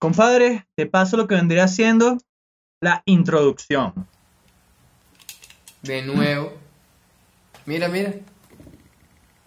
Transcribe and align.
Compadre, 0.00 0.66
te 0.76 0.86
paso 0.86 1.18
lo 1.18 1.28
que 1.28 1.34
vendría 1.34 1.68
siendo 1.68 2.16
la 2.80 3.02
introducción. 3.04 3.92
De 5.82 6.00
nuevo. 6.00 6.54
Mira, 7.66 7.88
mira. 7.88 8.14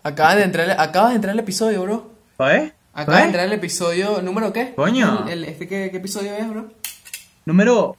Acabas 0.04 0.36
de 0.36 0.44
entrar, 0.44 0.70
acabas 0.80 1.10
de 1.10 1.16
entrar 1.16 1.34
el 1.34 1.40
episodio, 1.40 1.82
bro. 1.82 2.12
¿Fue? 2.38 2.72
Acaba 2.94 3.18
de 3.22 3.24
entrar 3.26 3.46
el 3.48 3.54
episodio 3.54 4.22
número 4.22 4.54
qué? 4.54 4.76
Coño. 4.76 5.26
El- 5.28 5.40
el- 5.40 5.44
este 5.46 5.68
qué, 5.68 5.90
qué 5.90 5.98
episodio 5.98 6.34
es, 6.36 6.48
bro? 6.48 6.70
Número. 7.46 7.98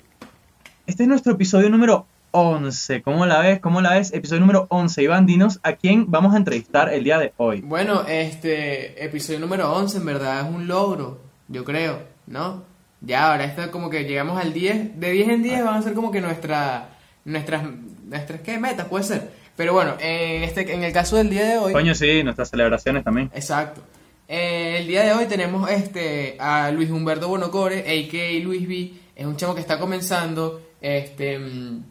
Este 0.87 1.03
es 1.03 1.09
nuestro 1.09 1.33
episodio 1.33 1.69
número 1.71 2.07
11. 2.31 3.03
¿Cómo 3.03 3.27
la 3.27 3.41
ves? 3.41 3.59
¿Cómo 3.59 3.81
la 3.81 3.95
ves? 3.95 4.13
Episodio 4.13 4.41
número 4.43 4.69
11. 4.71 5.03
Iván, 5.03 5.27
dinos 5.27 5.59
a 5.65 5.73
quién 5.73 6.09
vamos 6.09 6.35
a 6.35 6.37
entrevistar 6.37 6.95
el 6.95 7.03
día 7.03 7.19
de 7.19 7.33
hoy. 7.37 7.63
Bueno, 7.63 8.05
este 8.07 9.05
episodio 9.05 9.41
número 9.41 9.73
11 9.75 9.97
en 9.99 10.05
verdad 10.07 10.47
es 10.49 10.55
un 10.55 10.69
logro, 10.69 11.21
yo 11.49 11.65
creo, 11.65 12.14
¿no? 12.27 12.65
Ya 13.01 13.31
ahora 13.31 13.45
está 13.45 13.71
como 13.71 13.91
que 13.91 14.05
llegamos 14.05 14.41
al 14.41 14.53
10, 14.53 14.99
de 14.99 15.11
10 15.11 15.29
en 15.29 15.43
10 15.43 15.65
van 15.65 15.75
a 15.75 15.83
ser 15.83 15.95
como 15.95 16.11
que 16.11 16.21
nuestra 16.21 16.89
nuestras 17.25 17.65
nuestras 18.05 18.41
qué 18.41 18.59
metas 18.59 18.89
puede 18.89 19.05
ser. 19.05 19.31
Pero 19.57 19.73
bueno, 19.73 19.95
en 20.01 20.43
este 20.43 20.73
en 20.73 20.83
el 20.83 20.93
caso 20.93 21.17
del 21.17 21.31
día 21.31 21.45
de 21.45 21.59
hoy, 21.59 21.73
Coño, 21.73 21.95
sí, 21.95 22.23
nuestras 22.23 22.51
celebraciones 22.51 23.05
también. 23.05 23.31
exacto. 23.35 23.83
Eh, 24.27 24.79
el 24.79 24.87
día 24.87 25.05
de 25.05 25.13
hoy 25.13 25.27
tenemos 25.27 25.71
este 25.71 26.37
a 26.39 26.71
Luis 26.71 26.91
Humberto 26.91 27.29
Bonocore, 27.29 27.81
a.k.a. 27.81 28.43
Luis 28.43 28.67
B. 28.67 28.93
Es 29.15 29.27
un 29.27 29.37
chamo 29.37 29.55
que 29.55 29.61
está 29.61 29.79
comenzando, 29.79 30.63
este 30.81 31.39
mm, 31.39 31.85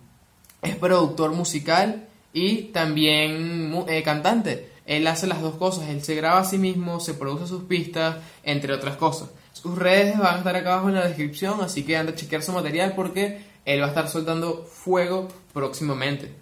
es 0.63 0.75
productor 0.77 1.31
musical 1.31 2.07
y 2.33 2.63
también 2.73 3.85
eh, 3.87 4.01
cantante. 4.03 4.69
Él 4.85 5.07
hace 5.07 5.27
las 5.27 5.41
dos 5.41 5.55
cosas, 5.55 5.87
él 5.89 6.01
se 6.01 6.15
graba 6.15 6.39
a 6.39 6.43
sí 6.43 6.57
mismo, 6.57 6.99
se 6.99 7.13
produce 7.13 7.47
sus 7.47 7.63
pistas, 7.63 8.17
entre 8.43 8.73
otras 8.73 8.97
cosas. 8.97 9.29
Sus 9.63 9.77
redes 9.77 10.17
van 10.17 10.35
a 10.35 10.37
estar 10.39 10.53
acá 10.57 10.73
abajo 10.73 10.89
en 10.89 10.95
la 10.95 11.07
descripción, 11.07 11.61
así 11.61 11.85
que 11.85 11.95
anda 11.95 12.11
a 12.11 12.15
chequear 12.15 12.43
su 12.43 12.51
material 12.51 12.95
porque 12.97 13.45
él 13.63 13.79
va 13.79 13.85
a 13.85 13.87
estar 13.87 14.09
soltando 14.09 14.65
fuego 14.65 15.29
próximamente. 15.53 16.35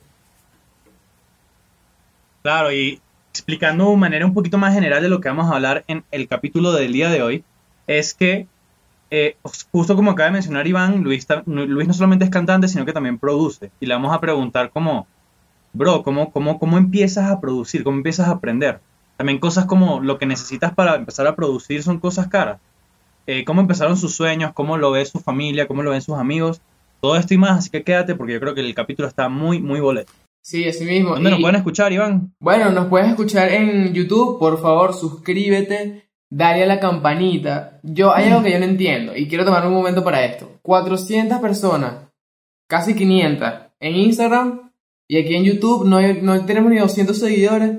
Claro, 2.42 2.72
y 2.72 3.00
explicando 3.30 3.92
de 3.92 3.98
manera 3.98 4.26
un 4.26 4.34
poquito 4.34 4.58
más 4.58 4.74
general 4.74 5.04
de 5.04 5.10
lo 5.10 5.22
que 5.22 5.30
vamos 5.30 5.52
a 5.52 5.56
hablar 5.56 5.84
en 5.88 6.04
el 6.10 6.28
capítulo 6.28 6.72
del 6.72 6.94
día 6.94 7.12
de 7.12 7.22
hoy, 7.22 7.44
es 7.86 8.16
que, 8.16 8.48
eh, 9.12 9.38
justo 9.72 9.96
como 9.96 10.10
acaba 10.10 10.30
de 10.30 10.34
mencionar 10.34 10.66
Iván, 10.66 11.04
Luis, 11.04 11.28
Luis 11.46 11.88
no 11.88 11.94
solamente 11.94 12.26
es 12.26 12.32
cantante, 12.32 12.68
sino 12.68 12.86
que 12.86 12.94
también 12.94 13.20
produce. 13.20 13.70
Y 13.80 13.86
le 13.86 13.94
vamos 13.94 14.16
a 14.16 14.20
preguntar 14.20 14.72
como, 14.72 15.06
bro, 15.74 16.02
¿cómo, 16.02 16.32
cómo, 16.32 16.58
cómo 16.58 16.80
empiezas 16.80 17.30
a 17.30 17.40
producir? 17.40 17.84
¿Cómo 17.84 17.98
empiezas 17.98 18.30
a 18.30 18.32
aprender? 18.32 18.80
También 19.18 19.38
cosas 19.38 19.66
como 19.66 20.00
lo 20.00 20.18
que 20.18 20.26
necesitas 20.26 20.74
para 20.74 20.96
empezar 20.96 21.28
a 21.28 21.36
producir 21.36 21.84
son 21.84 22.00
cosas 22.00 22.28
caras. 22.28 22.60
Eh, 23.28 23.44
¿Cómo 23.46 23.62
empezaron 23.62 23.98
sus 23.98 24.16
sueños? 24.16 24.52
¿Cómo 24.54 24.78
lo 24.78 24.92
ve 24.92 25.06
su 25.06 25.20
familia? 25.20 25.68
¿Cómo 25.68 25.84
lo 25.84 25.92
ven 25.92 26.02
sus 26.02 26.18
amigos? 26.18 26.62
Todo 27.00 27.16
esto 27.16 27.34
y 27.34 27.38
más, 27.38 27.58
así 27.58 27.70
que 27.70 27.84
quédate 27.84 28.16
porque 28.16 28.34
yo 28.34 28.40
creo 28.40 28.54
que 28.54 28.62
el 28.62 28.76
capítulo 28.76 29.08
está 29.08 29.30
muy, 29.30 29.60
muy 29.60 29.80
boleto. 29.80 30.12
Sí, 30.44 30.68
así 30.68 30.86
mismo. 30.86 31.12
¿Dónde 31.12 31.32
nos 31.32 31.40
pueden 31.40 31.56
escuchar, 31.56 31.94
Iván? 31.94 32.34
Bueno, 32.40 32.72
nos 32.72 32.88
puedes 32.88 33.10
escuchar 33.10 33.50
en 33.50 33.94
YouTube, 33.94 34.40
por 34.40 34.60
favor, 34.62 34.94
suscríbete, 34.94 36.10
dale 36.30 36.64
a 36.64 36.68
la 36.68 36.80
campanita. 36.80 37.80
Yo, 37.84 38.14
hay 38.14 38.30
algo 38.30 38.44
que 38.44 38.52
yo 38.52 38.60
no 38.60 38.66
entiendo 38.66 39.16
y 39.16 39.28
quiero 39.28 39.46
tomar 39.46 39.66
un 39.68 39.74
momento 39.74 40.04
para 40.04 40.26
esto. 40.26 40.60
400 40.64 41.40
personas, 41.40 42.08
casi 42.68 42.96
500 42.96 43.50
en 43.80 43.96
Instagram 43.96 44.72
y 45.08 45.18
aquí 45.18 45.36
en 45.36 45.44
YouTube 45.44 45.88
no, 45.88 46.02
no 46.22 46.46
tenemos 46.46 46.72
ni 46.72 46.78
200 46.78 47.18
seguidores. 47.18 47.78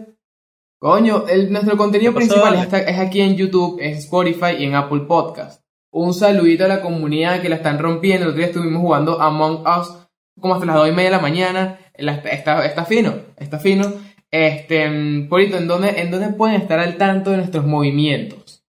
Coño, 0.86 1.28
el- 1.28 1.52
nuestro 1.52 1.76
contenido 1.76 2.12
¿Qué 2.12 2.26
pasó, 2.26 2.34
principal 2.42 2.54
está- 2.64 2.80
es 2.80 2.98
aquí 2.98 3.20
en 3.20 3.36
YouTube, 3.36 3.78
en 3.80 3.92
Spotify 3.98 4.56
y 4.58 4.64
en 4.64 4.74
Apple 4.74 5.02
Podcast. 5.06 5.62
Un 5.92 6.12
saludito 6.12 6.64
a 6.64 6.68
la 6.68 6.80
comunidad 6.82 7.40
que 7.40 7.48
la 7.48 7.54
están 7.54 7.78
rompiendo. 7.78 8.24
El 8.24 8.30
otro 8.30 8.38
día 8.38 8.46
estuvimos 8.48 8.80
jugando 8.82 9.20
Among 9.20 9.64
Us 9.64 9.96
como 10.40 10.54
hasta 10.54 10.66
las 10.66 10.74
2 10.74 10.88
y 10.88 10.90
media 10.90 11.10
de 11.10 11.16
la 11.16 11.22
mañana. 11.22 11.78
Está, 11.94 12.64
está 12.66 12.84
fino, 12.84 13.14
está 13.36 13.60
fino. 13.60 13.92
Este, 14.28 15.26
Polito, 15.30 15.56
¿en 15.58 15.68
dónde, 15.68 16.00
¿en 16.00 16.10
dónde 16.10 16.30
pueden 16.30 16.60
estar 16.60 16.80
al 16.80 16.96
tanto 16.96 17.30
de 17.30 17.36
nuestros 17.36 17.64
movimientos? 17.64 18.64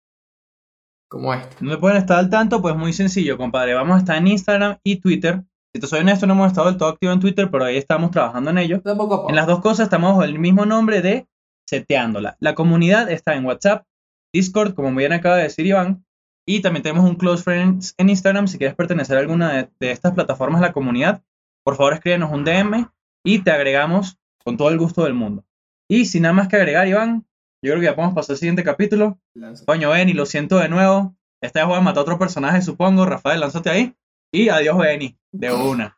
Como 1.09 1.33
este. 1.33 1.55
¿Dónde 1.61 1.77
pueden 1.77 1.97
estar 1.97 2.19
al 2.19 2.29
tanto? 2.29 2.61
Pues 2.61 2.75
muy 2.75 2.93
sencillo, 2.93 3.37
compadre. 3.37 3.73
Vamos 3.73 3.95
a 3.95 3.99
estar 3.99 4.17
en 4.17 4.27
Instagram 4.27 4.77
y 4.83 4.97
Twitter. 4.97 5.41
Si 5.73 5.81
te 5.81 5.87
soy 5.87 6.01
honesto, 6.01 6.27
no 6.27 6.33
hemos 6.33 6.47
estado 6.49 6.67
del 6.67 6.77
todo 6.77 6.89
activos 6.89 7.15
en 7.15 7.21
Twitter, 7.21 7.49
pero 7.49 7.65
ahí 7.65 7.77
estamos 7.77 8.11
trabajando 8.11 8.51
en 8.51 8.59
ello. 8.59 8.83
Poco 8.83 8.91
a 8.91 9.09
poco. 9.09 9.29
En 9.29 9.35
las 9.35 9.47
dos 9.47 9.61
cosas 9.61 9.85
estamos 9.85 10.11
bajo 10.11 10.23
el 10.23 10.37
mismo 10.37 10.65
nombre 10.67 11.01
de 11.01 11.25
Seteándola. 11.67 12.37
La 12.39 12.55
comunidad 12.55 13.09
está 13.09 13.35
en 13.35 13.45
WhatsApp, 13.45 13.85
Discord, 14.33 14.73
como 14.73 14.93
bien 14.95 15.13
acaba 15.13 15.37
de 15.37 15.43
decir 15.43 15.65
Iván, 15.65 16.05
y 16.45 16.61
también 16.61 16.83
tenemos 16.83 17.09
un 17.09 17.15
Close 17.15 17.43
Friends 17.43 17.95
en 17.97 18.09
Instagram. 18.09 18.47
Si 18.47 18.57
quieres 18.57 18.75
pertenecer 18.75 19.17
a 19.17 19.21
alguna 19.21 19.53
de, 19.53 19.69
de 19.79 19.91
estas 19.91 20.13
plataformas 20.13 20.61
de 20.61 20.67
la 20.67 20.73
comunidad, 20.73 21.23
por 21.63 21.75
favor 21.75 21.93
escríbenos 21.93 22.31
un 22.31 22.43
DM 22.43 22.89
y 23.23 23.39
te 23.39 23.51
agregamos 23.51 24.17
con 24.43 24.57
todo 24.57 24.69
el 24.69 24.77
gusto 24.77 25.05
del 25.05 25.13
mundo. 25.13 25.45
Y 25.89 26.05
sin 26.05 26.23
nada 26.23 26.33
más 26.33 26.47
que 26.47 26.57
agregar, 26.57 26.87
Iván, 26.87 27.25
yo 27.63 27.71
creo 27.71 27.79
que 27.79 27.85
ya 27.85 27.95
podemos 27.95 28.13
pasar 28.13 28.33
al 28.33 28.39
siguiente 28.39 28.63
capítulo. 28.63 29.19
Coño, 29.65 29.91
Benny, 29.91 30.13
lo 30.13 30.25
siento 30.25 30.57
de 30.57 30.67
nuevo. 30.67 31.15
Esta 31.41 31.61
vez 31.61 31.67
voy 31.69 31.77
a 31.77 31.81
matar 31.81 31.99
a 31.99 32.01
otro 32.01 32.19
personaje, 32.19 32.61
supongo. 32.61 33.05
Rafael, 33.05 33.39
lánzate 33.39 33.69
ahí. 33.69 33.95
Y 34.33 34.49
adiós, 34.49 34.77
Benny. 34.77 35.17
De 35.31 35.53
una. 35.53 35.97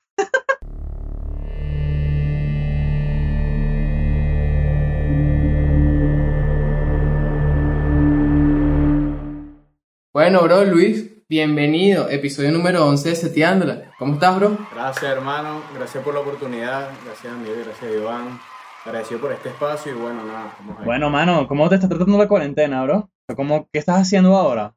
Bueno, 10.15 10.41
bro, 10.43 10.63
Luis, 10.63 11.27
bienvenido. 11.27 12.07
Episodio 12.09 12.49
número 12.49 12.87
11 12.87 13.09
de 13.09 13.15
Seteándola. 13.15 13.91
¿Cómo 13.99 14.13
estás, 14.13 14.33
bro? 14.37 14.57
Gracias 14.73 15.11
hermano, 15.11 15.61
gracias 15.75 16.01
por 16.05 16.13
la 16.13 16.21
oportunidad, 16.21 16.89
gracias 17.03 17.33
a 17.33 17.35
Miguel, 17.35 17.65
gracias 17.65 17.91
a 17.91 17.93
Iván, 17.93 18.39
agradecido 18.85 19.19
por 19.19 19.33
este 19.33 19.49
espacio 19.49 19.91
y 19.91 19.99
bueno, 19.99 20.23
nada, 20.23 20.55
vamos 20.57 20.79
ahí. 20.79 20.85
Bueno, 20.85 21.09
mano, 21.09 21.49
¿cómo 21.49 21.67
te 21.67 21.75
está 21.75 21.89
tratando 21.89 22.17
la 22.17 22.29
cuarentena, 22.29 22.81
bro? 22.85 23.09
¿Cómo, 23.35 23.67
¿Qué 23.73 23.79
estás 23.79 23.97
haciendo 23.97 24.37
ahora? 24.37 24.73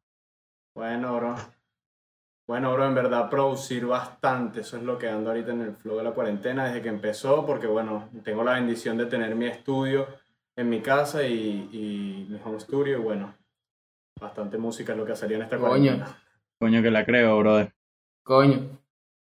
Bueno, 0.74 1.14
bro. 1.14 1.36
Bueno, 2.48 2.72
bro, 2.72 2.86
en 2.88 2.96
verdad 2.96 3.30
producir 3.30 3.86
bastante, 3.86 4.62
eso 4.62 4.76
es 4.76 4.82
lo 4.82 4.98
que 4.98 5.08
ando 5.08 5.30
ahorita 5.30 5.52
en 5.52 5.60
el 5.60 5.76
flow 5.76 5.98
de 5.98 6.02
la 6.02 6.14
cuarentena 6.14 6.66
desde 6.66 6.82
que 6.82 6.88
empezó, 6.88 7.46
porque 7.46 7.68
bueno, 7.68 8.08
tengo 8.24 8.42
la 8.42 8.54
bendición 8.54 8.96
de 8.96 9.06
tener 9.06 9.36
mi 9.36 9.46
estudio 9.46 10.08
en 10.56 10.68
mi 10.68 10.80
casa 10.80 11.22
y, 11.22 11.68
y 11.70 12.26
mi 12.28 12.40
home 12.44 12.58
studio 12.58 12.98
y 12.98 13.00
bueno, 13.00 13.36
bastante 14.20 14.58
música 14.58 14.92
es 14.92 14.98
lo 14.98 15.04
que 15.04 15.16
salido 15.16 15.38
en 15.40 15.44
esta 15.44 15.56
Coño. 15.58 15.68
cuarentena. 15.68 16.18
Coño, 16.60 16.82
que 16.82 16.90
la 16.90 17.04
creo, 17.04 17.38
brother. 17.38 17.72
Coño. 18.24 18.78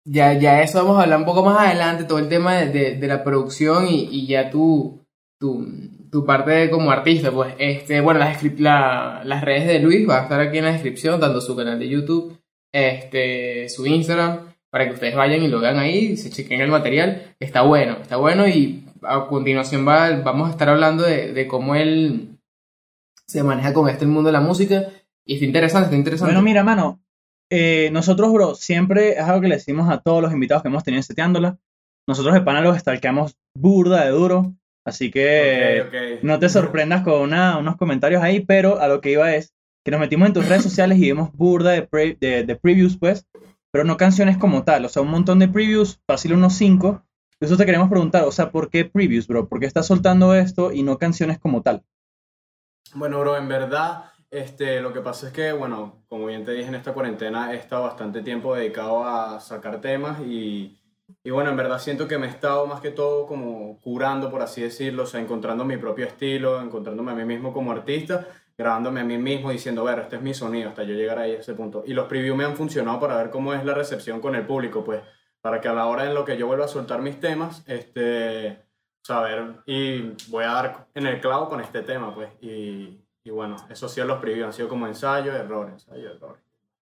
Ya, 0.04 0.32
ya 0.32 0.62
eso 0.62 0.78
vamos 0.82 0.98
a 0.98 1.02
hablar 1.02 1.18
un 1.18 1.24
poco 1.26 1.44
más 1.44 1.58
adelante, 1.66 2.04
todo 2.04 2.18
el 2.18 2.28
tema 2.28 2.56
de, 2.56 2.66
de- 2.70 2.96
de 2.96 3.06
la 3.06 3.22
producción 3.22 3.86
y, 3.86 4.08
y 4.10 4.26
ya 4.26 4.50
tu, 4.50 5.04
tu, 5.38 5.66
tu 6.10 6.24
parte 6.24 6.50
de 6.52 6.70
como 6.70 6.90
artista, 6.90 7.30
pues, 7.30 7.54
este, 7.58 8.00
bueno, 8.00 8.18
las, 8.20 8.42
la- 8.58 9.20
las 9.24 9.44
redes 9.44 9.66
de 9.68 9.78
Luis 9.80 10.08
va 10.08 10.20
a 10.20 10.22
estar 10.22 10.40
aquí 10.40 10.58
en 10.58 10.64
la 10.64 10.72
descripción, 10.72 11.20
tanto 11.20 11.40
su 11.42 11.54
canal 11.54 11.78
de 11.78 11.88
YouTube, 11.88 12.36
este, 12.72 13.68
su 13.68 13.86
Instagram, 13.86 14.54
para 14.70 14.86
que 14.86 14.94
ustedes 14.94 15.14
vayan 15.14 15.42
y 15.42 15.48
lo 15.48 15.60
vean 15.60 15.78
ahí, 15.78 16.16
se 16.16 16.30
chequen 16.30 16.60
el 16.60 16.70
material, 16.70 17.34
está 17.38 17.62
bueno, 17.62 17.98
está 18.00 18.16
bueno 18.16 18.48
y 18.48 18.84
a 19.02 19.26
continuación 19.26 19.86
va, 19.86 20.10
vamos 20.22 20.48
a 20.48 20.52
estar 20.52 20.68
hablando 20.68 21.02
de, 21.04 21.32
de 21.32 21.46
cómo 21.46 21.74
él 21.74 22.29
se 23.30 23.42
maneja 23.42 23.72
con 23.72 23.88
este 23.88 24.04
el 24.04 24.10
mundo 24.10 24.28
de 24.28 24.32
la 24.32 24.40
música 24.40 24.84
y 25.24 25.34
está 25.34 25.46
interesante, 25.46 25.84
está 25.86 25.96
interesante. 25.96 26.32
Bueno, 26.32 26.42
mira, 26.44 26.62
mano. 26.64 27.00
eh, 27.52 27.90
nosotros, 27.92 28.32
bro, 28.32 28.54
siempre 28.54 29.10
es 29.12 29.20
algo 29.20 29.40
que 29.40 29.48
le 29.48 29.56
decimos 29.56 29.90
a 29.90 29.98
todos 29.98 30.22
los 30.22 30.32
invitados 30.32 30.62
que 30.62 30.68
hemos 30.68 30.84
tenido 30.84 30.98
en 31.00 31.02
Seteándola. 31.04 31.58
Nosotros 32.08 32.34
de 32.34 32.40
pana 32.42 32.60
los 32.60 32.78
stalkeamos 32.78 33.36
burda 33.54 34.04
de 34.04 34.10
duro. 34.10 34.54
Así 34.84 35.10
que 35.10 35.82
no 36.22 36.38
te 36.38 36.48
sorprendas 36.48 37.02
con 37.02 37.20
una- 37.20 37.58
unos 37.58 37.76
comentarios 37.76 38.22
ahí, 38.22 38.40
pero 38.40 38.80
a 38.80 38.88
lo 38.88 39.00
que 39.00 39.12
iba 39.12 39.34
es 39.34 39.52
que 39.84 39.90
nos 39.90 40.00
metimos 40.00 40.26
en 40.28 40.32
tus 40.34 40.48
redes 40.48 40.62
sociales 40.62 40.98
y 40.98 41.02
vimos 41.02 41.32
burda 41.32 41.70
de, 41.72 41.82
pre- 41.82 42.16
de, 42.20 42.44
de 42.44 42.56
previews, 42.56 42.96
pues, 42.98 43.26
pero 43.72 43.84
no 43.84 43.96
canciones 43.96 44.36
como 44.38 44.64
tal, 44.64 44.84
o 44.84 44.88
sea, 44.88 45.02
un 45.02 45.10
montón 45.10 45.38
de 45.38 45.48
previews, 45.48 46.00
fácil 46.06 46.32
unos 46.34 46.54
5. 46.54 47.02
Eso 47.40 47.56
te 47.56 47.64
queremos 47.66 47.88
preguntar, 47.88 48.24
o 48.24 48.32
sea, 48.32 48.50
¿por 48.50 48.68
qué 48.70 48.84
previews, 48.84 49.26
bro? 49.26 49.48
¿Por 49.48 49.60
qué 49.60 49.66
estás 49.66 49.86
soltando 49.86 50.34
esto 50.34 50.72
y 50.72 50.82
no 50.82 50.98
canciones 50.98 51.38
como 51.38 51.62
tal? 51.62 51.82
Bueno, 52.94 53.20
bro, 53.20 53.36
en 53.36 53.48
verdad, 53.48 54.04
este, 54.30 54.80
lo 54.80 54.92
que 54.92 55.00
pasa 55.00 55.28
es 55.28 55.32
que, 55.32 55.52
bueno, 55.52 56.02
como 56.08 56.26
bien 56.26 56.44
te 56.44 56.52
dije, 56.52 56.68
en 56.68 56.74
esta 56.74 56.92
cuarentena 56.92 57.52
he 57.52 57.56
estado 57.56 57.84
bastante 57.84 58.20
tiempo 58.22 58.54
dedicado 58.54 59.04
a 59.04 59.38
sacar 59.40 59.80
temas 59.80 60.20
y, 60.20 60.80
y 61.22 61.30
bueno, 61.30 61.50
en 61.50 61.56
verdad 61.56 61.78
siento 61.78 62.08
que 62.08 62.18
me 62.18 62.26
he 62.26 62.30
estado 62.30 62.66
más 62.66 62.80
que 62.80 62.90
todo 62.90 63.26
como 63.26 63.78
curando, 63.80 64.28
por 64.30 64.42
así 64.42 64.62
decirlo, 64.62 65.04
o 65.04 65.06
sea, 65.06 65.20
encontrando 65.20 65.64
mi 65.64 65.76
propio 65.76 66.04
estilo, 66.06 66.60
encontrándome 66.60 67.12
a 67.12 67.14
mí 67.14 67.24
mismo 67.24 67.52
como 67.52 67.70
artista, 67.70 68.26
grabándome 68.58 69.00
a 69.00 69.04
mí 69.04 69.18
mismo 69.18 69.50
diciendo, 69.52 69.84
ver, 69.84 70.00
este 70.00 70.16
es 70.16 70.22
mi 70.22 70.34
sonido, 70.34 70.70
hasta 70.70 70.82
yo 70.82 70.94
llegar 70.94 71.18
ahí 71.20 71.32
a 71.36 71.38
ese 71.38 71.54
punto. 71.54 71.84
Y 71.86 71.94
los 71.94 72.08
previews 72.08 72.36
me 72.36 72.44
han 72.44 72.56
funcionado 72.56 72.98
para 72.98 73.16
ver 73.16 73.30
cómo 73.30 73.54
es 73.54 73.64
la 73.64 73.74
recepción 73.74 74.20
con 74.20 74.34
el 74.34 74.46
público, 74.46 74.82
pues, 74.82 75.00
para 75.40 75.60
que 75.60 75.68
a 75.68 75.72
la 75.74 75.86
hora 75.86 76.06
en 76.06 76.14
lo 76.14 76.24
que 76.24 76.36
yo 76.36 76.46
vuelva 76.48 76.64
a 76.64 76.68
soltar 76.68 77.02
mis 77.02 77.20
temas, 77.20 77.62
este, 77.68 78.58
saber, 79.02 79.56
y 79.66 80.12
voy 80.28 80.44
a 80.44 80.48
dar 80.48 80.86
en 80.94 81.06
el 81.06 81.20
clavo 81.20 81.48
con 81.48 81.60
este 81.60 81.82
tema, 81.82 82.14
pues, 82.14 82.28
y, 82.40 83.00
y 83.24 83.30
bueno, 83.30 83.56
eso 83.70 83.88
sí 83.88 84.00
los 84.02 84.18
previews, 84.18 84.46
han 84.46 84.52
sido 84.52 84.68
como 84.68 84.86
ensayo, 84.86 85.34
error, 85.34 85.68
ensayo, 85.70 86.12
error. 86.12 86.38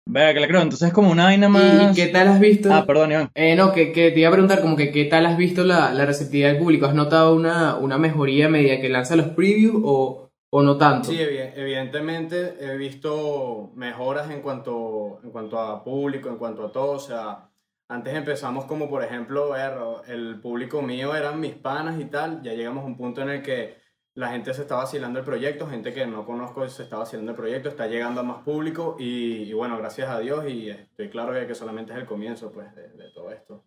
Vea, 0.05 0.33
que 0.33 0.41
la 0.41 0.47
creo, 0.47 0.61
entonces 0.61 0.89
es 0.89 0.93
como 0.93 1.11
una 1.11 1.23
vaina 1.23 1.47
más... 1.47 1.91
¿Y 1.91 1.95
qué 1.95 2.07
tal 2.07 2.27
has 2.27 2.39
visto? 2.39 2.71
Ah, 2.73 2.85
perdón, 2.85 3.13
Iván. 3.13 3.31
Eh, 3.33 3.55
no, 3.55 3.71
que, 3.71 3.93
que 3.93 4.11
te 4.11 4.19
iba 4.19 4.27
a 4.27 4.33
preguntar 4.33 4.59
como 4.61 4.75
que 4.75 4.91
qué 4.91 5.05
tal 5.05 5.25
has 5.25 5.37
visto 5.37 5.63
la, 5.63 5.93
la 5.93 6.05
receptividad 6.05 6.49
del 6.49 6.59
público. 6.59 6.85
¿Has 6.85 6.93
notado 6.93 7.33
una, 7.33 7.77
una 7.77 7.97
mejoría 7.97 8.47
a 8.47 8.49
medida 8.49 8.81
que 8.81 8.89
lanza 8.89 9.15
los 9.15 9.27
previews 9.27 9.81
o, 9.85 10.29
o 10.49 10.61
no 10.61 10.75
tanto? 10.77 11.09
Sí, 11.09 11.17
evi- 11.17 11.53
evidentemente 11.55 12.57
he 12.59 12.75
visto 12.75 13.71
mejoras 13.75 14.29
en 14.29 14.41
cuanto, 14.41 15.21
en 15.23 15.31
cuanto 15.31 15.57
a 15.57 15.81
público, 15.81 16.27
en 16.27 16.35
cuanto 16.35 16.65
a 16.65 16.71
todo. 16.73 16.91
O 16.91 16.99
sea, 16.99 17.47
antes 17.87 18.13
empezamos 18.13 18.65
como, 18.65 18.89
por 18.89 19.03
ejemplo, 19.03 19.49
ver, 19.51 19.73
el 20.07 20.39
público 20.41 20.81
mío 20.81 21.15
eran 21.15 21.39
mis 21.39 21.53
panas 21.53 21.99
y 21.99 22.05
tal. 22.05 22.41
Ya 22.41 22.53
llegamos 22.53 22.83
a 22.83 22.87
un 22.87 22.97
punto 22.97 23.21
en 23.21 23.29
el 23.29 23.41
que 23.43 23.75
la 24.15 24.29
gente 24.29 24.53
se 24.53 24.61
está 24.61 24.75
vacilando 24.75 25.19
el 25.19 25.25
proyecto, 25.25 25.67
gente 25.67 25.93
que 25.93 26.05
no 26.05 26.25
conozco 26.25 26.67
se 26.69 26.83
está 26.83 26.97
vacilando 26.97 27.31
el 27.31 27.37
proyecto, 27.37 27.69
está 27.69 27.87
llegando 27.87 28.21
a 28.21 28.23
más 28.23 28.43
público 28.43 28.95
y, 28.99 29.43
y 29.43 29.53
bueno, 29.53 29.77
gracias 29.77 30.09
a 30.09 30.19
Dios 30.19 30.47
y 30.47 30.69
estoy 30.69 31.09
claro 31.09 31.33
que, 31.33 31.47
que 31.47 31.55
solamente 31.55 31.93
es 31.93 31.99
el 31.99 32.05
comienzo 32.05 32.51
pues 32.51 32.73
de, 32.75 32.89
de 32.89 33.09
todo 33.11 33.31
esto. 33.31 33.65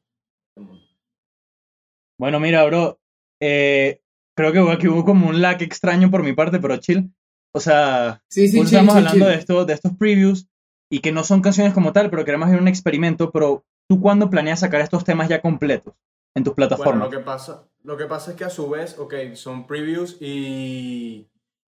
Bueno, 2.18 2.40
mira, 2.40 2.64
bro, 2.64 2.98
eh, 3.40 4.00
creo 4.36 4.52
que 4.52 4.72
aquí 4.72 4.88
hubo 4.88 5.04
como 5.04 5.28
un 5.28 5.42
lag 5.42 5.60
extraño 5.62 6.10
por 6.10 6.22
mi 6.22 6.32
parte, 6.32 6.60
pero 6.60 6.76
chill. 6.76 7.12
O 7.52 7.60
sea, 7.60 8.22
sí, 8.28 8.48
sí, 8.48 8.58
chill, 8.58 8.66
estamos 8.66 8.94
chill, 8.94 9.06
hablando 9.06 9.24
chill. 9.24 9.34
de 9.34 9.38
esto, 9.40 9.64
de 9.64 9.72
estos 9.74 9.96
previews 9.96 10.48
y 10.90 11.00
que 11.00 11.12
no 11.12 11.24
son 11.24 11.42
canciones 11.42 11.74
como 11.74 11.92
tal, 11.92 12.08
pero 12.10 12.24
queremos 12.24 12.48
ir 12.50 12.56
a 12.56 12.60
un 12.60 12.68
experimento. 12.68 13.32
Pero 13.32 13.64
tú, 13.88 14.00
¿cuándo 14.00 14.30
planeas 14.30 14.60
sacar 14.60 14.80
estos 14.80 15.04
temas 15.04 15.28
ya 15.28 15.40
completos 15.40 15.94
en 16.34 16.44
tus 16.44 16.54
Bueno, 16.54 16.68
plataformas? 16.68 17.10
lo 17.10 17.10
que 17.10 17.18
pasa, 17.20 17.68
lo 17.82 17.96
que 17.96 18.06
pasa 18.06 18.30
es 18.32 18.36
que 18.36 18.44
a 18.44 18.50
su 18.50 18.68
vez, 18.70 18.98
ok, 18.98 19.14
son 19.34 19.66
previews 19.66 20.16
y, 20.20 21.28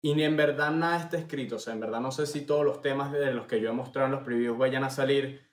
y 0.01 0.13
ni 0.15 0.23
en 0.23 0.37
verdad 0.37 0.71
nada 0.71 0.97
está 0.99 1.17
escrito. 1.17 1.55
O 1.57 1.59
sea, 1.59 1.73
en 1.73 1.79
verdad 1.79 1.99
no 2.01 2.11
sé 2.11 2.25
si 2.27 2.41
todos 2.45 2.65
los 2.65 2.81
temas 2.81 3.11
de 3.11 3.33
los 3.33 3.47
que 3.47 3.59
yo 3.61 3.69
he 3.69 3.73
mostrado 3.73 4.07
en 4.07 4.13
los 4.13 4.23
previews 4.23 4.57
vayan 4.57 4.83
a 4.83 4.89
salir 4.89 5.45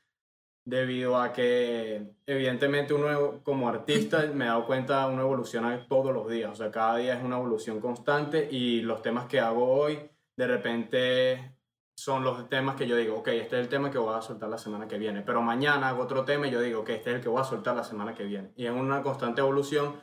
debido 0.67 1.19
a 1.21 1.33
que 1.33 2.15
evidentemente 2.27 2.95
uno 2.95 3.43
como 3.45 3.69
artista 3.69 4.27
me 4.33 4.45
he 4.47 4.49
dado 4.49 4.67
cuenta 4.67 5.07
uno 5.09 5.23
evoluciona 5.23 5.87
todos 5.89 6.13
los 6.15 6.29
días. 6.31 6.53
O 6.53 6.55
sea, 6.55 6.71
cada 6.71 6.97
día 6.99 7.15
es 7.19 7.25
una 7.25 7.37
evolución 7.37 7.81
constante 7.81 8.49
y 8.51 8.81
los 8.83 9.03
temas 9.03 9.27
que 9.27 9.41
hago 9.41 9.67
hoy 9.69 10.11
de 10.37 10.47
repente 10.47 11.54
son 11.97 12.25
los 12.25 12.49
temas 12.49 12.77
que 12.77 12.87
yo 12.87 12.97
digo, 12.97 13.17
ok, 13.19 13.29
este 13.29 13.57
es 13.57 13.63
el 13.63 13.69
tema 13.69 13.91
que 13.91 13.99
voy 13.99 14.15
a 14.15 14.23
soltar 14.23 14.49
la 14.49 14.59
semana 14.59 14.89
que 14.89 14.99
viene, 14.99 15.23
pero 15.23 15.41
mañana 15.43 15.89
hago 15.89 16.03
otro 16.03 16.25
tema 16.25 16.47
y 16.49 16.51
yo 16.51 16.61
digo, 16.61 16.81
ok, 16.81 16.91
este 16.91 17.11
es 17.11 17.17
el 17.17 17.23
que 17.23 17.29
voy 17.29 17.41
a 17.41 17.45
soltar 17.45 17.77
la 17.77 17.85
semana 17.85 18.15
que 18.15 18.25
viene. 18.25 18.53
Y 18.57 18.67
es 18.67 18.73
una 18.73 19.03
constante 19.03 19.41
evolución 19.41 19.95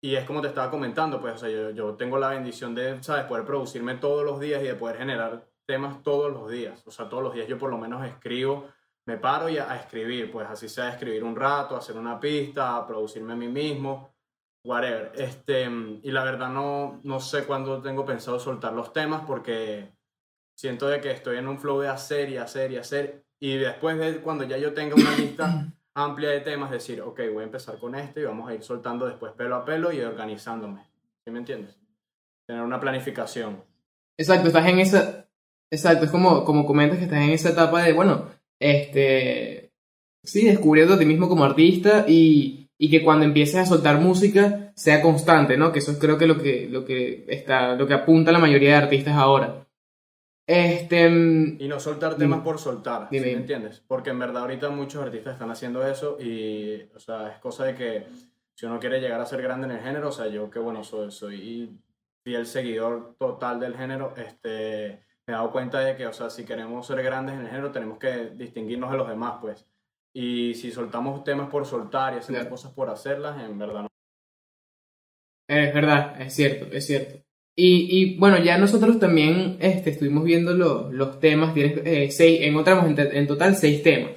y 0.00 0.16
es 0.16 0.24
como 0.24 0.40
te 0.40 0.48
estaba 0.48 0.70
comentando, 0.70 1.20
pues, 1.20 1.34
o 1.34 1.38
sea, 1.38 1.48
yo, 1.48 1.70
yo 1.70 1.94
tengo 1.94 2.18
la 2.18 2.30
bendición 2.30 2.74
de, 2.74 3.02
¿sabes?, 3.02 3.24
poder 3.24 3.44
producirme 3.44 3.94
todos 3.94 4.24
los 4.24 4.40
días 4.40 4.62
y 4.62 4.66
de 4.66 4.74
poder 4.74 4.98
generar 4.98 5.46
temas 5.64 6.02
todos 6.02 6.32
los 6.32 6.50
días. 6.50 6.86
O 6.86 6.90
sea, 6.90 7.08
todos 7.08 7.22
los 7.22 7.34
días 7.34 7.46
yo 7.46 7.56
por 7.56 7.70
lo 7.70 7.78
menos 7.78 8.04
escribo, 8.04 8.68
me 9.06 9.16
paro 9.16 9.48
y 9.48 9.58
a, 9.58 9.76
escribir, 9.76 10.30
pues 10.30 10.48
así 10.48 10.68
sea 10.68 10.90
escribir 10.90 11.24
un 11.24 11.36
rato, 11.36 11.76
hacer 11.76 11.96
una 11.96 12.20
pista, 12.20 12.86
producirme 12.86 13.32
a 13.32 13.36
mí 13.36 13.48
mismo, 13.48 14.14
whatever. 14.64 15.12
Este, 15.14 15.68
y 16.02 16.10
la 16.10 16.24
verdad 16.24 16.48
no, 16.48 17.00
no 17.04 17.20
sé 17.20 17.44
cuándo 17.44 17.80
tengo 17.80 18.04
pensado 18.04 18.38
soltar 18.38 18.72
los 18.72 18.92
temas 18.92 19.22
porque 19.26 19.92
siento 20.54 20.88
de 20.88 21.00
que 21.00 21.10
estoy 21.10 21.38
en 21.38 21.48
un 21.48 21.58
flow 21.58 21.80
de 21.80 21.88
hacer 21.88 22.30
y 22.30 22.36
hacer 22.36 22.72
y 22.72 22.76
hacer. 22.76 23.24
Y 23.40 23.56
después 23.56 23.98
de 23.98 24.18
cuando 24.18 24.44
ya 24.44 24.56
yo 24.56 24.72
tenga 24.72 24.94
una 24.94 25.16
lista 25.16 25.72
amplia 25.94 26.30
de 26.30 26.40
temas, 26.40 26.70
decir, 26.70 27.00
ok, 27.00 27.20
voy 27.32 27.42
a 27.42 27.46
empezar 27.46 27.78
con 27.78 27.94
este 27.94 28.20
y 28.20 28.24
vamos 28.24 28.48
a 28.48 28.54
ir 28.54 28.62
soltando 28.62 29.06
después 29.06 29.32
pelo 29.32 29.56
a 29.56 29.64
pelo 29.64 29.92
y 29.92 30.00
organizándome. 30.00 30.86
¿Sí 31.24 31.30
me 31.30 31.38
entiendes? 31.38 31.76
Tener 32.46 32.62
una 32.62 32.80
planificación. 32.80 33.62
Exacto, 34.16 34.48
estás 34.48 34.66
en 34.66 34.78
esa. 34.78 35.28
Exacto, 35.70 36.04
es 36.04 36.10
como, 36.10 36.44
como 36.44 36.66
comentas 36.66 36.98
que 36.98 37.04
estás 37.04 37.20
en 37.20 37.30
esa 37.30 37.50
etapa 37.50 37.82
de, 37.82 37.92
bueno, 37.92 38.28
este. 38.60 39.72
Sí, 40.24 40.46
descubriendo 40.46 40.94
a 40.94 40.98
ti 40.98 41.04
mismo 41.04 41.28
como 41.28 41.44
artista 41.44 42.04
y, 42.06 42.68
y 42.78 42.90
que 42.90 43.02
cuando 43.02 43.24
empieces 43.24 43.56
a 43.56 43.66
soltar 43.66 44.00
música 44.00 44.72
sea 44.76 45.02
constante, 45.02 45.56
¿no? 45.56 45.72
Que 45.72 45.80
eso 45.80 45.92
es 45.92 45.98
creo 45.98 46.16
que 46.16 46.26
lo 46.26 46.38
que, 46.38 46.68
lo 46.70 46.84
que 46.84 47.24
está, 47.28 47.74
lo 47.74 47.86
que 47.86 47.94
apunta 47.94 48.32
la 48.32 48.38
mayoría 48.38 48.70
de 48.70 48.76
artistas 48.76 49.14
ahora. 49.14 49.66
Este. 50.52 51.08
mm, 51.08 51.56
Y 51.60 51.68
no 51.68 51.80
soltar 51.80 52.16
temas 52.16 52.40
por 52.42 52.58
soltar, 52.58 53.08
¿sí 53.10 53.16
Dime, 53.16 53.26
me 53.26 53.32
entiendes? 53.32 53.80
Porque 53.86 54.10
en 54.10 54.18
verdad 54.18 54.42
ahorita 54.42 54.70
muchos 54.70 55.02
artistas 55.02 55.34
están 55.34 55.50
haciendo 55.50 55.86
eso 55.86 56.16
y, 56.20 56.82
o 56.94 56.98
sea, 56.98 57.28
es 57.32 57.38
cosa 57.38 57.64
de 57.64 57.74
que 57.74 58.06
si 58.54 58.66
uno 58.66 58.78
quiere 58.78 59.00
llegar 59.00 59.20
a 59.20 59.26
ser 59.26 59.40
grande 59.42 59.66
en 59.66 59.72
el 59.72 59.80
género, 59.80 60.08
o 60.08 60.12
sea, 60.12 60.26
yo 60.28 60.50
que 60.50 60.58
bueno, 60.58 60.84
soy, 60.84 61.10
soy 61.10 61.78
fiel 62.24 62.46
seguidor 62.46 63.16
total 63.18 63.60
del 63.60 63.76
género, 63.76 64.14
este, 64.16 65.02
me 65.26 65.32
he 65.32 65.36
dado 65.36 65.50
cuenta 65.52 65.80
de 65.80 65.96
que, 65.96 66.06
o 66.06 66.12
sea, 66.12 66.28
si 66.30 66.44
queremos 66.44 66.86
ser 66.86 67.02
grandes 67.02 67.34
en 67.36 67.42
el 67.42 67.48
género, 67.48 67.72
tenemos 67.72 67.98
que 67.98 68.30
distinguirnos 68.30 68.90
de 68.90 68.96
los 68.98 69.08
demás, 69.08 69.38
pues. 69.40 69.66
Y 70.14 70.54
si 70.54 70.70
soltamos 70.70 71.24
temas 71.24 71.48
por 71.48 71.64
soltar 71.64 72.12
y 72.14 72.18
hacemos 72.18 72.40
Claro. 72.40 72.50
cosas 72.50 72.72
por 72.72 72.90
hacerlas, 72.90 73.40
en 73.42 73.58
verdad 73.58 73.82
no. 73.82 73.88
Es 75.48 75.74
verdad, 75.74 76.20
es 76.20 76.34
cierto, 76.34 76.66
es 76.76 76.86
cierto. 76.86 77.22
Y, 77.56 78.16
bueno, 78.18 78.38
ya 78.42 78.56
nosotros 78.58 78.98
también 78.98 79.56
este, 79.60 79.90
estuvimos 79.90 80.24
viendo 80.24 80.54
lo- 80.54 80.90
los 80.90 81.20
temas, 81.20 81.54
eh, 81.56 82.10
seis, 82.10 82.40
encontramos 82.42 82.86
en 82.98 83.26
total 83.26 83.56
seis 83.56 83.82
temas, 83.82 84.12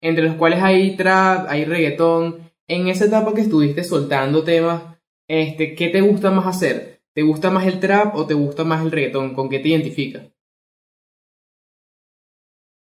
entre 0.00 0.24
los 0.24 0.36
cuales 0.36 0.62
hay 0.62 0.96
trap, 0.96 1.46
hay 1.48 1.64
reggaetón. 1.64 2.50
En 2.68 2.88
esa 2.88 3.06
etapa 3.06 3.34
que 3.34 3.42
estuviste 3.42 3.84
soltando 3.84 4.44
temas, 4.44 4.82
este, 5.28 5.74
¿qué 5.74 5.88
te 5.90 6.00
gusta 6.00 6.30
más 6.30 6.46
hacer? 6.46 7.02
¿Te 7.14 7.22
gusta 7.22 7.50
más 7.50 7.66
el 7.66 7.80
trap 7.80 8.14
o 8.16 8.26
te 8.26 8.34
gusta 8.34 8.64
más 8.64 8.82
el 8.84 8.92
reggaetón? 8.92 9.34
¿Con 9.34 9.48
qué 9.50 9.58
te 9.58 9.68
identificas? 9.68 10.24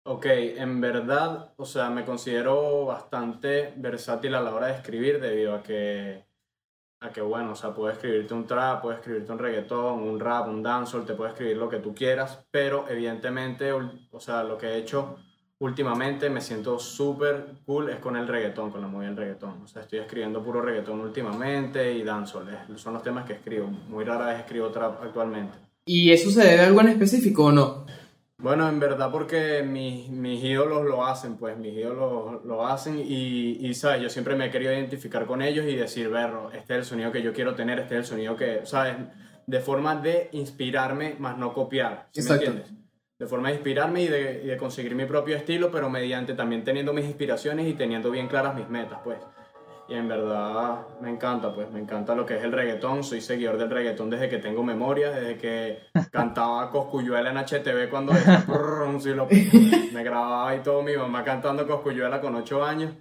Ok, 0.04 0.26
en 0.26 0.80
verdad, 0.80 1.52
o 1.56 1.64
sea, 1.66 1.90
me 1.90 2.04
considero 2.04 2.86
bastante 2.86 3.72
versátil 3.76 4.34
a 4.34 4.40
la 4.40 4.54
hora 4.54 4.66
de 4.68 4.74
escribir 4.74 5.20
debido 5.20 5.54
a 5.54 5.62
que, 5.62 6.24
a 7.00 7.10
que 7.10 7.22
bueno, 7.22 7.52
o 7.52 7.56
sea, 7.56 7.74
puedo 7.74 7.90
escribirte 7.90 8.34
un 8.34 8.46
trap, 8.46 8.82
puedo 8.82 8.94
escribirte 8.94 9.32
un 9.32 9.38
reggaetón, 9.38 10.02
un 10.02 10.20
rap, 10.20 10.48
un 10.48 10.62
dancehall, 10.62 11.06
te 11.06 11.14
puedo 11.14 11.30
escribir 11.30 11.56
lo 11.56 11.68
que 11.68 11.78
tú 11.78 11.94
quieras, 11.94 12.44
pero 12.50 12.86
evidentemente, 12.88 13.72
o 13.72 14.20
sea, 14.20 14.44
lo 14.44 14.58
que 14.58 14.66
he 14.66 14.76
hecho 14.76 15.16
últimamente 15.60 16.28
me 16.28 16.40
siento 16.40 16.78
súper 16.78 17.54
cool 17.64 17.90
es 17.90 17.96
con 17.96 18.16
el 18.16 18.28
reggaetón, 18.28 18.70
con 18.70 18.82
la 18.82 18.86
movida 18.86 19.08
del 19.08 19.16
reggaetón. 19.16 19.62
O 19.62 19.66
sea, 19.66 19.82
estoy 19.82 20.00
escribiendo 20.00 20.42
puro 20.42 20.60
reggaetón 20.60 21.00
últimamente 21.00 21.92
y 21.92 22.02
dancehall, 22.02 22.48
son 22.76 22.94
los 22.94 23.02
temas 23.02 23.24
que 23.24 23.34
escribo. 23.34 23.66
Muy 23.66 24.04
rara 24.04 24.26
vez 24.26 24.40
escribo 24.40 24.68
trap 24.68 25.02
actualmente. 25.02 25.56
¿Y 25.86 26.12
eso 26.12 26.30
se 26.30 26.44
debe 26.44 26.62
a 26.62 26.66
algo 26.66 26.82
en 26.82 26.88
específico 26.88 27.46
o 27.46 27.52
no? 27.52 27.86
Bueno, 28.42 28.68
en 28.68 28.80
verdad 28.80 29.10
porque 29.10 29.62
mis, 29.62 30.08
mis 30.08 30.42
ídolos 30.42 30.84
lo 30.86 31.04
hacen, 31.04 31.36
pues 31.36 31.58
mis 31.58 31.74
ídolos 31.74 32.42
lo 32.44 32.66
hacen 32.66 32.98
y, 32.98 33.58
y, 33.60 33.74
¿sabes? 33.74 34.00
Yo 34.00 34.08
siempre 34.08 34.34
me 34.34 34.46
he 34.46 34.50
querido 34.50 34.72
identificar 34.72 35.26
con 35.26 35.42
ellos 35.42 35.66
y 35.66 35.76
decir, 35.76 36.08
berro, 36.08 36.50
este 36.50 36.72
es 36.72 36.78
el 36.78 36.84
sonido 36.86 37.12
que 37.12 37.22
yo 37.22 37.34
quiero 37.34 37.54
tener, 37.54 37.78
este 37.78 37.94
es 37.94 38.00
el 38.00 38.06
sonido 38.06 38.36
que, 38.36 38.64
¿sabes? 38.64 38.96
De 39.46 39.60
forma 39.60 39.94
de 39.96 40.30
inspirarme, 40.32 41.16
más 41.18 41.36
no 41.36 41.52
copiar, 41.52 42.08
¿sí 42.12 42.22
me 42.22 42.34
entiendes? 42.34 42.72
De 43.18 43.26
forma 43.26 43.48
de 43.48 43.54
inspirarme 43.56 44.02
y 44.02 44.08
de, 44.08 44.40
y 44.42 44.46
de 44.46 44.56
conseguir 44.56 44.94
mi 44.94 45.04
propio 45.04 45.36
estilo, 45.36 45.70
pero 45.70 45.90
mediante 45.90 46.32
también 46.32 46.64
teniendo 46.64 46.94
mis 46.94 47.04
inspiraciones 47.04 47.66
y 47.68 47.74
teniendo 47.74 48.10
bien 48.10 48.26
claras 48.26 48.54
mis 48.54 48.68
metas, 48.70 49.00
pues. 49.04 49.18
Y 49.90 49.94
en 49.94 50.06
verdad 50.06 50.86
me 51.00 51.10
encanta, 51.10 51.52
pues 51.52 51.68
me 51.72 51.80
encanta 51.80 52.14
lo 52.14 52.24
que 52.24 52.36
es 52.36 52.44
el 52.44 52.52
reggaetón. 52.52 53.02
Soy 53.02 53.20
seguidor 53.20 53.58
del 53.58 53.70
reggaetón 53.70 54.08
desde 54.08 54.28
que 54.28 54.38
tengo 54.38 54.62
memoria, 54.62 55.10
desde 55.10 55.36
que 55.36 55.80
cantaba 56.12 56.70
Coscuyuela 56.70 57.30
en 57.30 57.38
HTV 57.38 57.90
cuando 57.90 58.12
me 59.92 60.04
grababa 60.04 60.54
y 60.54 60.60
todo, 60.60 60.82
mi 60.84 60.96
mamá 60.96 61.24
cantando 61.24 61.66
Coscuyuela 61.66 62.20
con 62.20 62.36
8 62.36 62.64
años. 62.64 62.94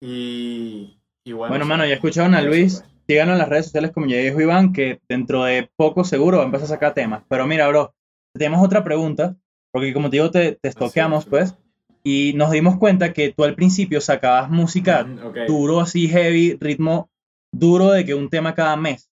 Y, 0.00 1.02
y 1.24 1.32
bueno. 1.32 1.50
Bueno, 1.50 1.66
mano, 1.66 1.84
ya 1.84 1.94
escucharon 1.94 2.36
a 2.36 2.40
Luis. 2.40 2.82
pues. 2.82 2.90
Síganos 3.08 3.32
en 3.32 3.38
las 3.38 3.48
redes 3.48 3.64
sociales, 3.64 3.90
como 3.90 4.06
ya 4.06 4.18
dijo 4.18 4.40
Iván, 4.40 4.72
que 4.72 5.00
dentro 5.08 5.42
de 5.42 5.68
poco 5.74 6.04
seguro 6.04 6.36
va 6.36 6.44
a 6.44 6.46
empezar 6.46 6.66
a 6.66 6.68
sacar 6.68 6.94
temas. 6.94 7.24
Pero 7.28 7.48
mira, 7.48 7.66
bro, 7.66 7.92
tenemos 8.32 8.64
otra 8.64 8.84
pregunta, 8.84 9.34
porque 9.72 9.92
como 9.92 10.08
te 10.08 10.18
digo, 10.18 10.30
te, 10.30 10.52
te 10.52 10.68
estoqueamos, 10.68 11.24
sí. 11.24 11.30
pues, 11.30 11.56
y 12.02 12.32
nos 12.34 12.50
dimos 12.50 12.76
cuenta 12.78 13.12
que 13.12 13.32
tú 13.32 13.44
al 13.44 13.54
principio 13.54 14.00
sacabas 14.00 14.50
música 14.50 15.04
Mm, 15.04 15.26
ok. 15.26 15.36
duro, 15.46 15.80
así 15.80 16.08
heavy, 16.08 16.56
ritmo 16.60 17.10
duro 17.52 17.90
de 17.90 18.04
que 18.04 18.14
un 18.14 18.28
tema 18.30 18.54
cada 18.54 18.76
mes. 18.76 19.10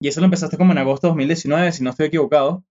Y 0.00 0.08
eso 0.08 0.20
lo 0.20 0.24
empezaste 0.26 0.56
como 0.56 0.72
en 0.72 0.78
agosto 0.78 1.06
de 1.06 1.10
2019, 1.12 1.72
si 1.72 1.82
no 1.84 1.90
estoy 1.90 2.06
equivocado. 2.06 2.64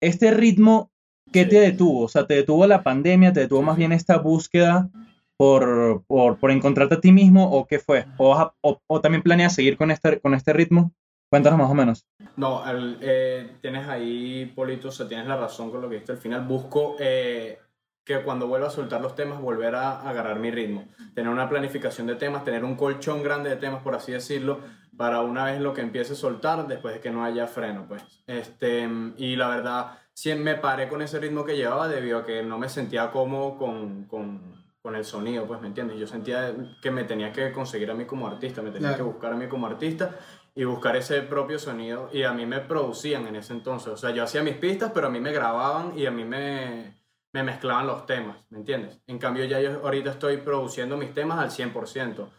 Este 0.00 0.30
ritmo, 0.30 0.90
¿qué 1.32 1.44
Sí. 1.44 1.50
te 1.50 1.60
detuvo? 1.60 2.02
O 2.04 2.08
sea, 2.08 2.26
¿te 2.26 2.34
detuvo 2.34 2.66
la 2.66 2.82
pandemia? 2.82 3.32
¿Te 3.32 3.40
detuvo 3.40 3.62
más 3.62 3.76
bien 3.76 3.92
esta 3.92 4.18
búsqueda 4.18 4.88
por, 5.36 6.04
por, 6.06 6.38
por 6.38 6.50
encontrarte 6.50 6.94
a 6.96 7.00
ti 7.00 7.10
mismo? 7.12 7.50
¿O 7.50 7.66
qué 7.66 7.78
fue? 7.78 8.06
¿O, 8.18 8.34
a- 8.34 8.54
o, 8.60 8.80
o 8.86 9.00
también 9.00 9.22
planeas 9.22 9.54
seguir 9.54 9.76
con 9.76 9.90
este, 9.90 10.20
con 10.20 10.34
este 10.34 10.52
ritmo? 10.52 10.92
Cuéntanos 11.30 11.58
más 11.58 11.70
o 11.70 11.74
menos. 11.74 12.06
No, 12.36 12.68
el, 12.70 12.98
eh, 13.00 13.56
tienes 13.60 13.88
ahí, 13.88 14.46
Polito, 14.54 14.88
o 14.88 14.92
sea, 14.92 15.08
tienes 15.08 15.26
la 15.26 15.36
razón 15.36 15.70
con 15.70 15.80
lo 15.82 15.88
que 15.88 15.94
dijiste 15.96 16.12
al 16.12 16.18
final. 16.18 16.46
Busco 16.46 16.96
eh, 17.00 17.58
que 18.04 18.22
cuando 18.22 18.46
vuelva 18.46 18.66
a 18.68 18.70
soltar 18.70 19.00
los 19.00 19.14
temas, 19.14 19.40
volver 19.40 19.74
a 19.74 20.00
agarrar 20.08 20.38
mi 20.38 20.50
ritmo. 20.50 20.86
Tener 21.14 21.30
una 21.32 21.48
planificación 21.48 22.06
de 22.06 22.16
temas, 22.16 22.44
tener 22.44 22.62
un 22.64 22.76
colchón 22.76 23.22
grande 23.22 23.50
de 23.50 23.56
temas, 23.56 23.82
por 23.82 23.94
así 23.94 24.12
decirlo. 24.12 24.60
para 24.96 25.22
una 25.22 25.46
vez 25.46 25.60
lo 25.60 25.74
que 25.74 25.80
empiece 25.80 26.12
a 26.12 26.16
soltar 26.16 26.68
después 26.68 26.94
de 26.94 27.00
que 27.00 27.10
no 27.10 27.24
haya 27.24 27.48
freno, 27.48 27.86
pues. 27.88 28.04
Este, 28.28 28.88
y 29.16 29.34
la 29.34 29.48
verdad, 29.48 29.98
sí 30.12 30.32
me 30.36 30.54
paré 30.54 30.88
con 30.88 31.02
ese 31.02 31.18
ritmo 31.18 31.44
que 31.44 31.56
llevaba 31.56 31.88
debido 31.88 32.18
a 32.20 32.24
que 32.24 32.44
no 32.44 32.58
me 32.60 32.68
sentía 32.68 33.10
cómodo 33.10 33.56
con, 33.58 34.04
con, 34.04 34.64
con 34.80 34.94
el 34.94 35.04
sonido, 35.04 35.46
pues, 35.46 35.60
¿me 35.60 35.66
entiendes? 35.66 35.98
Yo 35.98 36.06
sentía 36.06 36.54
que 36.80 36.92
me 36.92 37.02
tenía 37.02 37.32
que 37.32 37.50
conseguir 37.50 37.90
a 37.90 37.94
mí 37.94 38.04
como 38.04 38.28
artista, 38.28 38.62
me 38.62 38.70
tenía 38.70 38.90
Claro. 38.90 38.96
que 39.04 39.10
buscar 39.14 39.32
a 39.32 39.36
mí 39.36 39.48
como 39.48 39.66
artista 39.66 40.14
y 40.54 40.62
buscar 40.62 40.94
ese 40.94 41.22
propio 41.22 41.58
sonido 41.58 42.08
y 42.12 42.22
a 42.22 42.32
mí 42.32 42.46
me 42.46 42.60
producían 42.60 43.26
en 43.26 43.34
ese 43.34 43.52
entonces, 43.52 43.88
o 43.88 43.96
sea, 43.96 44.10
yo 44.10 44.22
hacía 44.22 44.44
mis 44.44 44.54
pistas, 44.54 44.92
pero 44.94 45.08
a 45.08 45.10
mí 45.10 45.18
me 45.18 45.32
grababan 45.32 45.98
y 45.98 46.06
a 46.06 46.12
mí 46.12 46.22
me, 46.24 46.94
me 47.34 47.42
mezclaban 47.42 47.88
los 47.88 48.06
temas, 48.06 48.36
¿me 48.50 48.58
entiendes? 48.58 49.00
En 49.08 49.18
cambio 49.18 49.44
ya 49.44 49.60
yo 49.60 49.84
ahorita 49.84 50.12
estoy 50.12 50.36
produciendo 50.36 50.96
mis 50.96 51.12
temas 51.12 51.40
al 51.40 51.50
100%. 51.50 52.20
O 52.20 52.30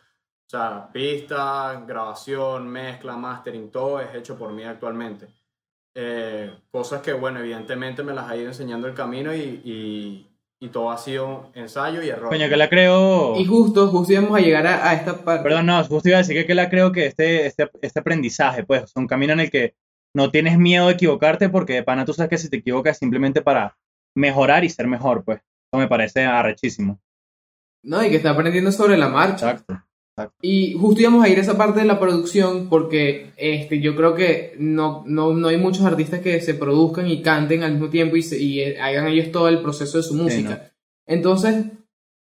sea, 0.48 0.90
pista, 0.94 1.84
grabación, 1.86 2.70
mezcla, 2.70 3.18
mastering, 3.18 3.72
todo 3.72 4.00
es 4.00 4.16
hecho 4.16 4.38
por 4.38 4.54
mí 4.54 4.64
actualmente. 4.64 5.28
Eh, 5.94 6.50
cosas 6.72 7.02
que, 7.02 7.12
bueno, 7.12 7.40
evidentemente 7.40 8.04
me 8.04 8.14
las 8.14 8.30
ha 8.30 8.38
ido 8.38 8.48
enseñando 8.48 8.88
el 8.88 8.94
camino 8.94 9.36
y, 9.36 9.62
y, 9.66 10.32
y 10.62 10.70
todo 10.70 10.90
ha 10.92 10.98
sido 10.98 11.52
ensayo 11.56 12.02
y 12.02 12.08
error. 12.08 12.30
Coño, 12.30 12.48
que 12.48 12.56
la 12.56 12.70
creo. 12.70 13.36
Y 13.36 13.46
justo, 13.46 13.88
justo 13.90 14.14
íbamos 14.14 14.38
a 14.38 14.42
llegar 14.42 14.66
a, 14.66 14.90
a 14.90 14.94
esta 14.94 15.26
parte. 15.26 15.44
Perdón, 15.44 15.66
no, 15.66 15.84
justo 15.84 16.08
iba 16.08 16.20
a 16.20 16.22
decir 16.22 16.38
que, 16.38 16.46
que 16.46 16.56
la 16.56 16.70
creo 16.70 16.94
que 16.94 17.08
este, 17.08 17.48
este, 17.48 17.70
este 17.82 18.00
aprendizaje, 18.00 18.64
pues, 18.64 18.84
es 18.84 18.96
un 18.96 19.08
camino 19.08 19.34
en 19.34 19.42
el 19.42 19.52
que 19.52 19.76
no 20.14 20.32
tienes 20.32 20.58
miedo 20.58 20.88
de 20.88 20.94
equivocarte 20.94 21.50
porque 21.50 21.74
de 21.74 21.84
pana 21.84 22.06
tú 22.06 22.14
sabes 22.14 22.30
que 22.30 22.38
si 22.38 22.50
te 22.50 22.58
equivocas 22.58 22.94
es 22.94 23.00
simplemente 23.00 23.42
para 23.42 23.76
mejorar 24.16 24.64
y 24.64 24.70
ser 24.70 24.88
mejor, 24.88 25.24
pues. 25.24 25.40
Eso 25.40 25.80
me 25.80 25.88
parece 25.88 26.24
arrechísimo. 26.24 27.00
No, 27.84 28.04
y 28.04 28.10
que 28.10 28.16
está 28.18 28.32
aprendiendo 28.32 28.72
sobre 28.72 28.98
la 28.98 29.10
marcha. 29.10 29.52
Exacto. 29.52 29.82
Y 30.42 30.74
justo 30.80 31.02
íbamos 31.02 31.26
a 31.26 31.30
ir 31.30 31.38
a 31.38 31.42
esa 31.42 31.58
parte 31.58 31.82
de 31.82 31.86
la 31.86 32.00
producción 32.00 32.70
porque 32.70 33.32
este, 33.36 33.82
yo 33.82 33.96
creo 33.98 34.16
que 34.16 34.56
no, 34.58 35.04
no, 35.06 35.34
no 35.34 35.50
hay 35.50 35.58
muchos 35.58 35.84
artistas 35.86 36.22
que 36.22 36.40
se 36.40 36.54
produzcan 36.54 37.08
y 37.08 37.22
canten 37.22 37.64
al 37.64 37.74
mismo 37.74 37.90
tiempo 37.90 38.16
y, 38.16 38.22
se- 38.24 38.42
y, 38.42 38.62
eh, 38.62 38.80
hagan 38.80 39.08
ellos 39.08 39.32
todo 39.32 39.50
el 39.50 39.62
proceso 39.62 39.98
de 39.98 40.04
su 40.04 40.14
música. 40.16 40.72
Entonces, 41.06 41.66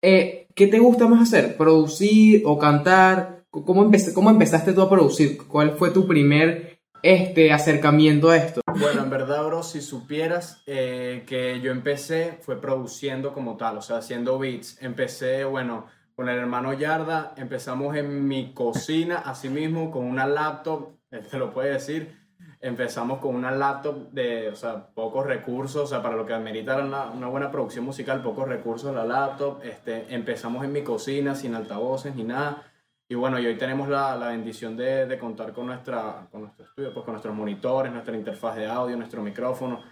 eh, 0.02 0.48
¿qué 0.54 0.66
te 0.66 0.78
gusta 0.78 1.06
más 1.08 1.22
hacer? 1.22 1.56
¿Producir 1.56 2.42
o 2.44 2.58
cantar? 2.58 3.44
¿Cómo, 3.50 3.82
empe- 3.90 4.12
¿Cómo 4.12 4.28
empezaste 4.30 4.74
tú 4.74 4.82
a 4.82 4.90
producir? 4.90 5.38
¿Cuál 5.48 5.72
fue 5.72 5.90
tu 5.90 6.06
primer 6.06 6.77
este, 7.02 7.52
acercamiento 7.52 8.30
a 8.30 8.36
esto? 8.36 8.60
Bueno, 8.78 9.02
en 9.02 9.10
verdad, 9.10 9.44
bro, 9.44 9.62
si 9.62 9.80
supieras 9.80 10.62
eh, 10.66 11.24
que 11.26 11.60
yo 11.60 11.72
empecé 11.72 12.38
fue 12.42 12.60
produciendo 12.60 13.32
como 13.32 13.56
tal, 13.56 13.78
o 13.78 13.82
sea, 13.82 13.98
haciendo 13.98 14.38
beats. 14.38 14.80
Empecé, 14.82 15.44
bueno, 15.44 15.86
con 16.14 16.28
el 16.28 16.38
hermano 16.38 16.72
Yarda, 16.72 17.34
empezamos 17.36 17.96
en 17.96 18.26
mi 18.26 18.52
cocina, 18.52 19.18
así 19.24 19.48
mismo, 19.48 19.90
con 19.90 20.04
una 20.04 20.26
laptop, 20.26 20.96
él 21.10 21.26
te 21.30 21.38
lo 21.38 21.52
puede 21.52 21.72
decir. 21.72 22.16
Empezamos 22.60 23.20
con 23.20 23.36
una 23.36 23.52
laptop 23.52 24.10
de, 24.10 24.48
o 24.48 24.56
sea, 24.56 24.88
pocos 24.88 25.24
recursos, 25.24 25.84
o 25.84 25.86
sea, 25.86 26.02
para 26.02 26.16
lo 26.16 26.26
que 26.26 26.34
amerita 26.34 26.76
una, 26.78 27.10
una 27.10 27.28
buena 27.28 27.52
producción 27.52 27.84
musical, 27.84 28.20
pocos 28.20 28.48
recursos 28.48 28.92
la 28.92 29.04
laptop. 29.04 29.60
Este, 29.62 30.12
empezamos 30.12 30.64
en 30.64 30.72
mi 30.72 30.82
cocina, 30.82 31.36
sin 31.36 31.54
altavoces 31.54 32.16
ni 32.16 32.24
nada. 32.24 32.64
Y 33.08 33.14
bueno, 33.14 33.38
y 33.38 33.46
hoy 33.46 33.56
tenemos 33.56 33.88
la, 33.88 34.14
la 34.16 34.28
bendición 34.28 34.76
de, 34.76 35.06
de 35.06 35.18
contar 35.18 35.52
con, 35.54 35.66
nuestra, 35.66 36.28
con 36.30 36.42
nuestro 36.42 36.66
estudio, 36.66 36.92
pues 36.92 37.04
con 37.04 37.14
nuestros 37.14 37.34
monitores, 37.34 37.90
nuestra 37.90 38.14
interfaz 38.14 38.56
de 38.56 38.66
audio, 38.66 38.96
nuestro 38.96 39.22
micrófono, 39.22 39.82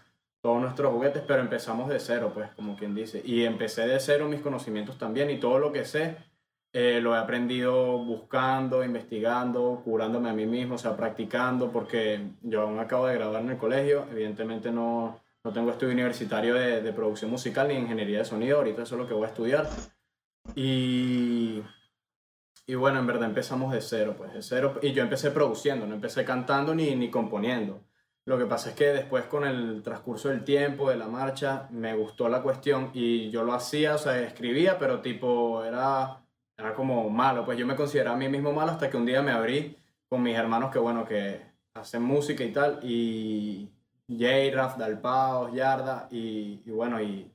todos 0.43 0.61
nuestros 0.61 0.93
juguetes, 0.93 1.23
pero 1.27 1.41
empezamos 1.41 1.89
de 1.89 1.99
cero, 1.99 2.31
pues, 2.35 2.51
como 2.51 2.77
quien 2.77 2.95
dice. 2.95 3.23
Y 3.25 3.45
empecé 3.45 3.87
de 3.87 3.99
cero 4.01 4.29
mis 4.29 4.43
conocimientos 4.43 4.99
también 4.99 5.31
y 5.31 5.39
todo 5.39 5.59
lo 5.59 5.73
que 5.73 5.87
sé 5.87 6.19
eh, 6.79 7.01
lo 7.01 7.15
he 7.15 7.19
aprendido 7.19 7.97
buscando, 8.05 8.85
investigando, 8.85 9.81
curándome 9.83 10.29
a 10.29 10.35
mí 10.35 10.45
mismo, 10.45 10.75
o 10.75 10.79
sea, 10.79 10.95
practicando, 10.95 11.73
porque 11.73 12.21
yo 12.43 12.61
aún 12.61 12.79
acabo 12.79 13.07
de 13.07 13.15
graduar 13.15 13.43
en 13.43 13.51
el 13.51 13.57
colegio, 13.57 14.05
evidentemente 14.13 14.71
no, 14.71 15.23
no 15.43 15.53
tengo 15.55 15.71
estudio 15.71 15.95
universitario 15.95 16.55
de, 16.55 16.83
de 16.83 16.93
producción 16.93 17.31
musical 17.31 17.69
ni 17.69 17.75
ingeniería 17.77 18.19
de 18.19 18.25
sonido, 18.27 18.59
ahorita 18.59 18.83
eso 18.83 18.95
es 18.97 19.01
lo 19.01 19.09
que 19.09 19.15
voy 19.15 19.25
a 19.25 19.29
estudiar. 19.29 19.67
Y, 20.55 21.63
y 22.67 22.75
bueno, 22.75 22.99
en 22.99 23.07
verdad 23.07 23.29
empezamos 23.29 23.73
de 23.73 23.81
cero, 23.81 24.15
pues 24.19 24.33
de 24.35 24.43
cero. 24.43 24.79
Y 24.83 24.93
yo 24.93 25.03
empecé 25.03 25.31
produciendo, 25.31 25.87
no 25.87 25.95
empecé 25.95 26.25
cantando 26.25 26.75
ni, 26.75 26.97
ni 26.97 27.11
componiendo. 27.11 27.85
Lo 28.25 28.37
que 28.39 28.47
pasa 28.47 28.71
es 28.71 28.77
que 28.77 28.87
después 28.87 29.25
con 29.27 29.45
el 29.47 29.83
transcurso 29.85 30.31
del 30.31 30.43
tiempo, 30.43 30.91
de 30.91 30.97
la 30.97 31.07
marcha, 31.07 31.69
me 31.71 31.95
gustó 31.95 32.29
la 32.29 32.43
cuestión 32.43 32.91
y 32.93 33.31
yo 33.31 33.45
lo 33.45 33.53
hacía, 33.55 33.95
o 33.95 33.99
sea, 33.99 34.21
escribía, 34.21 34.79
pero 34.81 35.01
tipo 35.01 35.63
era, 35.63 36.25
era 36.59 36.75
como 36.75 37.09
malo. 37.09 37.45
Pues 37.45 37.57
yo 37.57 37.67
me 37.67 37.77
consideraba 37.77 38.17
a 38.17 38.19
mí 38.19 38.29
mismo 38.29 38.53
malo 38.53 38.73
hasta 38.73 38.91
que 38.91 38.97
un 38.97 39.07
día 39.07 39.23
me 39.23 39.31
abrí 39.31 39.77
con 40.09 40.23
mis 40.23 40.37
hermanos 40.37 40.73
que, 40.73 40.81
bueno, 40.81 41.05
que 41.05 41.41
hacen 41.75 42.03
música 42.03 42.43
y 42.43 42.53
tal. 42.53 42.81
Y 42.83 43.71
Jay, 44.09 44.51
Raf, 44.51 44.77
Dalpaos, 44.77 45.53
Yarda 45.53 46.09
y, 46.11 46.63
y 46.67 46.71
bueno, 46.73 47.01
y, 47.01 47.31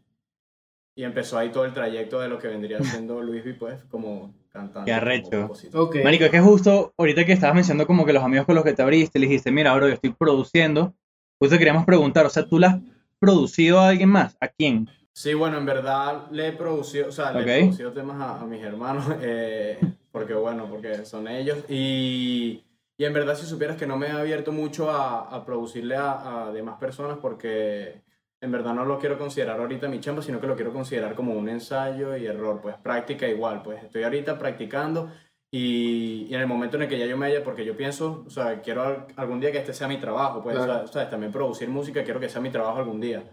y 0.95 1.03
empezó 1.05 1.37
ahí 1.37 1.51
todo 1.51 1.63
el 1.63 1.73
trayecto 1.73 2.19
de 2.19 2.27
lo 2.27 2.37
que 2.37 2.49
vendría 2.49 2.79
siendo 2.83 3.21
Luis 3.23 3.45
V, 3.45 3.53
pues, 3.53 3.83
como 3.85 4.40
cantante. 4.51 4.89
Qué 4.89 4.93
arrecho. 4.93 5.41
compositor. 5.41 5.81
Ok. 5.81 5.97
Marico, 6.03 6.25
es 6.25 6.31
que 6.31 6.39
justo 6.39 6.93
ahorita 6.97 7.25
que 7.25 7.33
estabas 7.33 7.55
mencionando 7.55 7.87
como 7.87 8.05
que 8.05 8.13
los 8.13 8.23
amigos 8.23 8.45
con 8.45 8.55
los 8.55 8.63
que 8.63 8.73
te 8.73 8.81
abriste, 8.81 9.19
le 9.19 9.27
dijiste, 9.27 9.51
mira, 9.51 9.73
bro, 9.75 9.87
yo 9.87 9.93
estoy 9.93 10.11
produciendo. 10.11 10.93
Justo 11.39 11.57
queríamos 11.57 11.85
preguntar, 11.85 12.25
o 12.25 12.29
sea, 12.29 12.45
¿tú 12.45 12.59
la 12.59 12.67
has 12.67 12.79
producido 13.19 13.79
a 13.79 13.89
alguien 13.89 14.09
más? 14.09 14.37
¿A 14.39 14.47
quién? 14.47 14.89
Sí, 15.13 15.33
bueno, 15.33 15.57
en 15.57 15.65
verdad 15.65 16.29
le 16.31 16.49
he 16.49 16.51
producido, 16.53 17.09
o 17.09 17.11
sea, 17.11 17.31
le 17.31 17.41
he 17.41 17.61
producido 17.61 17.91
temas 17.91 18.21
a, 18.21 18.39
a 18.39 18.45
mis 18.45 18.61
hermanos, 18.61 19.05
eh, 19.21 19.77
porque 20.11 20.33
bueno, 20.33 20.67
porque 20.69 21.05
son 21.05 21.27
ellos. 21.27 21.59
Y, 21.67 22.63
y 22.97 23.05
en 23.05 23.13
verdad 23.13 23.35
si 23.35 23.45
supieras 23.45 23.77
que 23.77 23.87
no 23.87 23.97
me 23.97 24.07
he 24.07 24.11
abierto 24.11 24.51
mucho 24.51 24.91
a, 24.91 25.21
a 25.35 25.45
producirle 25.45 25.95
a, 25.95 26.47
a 26.47 26.51
demás 26.51 26.77
personas 26.79 27.17
porque 27.21 28.01
en 28.41 28.51
verdad 28.51 28.73
no 28.73 28.85
lo 28.85 28.97
quiero 28.99 29.17
considerar 29.17 29.59
ahorita 29.59 29.87
mi 29.87 29.99
chamba, 29.99 30.21
sino 30.21 30.41
que 30.41 30.47
lo 30.47 30.55
quiero 30.55 30.73
considerar 30.73 31.13
como 31.15 31.33
un 31.33 31.47
ensayo 31.47 32.17
y 32.17 32.25
error, 32.25 32.59
pues 32.61 32.75
práctica 32.77 33.27
igual, 33.27 33.61
pues 33.61 33.83
estoy 33.83 34.03
ahorita 34.03 34.37
practicando 34.39 35.11
y, 35.51 36.25
y 36.29 36.33
en 36.33 36.41
el 36.41 36.47
momento 36.47 36.77
en 36.77 36.83
el 36.83 36.89
que 36.89 36.97
ya 36.97 37.05
yo 37.05 37.17
me 37.17 37.27
haya, 37.27 37.43
porque 37.43 37.63
yo 37.65 37.77
pienso, 37.77 38.23
o 38.25 38.29
sea, 38.29 38.61
quiero 38.61 38.83
al- 38.83 39.07
algún 39.15 39.39
día 39.39 39.51
que 39.51 39.59
este 39.59 39.73
sea 39.73 39.87
mi 39.87 39.97
trabajo, 39.99 40.41
pues, 40.41 40.55
Claro. 40.55 40.71
o 40.71 40.75
sea, 40.77 40.87
¿sabes? 40.87 41.09
También 41.09 41.31
producir 41.31 41.69
música, 41.69 42.03
quiero 42.03 42.19
que 42.19 42.29
sea 42.29 42.41
mi 42.41 42.49
trabajo 42.49 42.79
algún 42.79 42.99
día 42.99 43.23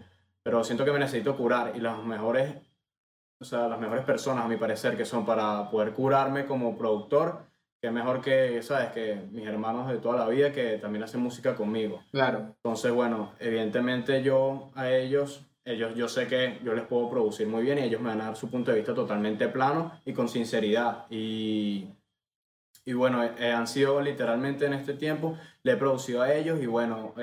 pero 0.41 0.63
siento 0.63 0.85
que 0.85 0.91
me 0.91 0.99
necesito 0.99 1.35
curar 1.37 1.73
y 1.75 1.79
las 1.79 2.01
mejores, 2.03 2.55
o 3.39 3.45
sea, 3.45 3.67
las 3.67 3.79
mejores 3.79 4.03
personas 4.05 4.45
a 4.45 4.47
mi 4.47 4.55
parecer 4.55 4.95
que 4.97 5.05
son 5.05 5.25
para 5.25 5.69
poder 5.69 5.91
curarme 5.93 6.45
como 6.45 6.77
productor, 6.77 7.43
que 7.81 7.91
mejor 7.91 8.21
que, 8.21 8.61
sabes, 8.61 8.91
que 8.91 9.15
mis 9.31 9.47
hermanos 9.47 9.89
de 9.89 9.97
toda 9.99 10.17
la 10.17 10.27
vida 10.27 10.51
que 10.51 10.77
también 10.77 11.03
hacen 11.03 11.21
música 11.21 11.55
conmigo. 11.55 12.01
Claro. 12.11 12.55
Entonces, 12.57 12.91
bueno, 12.91 13.33
evidentemente 13.39 14.21
yo 14.21 14.71
a 14.75 14.89
ellos, 14.91 15.45
ellos 15.63 15.95
yo 15.95 16.09
sé 16.09 16.27
que 16.27 16.59
yo 16.63 16.73
les 16.73 16.85
puedo 16.85 17.09
producir 17.09 17.47
muy 17.47 17.63
bien 17.63 17.79
y 17.79 17.83
ellos 17.83 18.01
me 18.01 18.09
van 18.09 18.21
a 18.21 18.25
dar 18.25 18.35
su 18.35 18.49
punto 18.49 18.71
de 18.71 18.77
vista 18.77 18.93
totalmente 18.93 19.47
plano 19.47 19.93
y 20.05 20.11
con 20.13 20.27
sinceridad. 20.27 21.05
Y, 21.09 21.87
y 22.83 22.93
bueno, 22.93 23.23
eh, 23.23 23.51
han 23.51 23.67
sido 23.67 24.01
literalmente 24.01 24.65
en 24.65 24.73
este 24.73 24.93
tiempo, 24.93 25.37
le 25.63 25.73
he 25.73 25.77
producido 25.77 26.21
a 26.21 26.33
ellos 26.33 26.59
y 26.61 26.65
bueno, 26.65 27.13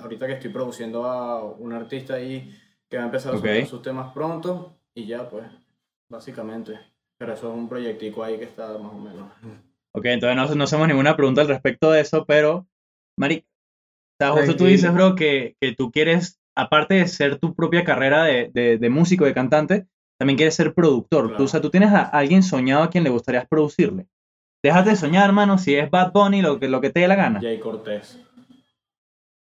ahorita 0.00 0.26
que 0.26 0.34
estoy 0.34 0.50
produciendo 0.50 1.06
a 1.06 1.42
un 1.44 1.72
artista 1.72 2.14
ahí 2.14 2.56
que 2.88 2.98
va 2.98 3.02
a 3.04 3.06
empezar 3.06 3.32
a 3.34 3.36
Ok. 3.38 3.44
soltar 3.44 3.66
sus 3.66 3.82
temas 3.82 4.12
pronto 4.12 4.76
y 4.94 5.06
ya 5.06 5.28
pues, 5.28 5.46
básicamente. 6.08 6.78
Pero 7.16 7.32
eso 7.32 7.48
es 7.48 7.54
un 7.56 7.68
proyectico 7.68 8.22
ahí 8.22 8.36
que 8.38 8.44
está 8.44 8.76
más 8.78 8.92
o 8.92 8.98
menos. 8.98 9.28
Ok, 9.96 10.06
entonces 10.06 10.36
no, 10.36 10.54
no 10.54 10.64
hacemos 10.64 10.88
ninguna 10.88 11.16
pregunta 11.16 11.42
al 11.42 11.48
respecto 11.48 11.90
de 11.92 12.00
eso, 12.00 12.24
pero, 12.26 12.66
sea, 14.18 14.30
justo 14.32 14.56
tú 14.56 14.64
dices, 14.66 14.92
bro, 14.92 15.14
que, 15.14 15.56
que 15.60 15.72
tú 15.72 15.92
quieres, 15.92 16.40
aparte 16.56 16.94
de 16.94 17.06
ser 17.06 17.38
tu 17.38 17.54
propia 17.54 17.84
carrera 17.84 18.24
de, 18.24 18.50
de, 18.52 18.78
de 18.78 18.90
músico, 18.90 19.24
de 19.24 19.34
cantante, 19.34 19.86
también 20.18 20.36
quieres 20.36 20.54
ser 20.54 20.74
productor. 20.74 21.26
Claro. 21.26 21.36
Tú, 21.36 21.44
o 21.44 21.48
sea, 21.48 21.60
tú 21.60 21.70
tienes 21.70 21.92
a 21.92 22.02
alguien 22.02 22.42
soñado 22.42 22.82
a 22.82 22.90
quien 22.90 23.04
le 23.04 23.10
gustaría 23.10 23.44
producirle. 23.44 24.06
Déjate 24.64 24.90
de 24.90 24.96
soñar, 24.96 25.26
hermano, 25.26 25.58
si 25.58 25.74
es 25.74 25.90
Bad 25.90 26.12
Bunny, 26.12 26.40
lo 26.40 26.58
que, 26.58 26.68
lo 26.68 26.80
que 26.80 26.90
te 26.90 27.00
dé 27.00 27.08
la 27.08 27.16
gana. 27.16 27.40
Jay 27.40 27.60
Cortés. 27.60 28.18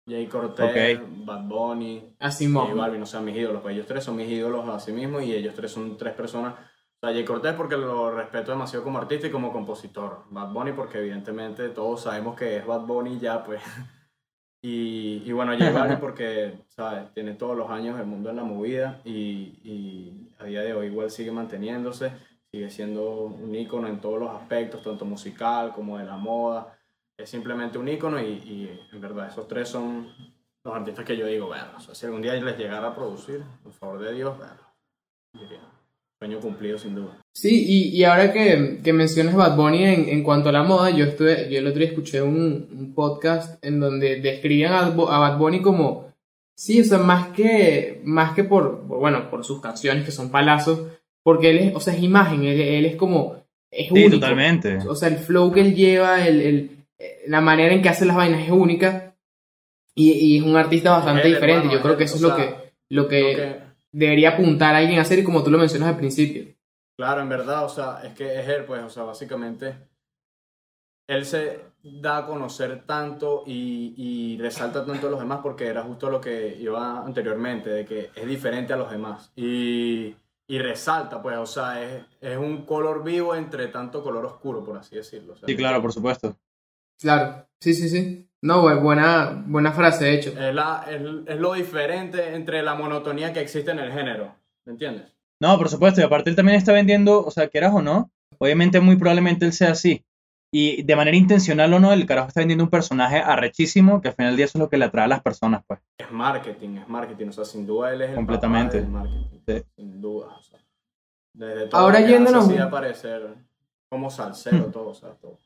Jay 0.07 0.25
Cortés, 0.27 0.99
Ok. 0.99 1.25
Bad 1.25 1.43
Bunny, 1.43 2.15
Así 2.19 2.51
J. 2.51 2.73
Balvin, 2.73 3.01
o 3.01 3.05
sea, 3.05 3.19
mis 3.19 3.35
ídolos. 3.35 3.61
Pues 3.61 3.75
ellos 3.75 3.85
tres 3.85 4.03
son 4.03 4.15
mis 4.15 4.29
ídolos 4.29 4.67
así 4.69 4.91
mismo 4.93 5.19
y 5.19 5.33
ellos 5.33 5.53
tres 5.53 5.71
son 5.71 5.97
tres 5.97 6.13
personas. 6.13 6.55
O 7.01 7.07
sea, 7.07 7.13
Jay 7.13 7.23
Cortés 7.23 7.53
porque 7.53 7.77
lo 7.77 8.11
respeto 8.11 8.51
demasiado 8.51 8.83
como 8.83 8.97
artista 8.97 9.27
y 9.27 9.31
como 9.31 9.53
compositor. 9.53 10.25
Bad 10.29 10.51
Bunny 10.51 10.73
porque 10.73 10.97
evidentemente 10.97 11.69
todos 11.69 12.01
sabemos 12.01 12.35
que 12.35 12.57
es 12.57 12.65
Bad 12.65 12.81
Bunny 12.81 13.19
ya, 13.19 13.43
pues. 13.43 13.61
Y, 14.61 15.23
y 15.25 15.31
bueno, 15.31 15.53
J 15.57 15.71
Balvin 15.71 15.99
porque, 16.01 16.65
¿sabes? 16.67 17.13
Tiene 17.13 17.35
todos 17.35 17.55
los 17.55 17.69
años 17.69 17.97
el 17.97 18.05
mundo 18.05 18.29
en 18.29 18.35
la 18.35 18.43
movida 18.43 18.99
y, 19.05 19.57
y 19.63 20.33
a 20.37 20.43
día 20.43 20.61
de 20.61 20.73
hoy 20.73 20.87
igual 20.87 21.09
sigue 21.09 21.31
manteniéndose, 21.31 22.11
sigue 22.51 22.69
siendo 22.69 23.21
un 23.21 23.55
ícono 23.55 23.87
en 23.87 24.01
todos 24.01 24.19
los 24.19 24.31
aspectos, 24.31 24.83
tanto 24.83 25.05
musical 25.05 25.71
como 25.71 25.97
de 25.97 26.03
la 26.03 26.17
moda. 26.17 26.77
Es 27.17 27.29
simplemente 27.29 27.77
un 27.77 27.87
ícono 27.87 28.19
y, 28.19 28.25
y 28.25 28.87
en 28.91 28.99
verdad 28.99 29.29
esos 29.29 29.47
tres 29.47 29.69
son 29.69 30.09
los 30.65 30.75
artistas 30.75 31.05
que 31.05 31.15
yo 31.15 31.25
digo, 31.25 31.47
bueno, 31.47 31.67
o 31.77 31.79
sea, 31.79 31.95
si 31.95 32.05
algún 32.05 32.21
día 32.21 32.33
les 32.33 32.57
llegara 32.57 32.89
a 32.89 32.95
producir, 32.95 33.41
por 33.63 33.71
favor 33.71 33.99
de 33.99 34.13
Dios, 34.13 34.37
bueno, 34.37 34.61
diría, 35.31 35.61
sueño 36.19 36.39
cumplido 36.41 36.77
sin 36.77 36.95
duda. 36.95 37.17
Sí, 37.33 37.65
y, 37.67 37.95
y 37.97 38.03
ahora 38.03 38.33
que, 38.33 38.79
que 38.83 38.91
mencionas 38.93 39.35
Bad 39.35 39.55
Bunny 39.55 39.85
en, 39.85 40.09
en 40.09 40.23
cuanto 40.23 40.49
a 40.49 40.51
la 40.51 40.63
moda, 40.63 40.89
yo 40.89 41.05
estuve, 41.05 41.49
yo 41.49 41.59
el 41.59 41.67
otro 41.67 41.79
día 41.79 41.87
escuché 41.89 42.21
un, 42.21 42.67
un 42.71 42.93
podcast 42.93 43.63
en 43.63 43.79
donde 43.79 44.19
describían 44.19 44.73
a, 44.73 44.79
a 44.87 45.19
Bad 45.19 45.37
Bunny 45.37 45.61
como, 45.61 46.11
sí, 46.57 46.81
o 46.81 46.83
sea, 46.83 46.97
más 46.97 47.29
que, 47.29 48.01
más 48.03 48.33
que 48.33 48.43
por, 48.43 48.81
por, 48.85 48.99
bueno, 48.99 49.29
por 49.29 49.45
sus 49.45 49.61
canciones 49.61 50.03
que 50.03 50.11
son 50.11 50.29
palazos, 50.29 50.81
porque 51.23 51.51
él 51.51 51.57
es, 51.59 51.75
o 51.75 51.79
sea, 51.79 51.93
es 51.93 52.03
imagen, 52.03 52.43
él, 52.43 52.59
él 52.59 52.85
es 52.85 52.95
como, 52.97 53.37
es 53.71 53.87
Sí, 53.87 53.93
único. 53.93 54.11
totalmente. 54.19 54.77
O 54.87 54.95
sea, 54.95 55.07
el 55.07 55.17
flow 55.17 55.51
que 55.53 55.61
él 55.61 55.73
lleva, 55.75 56.27
el, 56.27 56.41
el- 56.41 56.71
eh, 57.01 57.21
la 57.27 57.39
manera 57.39 57.73
en 57.73 57.81
que 57.81 57.87
hace 57.87 58.03
las 58.05 58.17
vainas 58.17 58.41
es 58.43 58.51
única 58.51 59.15
y, 59.95 60.11
y 60.11 60.37
es 60.39 60.43
un 60.43 60.57
artista 60.57 60.91
bastante 60.91 61.27
Él, 61.27 61.35
diferente. 61.35 61.59
hermano, 61.67 61.77
Yo 61.77 61.81
creo 61.81 61.95
que 61.97 62.03
eso 62.03 62.15
es 62.17 62.21
lo 62.21 62.35
sea, 62.35 62.37
que, 62.45 62.55
lo 62.89 63.07
que 63.07 63.33
Creo 63.35 63.53
que- 63.53 63.68
debería 63.91 64.31
apuntar 64.31 64.75
a 64.75 64.79
alguien 64.79 64.99
a 64.99 65.03
hacer 65.03 65.19
y 65.19 65.23
como 65.23 65.43
tú 65.43 65.51
lo 65.51 65.57
mencionas 65.57 65.89
al 65.89 65.97
principio. 65.97 66.55
Claro, 66.95 67.21
en 67.21 67.29
verdad, 67.29 67.63
o 67.63 67.69
sea, 67.69 68.01
es 68.03 68.13
que 68.13 68.39
es 68.39 68.47
él, 68.47 68.65
pues, 68.65 68.83
o 68.83 68.89
sea, 68.89 69.03
básicamente, 69.03 69.75
él 71.07 71.25
se 71.25 71.61
da 71.81 72.17
a 72.17 72.25
conocer 72.25 72.85
tanto 72.85 73.43
y, 73.47 73.93
y 73.95 74.37
resalta 74.37 74.85
tanto 74.85 75.07
a 75.07 75.09
los 75.09 75.19
demás 75.19 75.39
porque 75.41 75.67
era 75.67 75.83
justo 75.83 76.09
lo 76.09 76.19
que 76.19 76.55
iba 76.59 77.03
anteriormente, 77.05 77.69
de 77.69 77.85
que 77.85 78.09
es 78.13 78.27
diferente 78.27 78.73
a 78.73 78.77
los 78.77 78.91
demás. 78.91 79.31
Y, 79.35 80.13
y 80.47 80.59
resalta, 80.59 81.21
pues, 81.21 81.37
o 81.37 81.45
sea, 81.45 81.81
es, 81.81 82.03
es 82.21 82.37
un 82.37 82.65
color 82.65 83.03
vivo 83.03 83.33
entre 83.33 83.67
tanto 83.67 84.03
color 84.03 84.25
oscuro, 84.25 84.63
por 84.63 84.77
así 84.77 84.95
decirlo. 84.95 85.33
o 85.33 85.35
sea, 85.37 85.47
Sí, 85.47 85.55
claro, 85.55 85.81
por 85.81 85.93
supuesto. 85.93 86.37
Claro, 86.99 87.47
sí, 87.59 87.73
sí, 87.73 87.89
sí. 87.89 88.28
No, 88.41 88.63
bu- 88.63 88.81
buena, 88.81 89.43
buena 89.47 89.71
frase, 89.71 90.05
de 90.05 90.13
hecho. 90.15 90.29
Es, 90.29 90.53
la, 90.53 90.85
es, 90.89 91.01
es 91.27 91.39
lo 91.39 91.53
diferente 91.53 92.35
entre 92.35 92.63
la 92.63 92.75
monotonía 92.75 93.33
que 93.33 93.41
existe 93.41 93.71
en 93.71 93.79
el 93.79 93.91
género, 93.91 94.33
¿me 94.65 94.73
entiendes? 94.73 95.13
No, 95.41 95.57
por 95.57 95.69
supuesto, 95.69 96.01
y 96.01 96.03
aparte 96.03 96.29
él 96.29 96.35
también 96.35 96.57
está 96.57 96.71
vendiendo, 96.71 97.25
o 97.25 97.31
sea, 97.31 97.47
quieras 97.49 97.73
o 97.73 97.81
no, 97.81 98.11
obviamente 98.37 98.79
muy 98.79 98.95
probablemente 98.97 99.45
él 99.45 99.53
sea 99.53 99.71
así. 99.71 100.03
Y 100.51 100.81
de 100.83 100.95
manera 100.95 101.15
intencional 101.15 101.71
o 101.73 101.79
no, 101.79 101.93
el 101.93 102.05
carajo 102.07 102.29
está 102.29 102.41
vendiendo 102.41 102.63
un 102.63 102.69
personaje 102.71 103.17
arrechísimo 103.17 104.01
que 104.01 104.07
al 104.07 104.15
final 104.15 104.31
del 104.31 104.37
día 104.37 104.45
eso 104.45 104.57
es 104.57 104.61
lo 104.61 104.69
que 104.69 104.77
le 104.77 104.85
atrae 104.85 105.05
a 105.05 105.09
las 105.09 105.21
personas, 105.21 105.63
pues. 105.67 105.79
Es 105.97 106.11
marketing, 106.11 106.77
es 106.77 106.89
marketing, 106.89 107.27
o 107.27 107.31
sea, 107.33 107.45
sin 107.45 107.67
duda 107.67 107.93
él 107.93 108.01
es 108.01 108.09
el 108.09 108.15
Completamente. 108.15 108.79
papá 108.79 108.83
del 108.83 108.91
marketing, 108.91 109.39
Sí. 109.47 109.63
sin 109.75 110.01
duda, 110.01 110.27
o 110.27 110.41
sea, 110.43 110.59
desde 111.35 111.67
todo 111.67 111.81
Ahora 111.81 112.01
yéndonos 112.01 112.49
aparecer 112.59 113.35
como 113.89 114.09
salsero, 114.09 114.65
todo, 114.65 114.89
o 114.89 114.93
sea, 114.93 115.09
todo. 115.11 115.37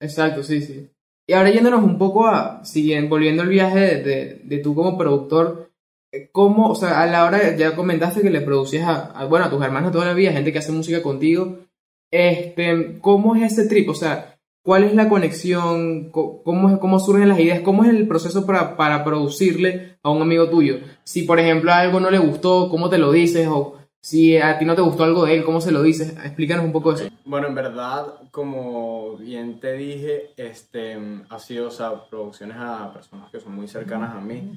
Exacto, 0.00 0.42
sí, 0.42 0.60
sí. 0.62 0.90
Y 1.28 1.32
ahora 1.32 1.50
yéndonos 1.50 1.82
un 1.82 1.98
poco 1.98 2.26
a, 2.26 2.64
siguen, 2.64 3.08
volviendo 3.08 3.42
al 3.42 3.48
viaje 3.48 3.78
de, 3.96 4.40
de, 4.44 4.58
tú 4.58 4.74
como 4.74 4.96
productor, 4.96 5.70
eh, 6.12 6.28
¿cómo, 6.32 6.68
o 6.70 6.74
sea, 6.74 7.02
a 7.02 7.06
la 7.06 7.24
hora, 7.24 7.56
ya 7.56 7.74
comentaste 7.74 8.20
que 8.22 8.30
le 8.30 8.40
producías 8.42 8.86
a, 8.88 9.06
a, 9.06 9.24
bueno, 9.26 9.46
a 9.46 9.50
tus 9.50 9.62
hermanos 9.62 9.92
toda 9.92 10.04
la 10.06 10.14
vida, 10.14 10.32
gente 10.32 10.52
que 10.52 10.58
hace 10.60 10.72
música 10.72 11.02
contigo, 11.02 11.58
este, 12.12 12.98
¿cómo 13.00 13.34
es 13.34 13.52
ese 13.52 13.68
trip? 13.68 13.88
O 13.90 13.94
sea, 13.94 14.38
¿cuál 14.62 14.84
es 14.84 14.94
la 14.94 15.08
conexión? 15.08 16.10
Co- 16.10 16.42
¿Cómo, 16.44 16.78
cómo 16.78 17.00
surgen 17.00 17.28
las 17.28 17.40
ideas? 17.40 17.60
¿Cómo 17.60 17.82
es 17.84 17.90
el 17.90 18.06
proceso 18.06 18.46
para, 18.46 18.76
para 18.76 19.04
producirle 19.04 19.98
a 20.04 20.10
un 20.10 20.22
amigo 20.22 20.48
tuyo? 20.48 20.78
Si, 21.04 21.22
por 21.22 21.40
ejemplo, 21.40 21.72
algo 21.72 21.98
no 21.98 22.10
le 22.10 22.18
gustó, 22.18 22.68
¿cómo 22.70 22.88
te 22.88 22.98
lo 22.98 23.10
dices? 23.10 23.48
Si 24.06 24.38
a 24.38 24.56
ti 24.56 24.64
no 24.64 24.76
te 24.76 24.82
gustó 24.82 25.02
algo 25.02 25.24
de 25.24 25.34
él, 25.34 25.44
¿cómo 25.44 25.60
se 25.60 25.72
lo 25.72 25.82
dices? 25.82 26.10
Explícanos 26.24 26.64
un 26.64 26.70
poco 26.70 26.92
eso. 26.92 27.08
Bueno, 27.24 27.48
en 27.48 27.56
verdad, 27.56 28.20
como 28.30 29.16
bien 29.16 29.58
te 29.58 29.72
dije, 29.72 30.32
este, 30.36 30.96
ha 31.28 31.40
sido, 31.40 31.66
o 31.66 31.70
sea, 31.72 32.04
producciones 32.08 32.56
a 32.56 32.92
personas 32.92 33.32
que 33.32 33.40
son 33.40 33.56
muy 33.56 33.66
cercanas 33.66 34.14
a 34.14 34.20
mí, 34.20 34.52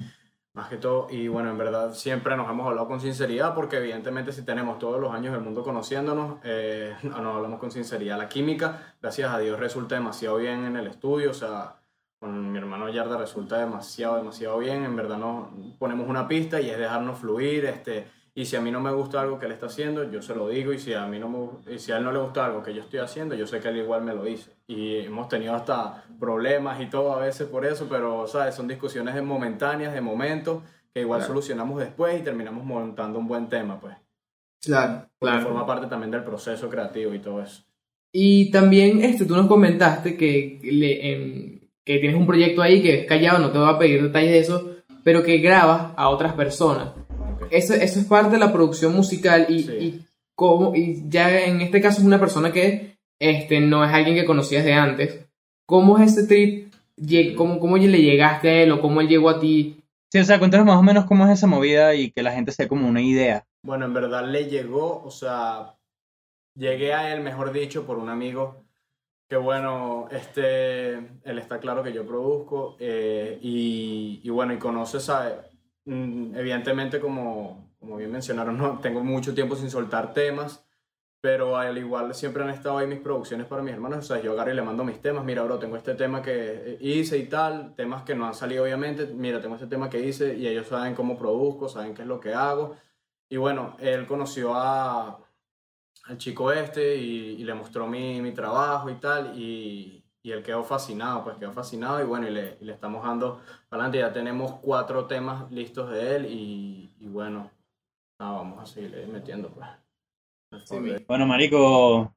más 0.52 0.68
que 0.68 0.76
todo, 0.76 1.08
y 1.10 1.26
bueno, 1.26 1.50
en 1.50 1.58
verdad 1.58 1.94
siempre 1.94 2.36
nos 2.36 2.48
hemos 2.48 2.64
hablado 2.64 2.86
con 2.86 3.00
sinceridad, 3.00 3.52
porque 3.56 3.78
evidentemente 3.78 4.30
si 4.30 4.44
tenemos 4.44 4.78
todos 4.78 5.00
los 5.00 5.12
años 5.12 5.32
del 5.32 5.42
mundo 5.42 5.64
conociéndonos, 5.64 6.38
eh, 6.44 6.94
nos 7.02 7.16
hablamos 7.16 7.58
con 7.58 7.72
sinceridad. 7.72 8.18
La 8.18 8.28
química, 8.28 8.94
gracias 9.02 9.34
a 9.34 9.40
Dios, 9.40 9.58
resulta 9.58 9.96
demasiado 9.96 10.36
bien 10.36 10.64
en 10.64 10.76
el 10.76 10.86
estudio, 10.86 11.32
o 11.32 11.34
sea, 11.34 11.74
con 12.20 12.52
mi 12.52 12.58
hermano 12.58 12.88
Yarda 12.88 13.18
resulta 13.18 13.58
demasiado, 13.58 14.14
demasiado 14.14 14.58
bien, 14.58 14.84
en 14.84 14.94
verdad 14.94 15.18
nos 15.18 15.48
ponemos 15.76 16.08
una 16.08 16.28
pista 16.28 16.60
y 16.60 16.70
es 16.70 16.78
dejarnos 16.78 17.18
fluir, 17.18 17.64
este, 17.64 18.19
y 18.40 18.44
si 18.46 18.56
a 18.56 18.60
mí 18.60 18.70
no 18.70 18.80
me 18.80 18.92
gusta 18.92 19.20
algo 19.20 19.38
que 19.38 19.46
él 19.46 19.52
está 19.52 19.66
haciendo, 19.66 20.10
yo 20.10 20.22
se 20.22 20.34
lo 20.34 20.48
digo. 20.48 20.72
Y 20.72 20.78
si 20.78 20.92
a 20.94 21.06
mí 21.06 21.18
no 21.18 21.28
me, 21.28 21.78
si 21.78 21.92
a 21.92 21.98
él 21.98 22.04
no 22.04 22.12
le 22.12 22.18
gusta 22.20 22.46
algo 22.46 22.62
que 22.62 22.72
yo 22.74 22.80
estoy 22.82 23.00
haciendo, 23.00 23.34
yo 23.34 23.46
sé 23.46 23.60
que 23.60 23.68
él 23.68 23.76
igual 23.78 24.02
me 24.02 24.14
lo 24.14 24.24
dice. 24.24 24.50
Y 24.66 24.96
hemos 24.96 25.28
tenido 25.28 25.54
hasta 25.54 26.04
problemas 26.18 26.80
y 26.80 26.86
todo 26.86 27.12
a 27.12 27.18
veces 27.20 27.48
por 27.48 27.66
eso, 27.66 27.86
pero 27.90 28.26
¿sabes? 28.26 28.54
son 28.54 28.68
discusiones 28.68 29.20
momentáneas, 29.22 29.92
de 29.92 30.00
momentos, 30.00 30.62
que 30.94 31.00
igual 31.00 31.18
Claro. 31.20 31.32
solucionamos 31.34 31.78
después 31.80 32.18
y 32.20 32.22
terminamos 32.24 32.64
montando 32.64 33.18
un 33.18 33.28
buen 33.28 33.48
tema, 33.48 33.78
pues. 33.80 33.94
Claro, 34.62 35.06
Porque 35.18 35.38
forma 35.40 35.66
parte 35.66 35.86
también 35.86 36.10
del 36.10 36.22
proceso 36.24 36.68
creativo 36.68 37.14
y 37.14 37.18
todo 37.18 37.42
eso. 37.42 37.62
Y 38.12 38.50
también 38.50 39.02
este, 39.02 39.24
tú 39.24 39.36
nos 39.36 39.46
comentaste 39.46 40.16
que, 40.16 40.58
le- 40.62 41.12
em, 41.12 41.60
que 41.84 41.98
tienes 41.98 42.16
un 42.16 42.26
proyecto 42.26 42.60
ahí 42.60 42.82
que 42.82 43.00
es 43.00 43.06
callado, 43.06 43.38
no 43.38 43.50
te 43.50 43.58
voy 43.58 43.68
a 43.68 43.78
pedir 43.78 44.02
detalles 44.02 44.30
de 44.32 44.38
eso, 44.40 44.70
pero 45.04 45.22
que 45.22 45.38
grabas 45.38 45.92
a 45.96 46.08
otras 46.08 46.32
personas. 46.34 46.90
Ok. 47.40 47.48
Eso, 47.50 47.74
eso 47.74 47.98
es 48.00 48.04
parte 48.06 48.32
de 48.32 48.38
la 48.38 48.52
producción 48.52 48.94
musical 48.94 49.46
y, 49.48 49.62
Sí. 49.62 49.72
y, 49.72 50.04
cómo- 50.34 50.74
y 50.74 51.02
ya 51.08 51.40
en 51.44 51.60
este 51.60 51.80
caso 51.80 52.00
es 52.00 52.06
una 52.06 52.18
persona 52.20 52.52
que 52.52 52.96
este, 53.18 53.60
no 53.60 53.84
es 53.84 53.92
alguien 53.92 54.14
que 54.16 54.24
conocías 54.24 54.64
de 54.64 54.72
antes. 54.72 55.26
¿Cómo 55.66 55.98
es 55.98 56.12
ese 56.16 56.26
trip? 56.26 56.72
¿Cómo, 57.36 57.58
¿Cómo 57.60 57.76
le 57.76 58.00
llegaste 58.02 58.48
a 58.50 58.62
él 58.62 58.72
o 58.72 58.80
cómo 58.80 59.00
él 59.00 59.08
llegó 59.08 59.28
a 59.30 59.40
ti? 59.40 59.76
Sí, 60.12 60.18
o 60.18 60.24
sea, 60.24 60.38
cuéntanos 60.38 60.66
más 60.66 60.76
o 60.76 60.82
menos 60.82 61.04
cómo 61.06 61.24
es 61.26 61.32
esa 61.32 61.46
movida 61.46 61.94
y 61.94 62.10
que 62.10 62.22
la 62.22 62.32
gente 62.32 62.50
se 62.52 62.64
dé 62.64 62.68
como 62.68 62.88
una 62.88 63.00
idea. 63.02 63.44
Bueno, 63.62 63.84
en 63.86 63.94
verdad 63.94 64.26
le 64.26 64.46
llegó, 64.46 65.02
o 65.04 65.10
sea, 65.10 65.74
llegué 66.56 66.92
a 66.94 67.12
él, 67.14 67.20
mejor 67.22 67.52
dicho, 67.52 67.86
por 67.86 67.98
un 67.98 68.08
amigo 68.08 68.64
que 69.28 69.36
bueno, 69.36 70.08
este, 70.10 70.94
él 70.94 71.38
está 71.38 71.60
claro 71.60 71.84
que 71.84 71.92
yo 71.92 72.04
produzco 72.04 72.76
eh, 72.80 73.38
y, 73.40 74.20
y 74.24 74.30
bueno, 74.30 74.52
y 74.54 74.58
conoce, 74.58 74.98
sabe, 74.98 75.34
evidentemente 75.86 77.00
como, 77.00 77.70
como 77.78 77.96
bien 77.96 78.12
mencionaron, 78.12 78.58
no, 78.58 78.78
tengo 78.80 79.02
mucho 79.02 79.34
tiempo 79.34 79.56
sin 79.56 79.70
soltar 79.70 80.12
temas, 80.12 80.64
pero 81.20 81.56
al 81.56 81.76
igual 81.76 82.14
siempre 82.14 82.42
han 82.42 82.50
estado 82.50 82.78
ahí 82.78 82.86
mis 82.86 83.00
producciones 83.00 83.46
para 83.46 83.62
mis 83.62 83.74
hermanos, 83.74 83.98
o 83.98 84.02
sea, 84.02 84.22
yo 84.22 84.32
agarro 84.32 84.52
y 84.52 84.54
le 84.54 84.62
mando 84.62 84.84
mis 84.84 85.00
temas, 85.00 85.24
mira, 85.24 85.42
bro, 85.42 85.58
tengo 85.58 85.76
este 85.76 85.94
tema 85.94 86.22
que 86.22 86.78
hice 86.80 87.18
y 87.18 87.26
tal, 87.26 87.74
temas 87.74 88.02
que 88.02 88.14
no 88.14 88.26
han 88.26 88.34
salido 88.34 88.64
obviamente, 88.64 89.06
mira, 89.06 89.40
tengo 89.40 89.56
este 89.56 89.66
tema 89.66 89.90
que 89.90 90.00
hice 90.00 90.36
y 90.36 90.46
ellos 90.46 90.68
saben 90.68 90.94
cómo 90.94 91.18
produzco, 91.18 91.68
saben 91.68 91.94
qué 91.94 92.02
es 92.02 92.08
lo 92.08 92.20
que 92.20 92.32
hago. 92.34 92.76
Y 93.28 93.36
bueno, 93.36 93.76
él 93.80 94.06
conoció 94.06 94.54
a, 94.54 95.20
al 96.04 96.18
chico 96.18 96.52
este 96.52 96.96
y, 96.96 97.36
y 97.40 97.44
le 97.44 97.54
mostró 97.54 97.86
mi, 97.86 98.20
mi 98.22 98.32
trabajo 98.32 98.90
y 98.90 98.94
tal, 98.94 99.38
y, 99.38 99.99
y 100.22 100.32
él 100.32 100.42
quedó 100.42 100.62
fascinado, 100.62 101.24
pues 101.24 101.36
quedó 101.36 101.52
fascinado 101.52 102.00
y 102.00 102.04
bueno, 102.04 102.28
y 102.28 102.30
le, 102.30 102.58
y 102.60 102.64
le 102.64 102.72
estamos 102.72 103.04
dando 103.04 103.40
para 103.68 103.84
adelante, 103.84 103.98
ya 103.98 104.12
tenemos 104.12 104.54
cuatro 104.60 105.06
temas 105.06 105.50
listos 105.50 105.90
de 105.90 106.16
él 106.16 106.26
y, 106.26 106.92
y 107.00 107.08
bueno, 107.08 107.50
nada, 108.20 108.32
vamos 108.32 108.60
a 108.60 108.66
seguir 108.66 109.08
metiendo 109.10 109.48
pues. 109.50 109.66
Bueno, 111.06 111.26
marico, 111.26 112.14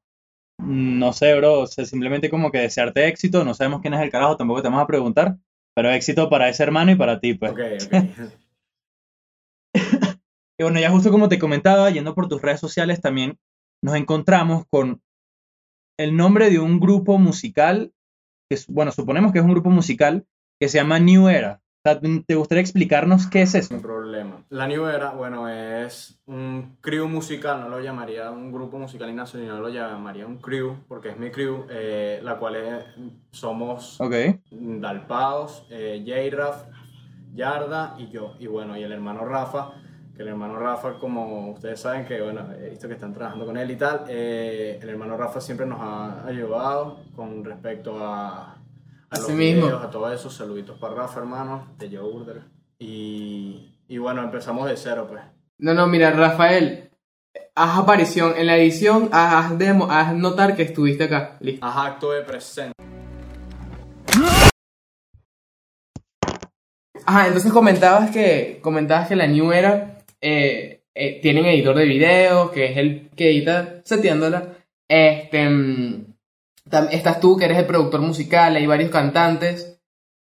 no 0.59 1.13
sé, 1.13 1.35
bro, 1.35 1.61
o 1.61 1.67
sea, 1.67 1.85
simplemente 1.85 2.29
como 2.29 2.51
que 2.51 2.59
desearte 2.59 3.07
éxito, 3.07 3.43
no 3.45 3.53
sabemos 3.53 3.81
quién 3.81 3.93
es 3.93 4.01
el 4.01 4.09
carajo, 4.09 4.37
tampoco 4.37 4.61
te 4.61 4.67
vamos 4.69 4.83
a 4.83 4.87
preguntar, 4.87 5.37
pero 5.75 5.91
éxito 5.91 6.29
para 6.29 6.49
ese 6.49 6.63
hermano 6.63 6.91
y 6.91 6.95
para 6.95 7.19
ti, 7.19 7.35
pues. 7.35 7.51
Ok, 7.51 7.59
ok. 7.85 8.39
Y 10.55 10.61
bueno, 10.61 10.79
ya 10.79 10.91
justo 10.91 11.09
como 11.09 11.29
te 11.29 11.39
comentaba, 11.39 11.89
yendo 11.89 12.13
por 12.13 12.27
tus 12.27 12.39
redes 12.39 12.59
sociales, 12.59 13.01
también 13.01 13.39
nos 13.81 13.95
encontramos 13.95 14.65
con 14.69 15.01
el 16.03 16.15
nombre 16.15 16.49
de 16.49 16.59
un 16.59 16.79
grupo 16.79 17.17
musical, 17.17 17.91
que 18.49 18.55
es- 18.55 18.67
bueno, 18.67 18.91
suponemos 18.91 19.31
que 19.31 19.39
es 19.39 19.45
un 19.45 19.51
grupo 19.51 19.69
musical 19.69 20.25
que 20.59 20.69
se 20.69 20.77
llama 20.77 20.99
New 20.99 21.29
Era. 21.29 21.59
¿te 22.25 22.35
gustaría 22.35 22.61
explicarnos 22.61 23.27
qué 23.27 23.41
es 23.41 23.55
eso? 23.55 23.67
Sin 23.67 23.81
problema. 23.81 24.41
La 24.49 24.67
New 24.67 24.85
Era, 24.85 25.11
bueno, 25.11 25.49
es 25.49 26.17
un 26.25 26.77
crew 26.79 27.09
musical, 27.09 27.59
no 27.59 27.67
lo 27.67 27.81
llamaría 27.81 28.31
un 28.31 28.53
grupo 28.53 28.79
musical 28.79 29.13
sino 29.27 29.59
lo 29.59 29.67
llamaría 29.67 30.25
un 30.25 30.37
crew, 30.37 30.77
porque 30.87 31.09
es 31.09 31.17
mi 31.17 31.29
crew, 31.29 31.65
eh, 31.69 32.21
la 32.23 32.37
cual 32.37 32.55
es- 32.55 32.85
somos 33.31 33.99
Ok. 33.99 34.13
Dalpaos, 34.49 35.65
eh, 35.69 36.03
J-Raf, 36.07 36.67
Yarda 37.35 37.95
y 37.97 38.09
yo. 38.09 38.35
Y 38.39 38.47
bueno, 38.47 38.77
y 38.77 38.83
el 38.83 38.91
hermano 38.93 39.25
Rafa, 39.25 39.73
que 40.15 40.21
el 40.21 40.27
hermano 40.27 40.57
Rafa, 40.59 40.99
como 40.99 41.51
ustedes 41.51 41.79
saben, 41.81 42.05
que 42.05 42.21
bueno, 42.21 42.41
he 42.59 42.69
visto 42.69 42.87
que 42.87 42.93
están 42.93 43.13
trabajando 43.13 43.45
con 43.45 43.57
él 43.57 43.71
y 43.71 43.75
tal, 43.75 44.05
eh, 44.07 44.79
el 44.81 44.89
hermano 44.89 45.17
Rafa 45.17 45.41
siempre 45.41 45.65
nos 45.65 45.79
ha 45.81 46.25
ayudado 46.27 46.99
con 47.15 47.43
respecto 47.43 47.97
a, 48.03 48.57
a 49.09 49.17
los 49.17 49.29
mismo. 49.29 49.65
videos, 49.65 49.83
a 49.83 49.89
todo 49.89 50.13
eso. 50.13 50.29
Saluditos 50.29 50.77
para 50.77 50.93
Rafa, 50.93 51.19
hermano, 51.19 51.73
de 51.79 51.89
Joe 51.89 52.03
Urder. 52.07 52.41
Y, 52.77 53.79
y 53.87 53.97
bueno, 53.97 54.21
empezamos 54.21 54.67
de 54.69 54.77
cero, 54.77 55.07
pues. 55.09 55.23
No, 55.57 55.73
no, 55.73 55.87
mira, 55.87 56.11
Rafael, 56.11 56.91
haz 57.55 57.79
aparición 57.79 58.33
en 58.37 58.47
la 58.47 58.57
edición, 58.57 59.09
haz, 59.11 59.45
haz 59.45 59.57
demo, 59.57 59.87
haz 59.89 60.13
notar 60.13 60.55
que 60.55 60.63
estuviste 60.63 61.05
acá. 61.05 61.37
Listo. 61.39 61.65
Haz 61.65 61.77
acto 61.87 62.11
de 62.11 62.21
presencia. 62.21 62.73
Ajá, 67.05 67.27
entonces 67.27 67.51
comentabas 67.51 68.11
que, 68.11 68.59
comentabas 68.61 69.07
que 69.09 69.15
la 69.15 69.27
New 69.27 69.51
Era, 69.51 69.92
eh, 70.23 70.81
eh, 70.95 71.19
tienen 71.21 71.45
editor 71.45 71.75
de 71.75 71.85
videos, 71.85 72.51
que 72.51 72.65
es 72.71 72.77
el 72.77 73.09
que 73.15 73.29
edita 73.29 73.81
seteándola. 73.83 74.57
Este, 74.87 75.49
mm, 75.49 76.05
estás 76.91 77.19
tú, 77.19 77.35
que 77.37 77.45
eres 77.45 77.57
el 77.57 77.65
productor 77.65 78.01
musical, 78.01 78.55
hay 78.55 78.65
varios 78.65 78.89
cantantes. 78.89 79.79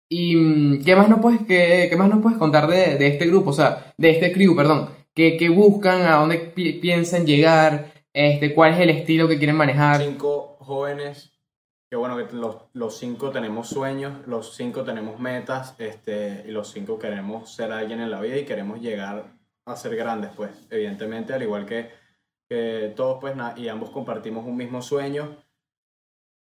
¿Y 0.09 0.35
mm, 0.35 0.83
qué 0.83 0.95
más 0.95 1.09
nos 1.09 1.19
puedes, 1.19 1.41
qué, 1.47 1.87
qué 1.89 1.95
más 1.97 2.09
nos 2.09 2.21
puedes 2.21 2.37
contar 2.37 2.67
de, 2.67 2.95
de 2.97 3.07
este 3.07 3.27
grupo? 3.27 3.51
O 3.51 3.53
sea, 3.53 3.93
de 3.97 4.09
este 4.11 4.31
crew, 4.31 4.55
perdón. 4.55 4.89
¿Qué, 5.13 5.37
qué 5.37 5.49
buscan? 5.49 6.01
¿A 6.01 6.15
dónde 6.15 6.37
pi- 6.37 6.73
piensan 6.73 7.25
llegar? 7.25 7.91
Este, 8.13 8.53
¿Cuál 8.53 8.73
es 8.73 8.79
el 8.79 8.89
estilo 8.89 9.27
que 9.27 9.37
quieren 9.37 9.55
manejar? 9.55 10.01
cinco 10.01 10.57
jóvenes, 10.59 11.31
que 11.89 11.95
bueno, 11.97 12.17
que 12.17 12.33
los, 12.35 12.55
los 12.73 12.97
cinco 12.97 13.29
tenemos 13.29 13.67
sueños, 13.69 14.25
los 14.27 14.55
cinco 14.55 14.83
tenemos 14.83 15.19
metas, 15.19 15.75
este, 15.79 16.43
y 16.47 16.51
los 16.51 16.71
cinco 16.71 16.97
queremos 16.97 17.53
ser 17.53 17.71
alguien 17.71 17.99
en 18.01 18.09
la 18.11 18.21
vida 18.21 18.37
y 18.37 18.45
queremos 18.45 18.81
llegar 18.81 19.25
a 19.65 19.75
ser 19.75 19.95
grandes, 19.95 20.31
pues, 20.35 20.51
evidentemente, 20.69 21.33
al 21.33 21.41
igual 21.43 21.65
que, 21.65 21.89
que 22.47 22.93
todos, 22.95 23.17
pues, 23.19 23.35
y 23.57 23.67
ambos 23.67 23.89
compartimos 23.89 24.45
un 24.45 24.55
mismo 24.57 24.81
sueño. 24.81 25.37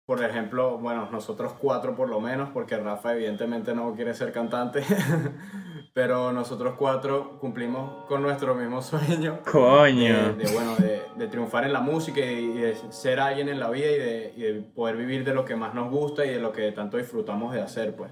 Por 0.07 0.25
ejemplo, 0.25 0.79
bueno, 0.79 1.11
nosotros 1.11 1.53
cuatro 1.61 1.95
por 1.95 2.09
lo 2.09 2.19
menos, 2.19 2.49
porque 2.51 2.79
Rafa 2.79 3.13
evidentemente 3.13 3.75
no 3.75 3.95
quiere 3.95 4.15
ser 4.15 4.33
cantante, 4.33 4.83
pero 5.93 6.33
nosotros 6.33 6.77
cuatro 6.79 7.39
cumplimos 7.41 8.07
con 8.07 8.23
nuestro 8.23 8.55
mismo 8.55 8.81
sueño 8.81 9.41
Coño. 9.45 10.33
de, 10.33 10.45
de, 10.45 10.53
bueno, 10.55 10.77
de, 10.77 11.03
de 11.15 11.29
triunfar 11.29 11.65
en 11.65 11.75
la 11.75 11.81
música 11.81 12.21
y, 12.21 12.53
y 12.53 12.59
de 12.59 12.75
ser 12.91 13.21
alguien 13.21 13.51
en 13.51 13.61
la 13.61 13.69
vida 13.69 13.91
y 13.91 13.99
de, 13.99 14.33
y 14.35 14.43
de 14.43 14.63
poder 14.63 14.97
vivir 14.97 15.25
de 15.25 15.35
lo 15.35 15.45
que 15.45 15.57
más 15.57 15.75
nos 15.75 15.91
gusta 15.91 16.25
y 16.25 16.31
de 16.31 16.41
lo 16.41 16.53
que 16.53 16.73
tanto 16.73 16.97
disfrutamos 16.97 17.53
de 17.53 17.61
hacer, 17.61 17.95
pues. 17.95 18.11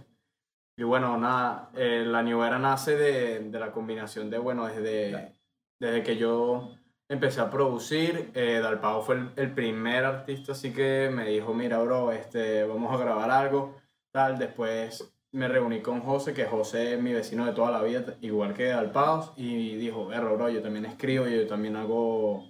Y 0.79 0.83
bueno, 0.83 1.17
nada, 1.17 1.71
eh, 1.75 2.05
la 2.07 2.23
New 2.23 2.43
Era 2.43 2.59
nace 2.59 2.97
de, 2.97 3.41
de 3.41 3.59
la 3.59 3.73
combinación 3.73 4.29
de, 4.29 4.37
bueno, 4.37 4.67
desde, 4.67 5.35
desde 5.81 6.03
que 6.03 6.19
yo 6.19 6.77
empecé 7.09 7.41
a 7.41 7.51
producir, 7.51 8.31
eh, 8.35 8.61
Dalpao 8.63 9.01
fue 9.01 9.15
el, 9.15 9.31
el 9.37 9.55
primer 9.55 10.05
artista, 10.05 10.53
así 10.53 10.75
que 10.75 11.09
me 11.11 11.27
dijo, 11.29 11.55
mira, 11.55 11.79
bro, 11.79 12.13
este, 12.13 12.65
vamos 12.65 12.93
a 12.93 13.03
grabar 13.03 13.31
algo, 13.31 13.77
tal, 14.13 14.37
después 14.39 15.17
me 15.33 15.49
reuní 15.49 15.81
con 15.81 16.01
José, 16.01 16.35
que 16.35 16.45
José 16.45 16.95
es 16.95 17.01
mi 17.01 17.15
vecino 17.15 17.47
de 17.47 17.53
toda 17.53 17.71
la 17.71 17.83
vida, 17.83 18.17
igual 18.21 18.53
que 18.53 18.65
Dalpaos, 18.67 19.33
y 19.37 19.77
dijo, 19.77 20.13
erro, 20.13 20.37
bro, 20.37 20.51
yo 20.51 20.61
también 20.61 20.85
escribo, 20.85 21.27
yo 21.27 21.47
también 21.47 21.77
hago 21.77 22.45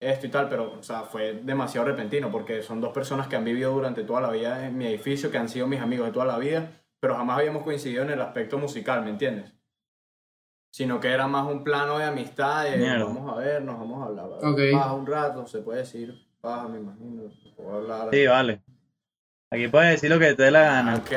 esto 0.00 0.26
y 0.26 0.30
tal, 0.30 0.48
pero, 0.48 0.80
o 0.80 0.82
sea, 0.82 1.02
fue 1.02 1.34
demasiado 1.34 1.86
repentino, 1.86 2.28
porque 2.32 2.60
son 2.62 2.80
dos 2.80 2.92
personas 2.92 3.28
que 3.28 3.36
han 3.36 3.44
vivido 3.44 3.72
durante 3.72 4.02
toda 4.02 4.20
la 4.20 4.32
vida 4.32 4.66
en 4.66 4.76
mi 4.76 4.86
edificio, 4.86 5.30
que 5.30 5.38
han 5.38 5.48
sido 5.48 5.68
mis 5.68 5.80
amigos 5.80 6.06
de 6.08 6.12
toda 6.12 6.26
la 6.26 6.38
vida, 6.38 6.81
pero 7.02 7.16
jamás 7.16 7.38
habíamos 7.40 7.64
coincidido 7.64 8.04
en 8.04 8.10
el 8.10 8.20
aspecto 8.22 8.58
musical, 8.58 9.02
¿me 9.02 9.10
entiendes? 9.10 9.52
Sino 10.72 11.00
que 11.00 11.08
era 11.08 11.26
más 11.26 11.48
un 11.50 11.64
plano 11.64 11.98
de 11.98 12.04
amistad, 12.04 12.62
de 12.62 12.76
Mierda. 12.76 13.04
vamos 13.06 13.32
a 13.32 13.40
vernos, 13.40 13.76
vamos 13.76 14.02
a 14.02 14.06
hablar, 14.06 14.26
Ok. 14.44 14.60
paja 14.72 14.92
un 14.92 15.04
rato, 15.06 15.44
se 15.48 15.58
puede 15.62 15.80
decir, 15.80 16.14
paja, 16.40 16.68
me 16.68 16.78
imagino, 16.78 17.28
se 17.42 17.48
puede 17.56 17.76
hablar. 17.76 18.08
Sí, 18.12 18.24
vale. 18.26 18.62
Aquí 19.50 19.66
puedes 19.66 19.90
decir 19.90 20.10
lo 20.10 20.20
que 20.20 20.32
te 20.34 20.44
dé 20.44 20.50
la 20.52 20.62
gana. 20.62 20.94
Ok, 20.94 21.10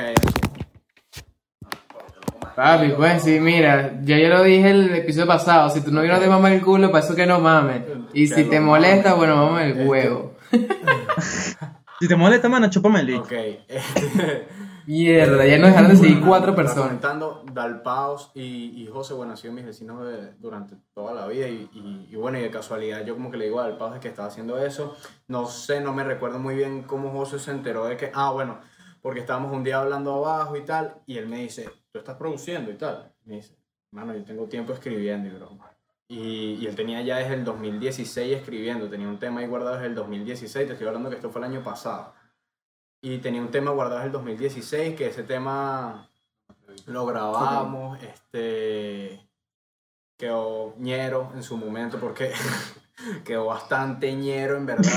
Papi, 2.56 2.90
pues 2.94 3.22
sí, 3.22 3.40
mira, 3.40 4.00
ya 4.04 4.18
yo 4.18 4.30
lo 4.30 4.42
dije 4.42 4.72
el 4.72 4.96
episodio 4.96 5.28
pasado, 5.28 5.70
si 5.70 5.82
tu 5.84 5.92
novio 5.92 6.14
no 6.14 6.20
te 6.20 6.28
mama 6.28 6.52
el 6.52 6.62
culo, 6.64 6.90
para 6.92 7.04
eso 7.06 7.16
que 7.16 7.28
no 7.28 7.40
mames. 7.40 7.84
Y 8.14 8.26
si 8.28 8.46
te 8.46 8.60
molesta, 8.60 9.14
bueno, 9.14 9.36
mama 9.36 9.64
el 9.66 9.72
Este- 9.72 9.86
huevo. 9.86 10.34
Si 11.98 12.10
te 12.10 12.16
molesta, 12.18 12.50
mano, 12.50 12.70
chúpame 12.70 13.00
el 13.02 13.16
ok. 13.16 13.32
Mierda, 14.88 15.46
ya 15.46 15.58
nos 15.58 15.70
dejaron 15.70 15.90
de 15.90 15.96
seguir 15.98 16.22
cuatro 16.24 16.56
personas. 16.56 16.86
Comentando, 16.86 17.44
Dalpaos 17.52 18.32
y, 18.36 18.84
y 18.84 18.88
José, 18.88 19.14
bueno, 19.16 19.32
han 19.32 19.38
sido 19.38 19.54
mis 19.54 19.66
vecinos 19.66 20.04
durante 20.40 20.76
toda 20.94 21.14
la 21.14 21.28
vida 21.28 21.48
y, 21.48 21.68
y- 21.74 22.08
y 22.12 22.16
bueno, 22.16 22.38
y 22.38 22.42
de 22.42 22.52
casualidad 22.52 23.04
yo 23.06 23.16
como 23.16 23.32
que 23.32 23.38
le 23.38 23.46
digo 23.46 23.60
a 23.60 23.64
Dalpaos 23.68 23.96
de 23.96 24.00
que 24.00 24.10
estaba 24.10 24.28
haciendo 24.28 24.58
eso. 24.64 24.96
No 25.28 25.48
sé, 25.48 25.82
no 25.82 25.92
me 25.94 26.04
recuerdo 26.04 26.38
muy 26.40 26.56
bien 26.56 26.84
cómo 26.84 27.12
José 27.12 27.40
se 27.40 27.52
enteró 27.52 27.86
de 27.86 27.98
que, 27.98 28.12
ah, 28.14 28.32
bueno, 28.32 28.60
porque 29.02 29.22
estábamos 29.22 29.52
un 29.54 29.64
día 29.64 29.80
hablando 29.82 30.14
abajo 30.16 30.56
y 30.56 30.62
tal, 30.62 30.96
y 31.06 31.18
él 31.18 31.28
me 31.28 31.38
dice, 31.40 31.70
tú 31.92 32.00
estás 32.00 32.16
produciendo 32.18 32.70
y 32.72 32.76
tal. 32.76 33.12
Me 33.26 33.36
dice, 33.38 33.58
mano, 33.92 34.14
yo 34.16 34.24
tengo 34.24 34.46
tiempo 34.48 34.74
escribiendo 34.74 35.28
y 35.30 35.32
broma. 35.32 35.72
Y, 36.08 36.58
y 36.62 36.68
él 36.68 36.76
tenía 36.76 37.02
ya 37.02 37.18
desde 37.18 37.34
el 37.34 37.44
2016 37.44 38.38
escribiendo, 38.38 38.88
tenía 38.88 39.08
un 39.08 39.18
tema 39.18 39.40
ahí 39.40 39.48
guardado 39.48 39.76
desde 39.78 39.88
el 39.88 39.96
2016, 39.96 40.68
te 40.68 40.74
estoy 40.74 40.88
hablando 40.88 41.10
que 41.10 41.16
esto 41.16 41.32
fue 41.32 41.42
el 41.42 41.46
año 41.52 41.64
pasado. 41.64 42.14
Y 43.06 43.20
tenía 43.20 43.40
un 43.40 43.52
tema 43.52 43.70
guardado 43.70 43.98
desde 44.00 44.08
el 44.08 44.14
2016, 44.14 44.96
que 44.96 45.06
ese 45.06 45.22
tema 45.22 46.10
lo 46.88 47.06
grabamos, 47.06 48.02
este 48.02 49.22
quedó 50.18 50.74
ñero 50.80 51.32
en 51.36 51.44
su 51.44 51.56
momento 51.56 52.00
porque 52.00 52.32
quedó 53.24 53.46
bastante 53.46 54.12
ñero 54.16 54.58
en 54.58 54.66
verdad. 54.66 54.90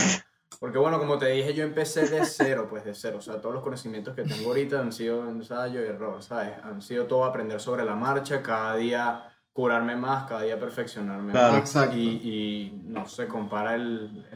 Porque 0.58 0.78
bueno, 0.78 0.98
como 0.98 1.18
te 1.18 1.26
dije, 1.26 1.52
yo 1.52 1.64
empecé 1.64 2.08
de 2.08 2.24
cero, 2.24 2.66
pues 2.70 2.82
de 2.82 2.94
cero. 2.94 3.18
O 3.18 3.20
sea, 3.20 3.42
todos 3.42 3.54
los 3.54 3.62
conocimientos 3.62 4.14
que 4.14 4.22
tengo 4.22 4.48
ahorita 4.48 4.80
han 4.80 4.90
sido 4.92 5.28
ensayo 5.28 5.82
y 5.82 5.88
error, 5.88 6.22
¿sabes? 6.22 6.52
Han 6.64 6.80
sido 6.80 7.04
todo 7.04 7.24
aprender 7.26 7.60
sobre 7.60 7.84
la 7.84 7.94
marcha, 7.94 8.42
cada 8.42 8.74
día 8.76 9.34
curarme 9.52 9.96
más, 9.96 10.26
cada 10.26 10.42
día 10.42 10.58
perfeccionarme 10.58 11.32
Claro. 11.32 11.52
más. 11.58 11.60
Exacto. 11.60 11.94
Y, 11.94 12.06
y 12.08 12.82
no 12.86 13.06
se 13.06 13.28
compara 13.28 13.74
el, 13.74 14.26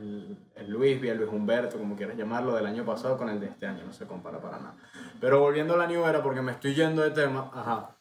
el, 0.72 0.76
el 0.76 0.78
Luis, 0.78 1.02
el 1.02 1.18
Luis 1.18 1.30
Humberto, 1.30 1.78
como 1.78 1.96
quieras 1.96 2.16
llamarlo, 2.16 2.54
del 2.54 2.66
año 2.66 2.84
pasado 2.84 3.16
con 3.16 3.28
el 3.28 3.40
de 3.40 3.46
este 3.46 3.66
año, 3.66 3.84
no 3.84 3.92
se 3.92 4.06
compara 4.06 4.40
para 4.40 4.58
nada. 4.58 4.74
Pero 5.20 5.40
volviendo 5.40 5.74
a 5.74 5.76
la 5.76 5.86
New 5.86 6.04
Era, 6.04 6.22
porque 6.22 6.42
me 6.42 6.52
estoy 6.52 6.74
yendo 6.74 7.02
de 7.02 7.10
tema, 7.10 7.50
ajá. 7.54 7.96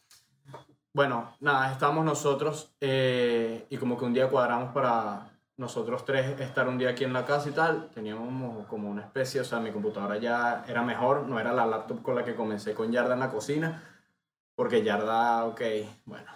Bueno, 0.93 1.35
nada, 1.39 1.71
estamos 1.71 2.03
nosotros 2.03 2.75
eh, 2.81 3.65
y 3.69 3.77
como 3.77 3.97
que 3.97 4.05
un 4.05 4.13
día 4.13 4.29
cuadramos 4.29 4.73
para 4.73 5.29
nosotros 5.55 6.03
tres 6.03 6.39
estar 6.41 6.67
un 6.67 6.77
día 6.77 6.89
aquí 6.89 7.05
en 7.05 7.13
la 7.13 7.25
casa 7.25 7.47
y 7.47 7.53
tal. 7.53 7.89
Teníamos 7.93 8.65
como 8.67 8.89
una 8.89 9.01
especie, 9.01 9.39
o 9.39 9.45
sea, 9.45 9.59
mi 9.59 9.71
computadora 9.71 10.17
ya 10.17 10.65
era 10.67 10.81
mejor, 10.81 11.27
no 11.27 11.39
era 11.39 11.53
la 11.53 11.65
laptop 11.65 12.01
con 12.01 12.15
la 12.15 12.25
que 12.25 12.35
comencé 12.35 12.73
con 12.73 12.91
Yarda 12.91 13.13
en 13.13 13.19
la 13.21 13.31
cocina, 13.31 13.83
porque 14.55 14.83
Yarda, 14.83 15.45
ok, 15.45 15.61
bueno, 16.05 16.29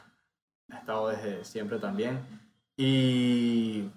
ha 0.71 0.78
estado 0.78 1.10
desde 1.10 1.43
siempre 1.43 1.80
también. 1.80 2.19
Y, 2.78 3.89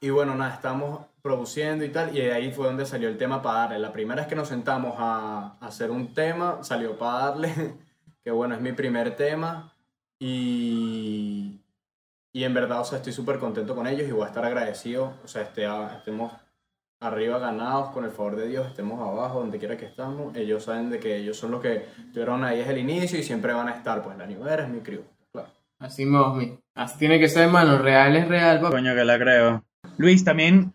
y 0.00 0.10
bueno, 0.10 0.34
nada, 0.34 0.54
estamos 0.54 1.09
produciendo 1.22 1.84
y 1.84 1.90
tal, 1.90 2.16
y 2.16 2.20
de 2.20 2.32
ahí 2.32 2.50
fue 2.52 2.66
donde 2.66 2.86
salió 2.86 3.08
el 3.08 3.18
tema 3.18 3.42
para 3.42 3.60
darle. 3.60 3.78
La 3.78 3.92
primera 3.92 4.22
vez 4.22 4.28
que 4.28 4.36
nos 4.36 4.48
sentamos 4.48 4.94
a, 4.98 5.56
a 5.60 5.66
hacer 5.66 5.90
un 5.90 6.14
tema, 6.14 6.62
salió 6.62 6.96
para 6.98 7.26
darle, 7.26 7.52
que 8.24 8.30
bueno, 8.30 8.54
es 8.54 8.60
mi 8.60 8.72
primer 8.72 9.16
tema, 9.16 9.72
y, 10.18 11.60
y 12.32 12.44
en 12.44 12.54
verdad, 12.54 12.80
o 12.80 12.84
sea, 12.84 12.98
estoy 12.98 13.12
súper 13.12 13.38
contento 13.38 13.74
con 13.74 13.86
ellos 13.86 14.08
y 14.08 14.12
voy 14.12 14.24
a 14.24 14.28
estar 14.28 14.44
agradecido, 14.44 15.14
o 15.24 15.28
sea, 15.28 15.42
este, 15.42 15.66
a- 15.66 15.96
estemos 15.98 16.32
arriba 17.02 17.38
ganados 17.38 17.90
con 17.90 18.04
el 18.04 18.10
favor 18.10 18.36
de 18.36 18.46
Dios, 18.48 18.66
estemos 18.66 19.00
abajo, 19.00 19.40
donde 19.40 19.58
quiera 19.58 19.76
que 19.76 19.86
estamos, 19.86 20.36
ellos 20.36 20.64
saben 20.64 20.90
de 20.90 21.00
que 21.00 21.16
ellos 21.16 21.36
son 21.38 21.50
los 21.50 21.62
que 21.62 21.86
estuvieron 22.06 22.44
ahí 22.44 22.58
desde 22.58 22.72
el 22.72 22.78
inicio 22.78 23.18
y 23.18 23.22
siempre 23.22 23.54
van 23.54 23.68
a 23.68 23.72
estar, 23.72 24.02
pues 24.02 24.18
la 24.18 24.26
New 24.26 24.46
Era 24.46 24.64
es 24.64 24.68
mi 24.68 24.80
crew, 24.80 25.02
claro. 25.32 25.48
Así 25.78 26.04
Mosmi. 26.04 26.58
Así 26.74 26.98
tiene 26.98 27.18
que 27.18 27.28
ser, 27.28 27.48
mano. 27.48 27.78
Real 27.78 28.14
es 28.16 28.28
real. 28.28 28.60
Coño, 28.60 28.94
que 28.94 29.04
la 29.04 29.18
creo. 29.18 29.64
Luis, 29.96 30.22
también, 30.24 30.72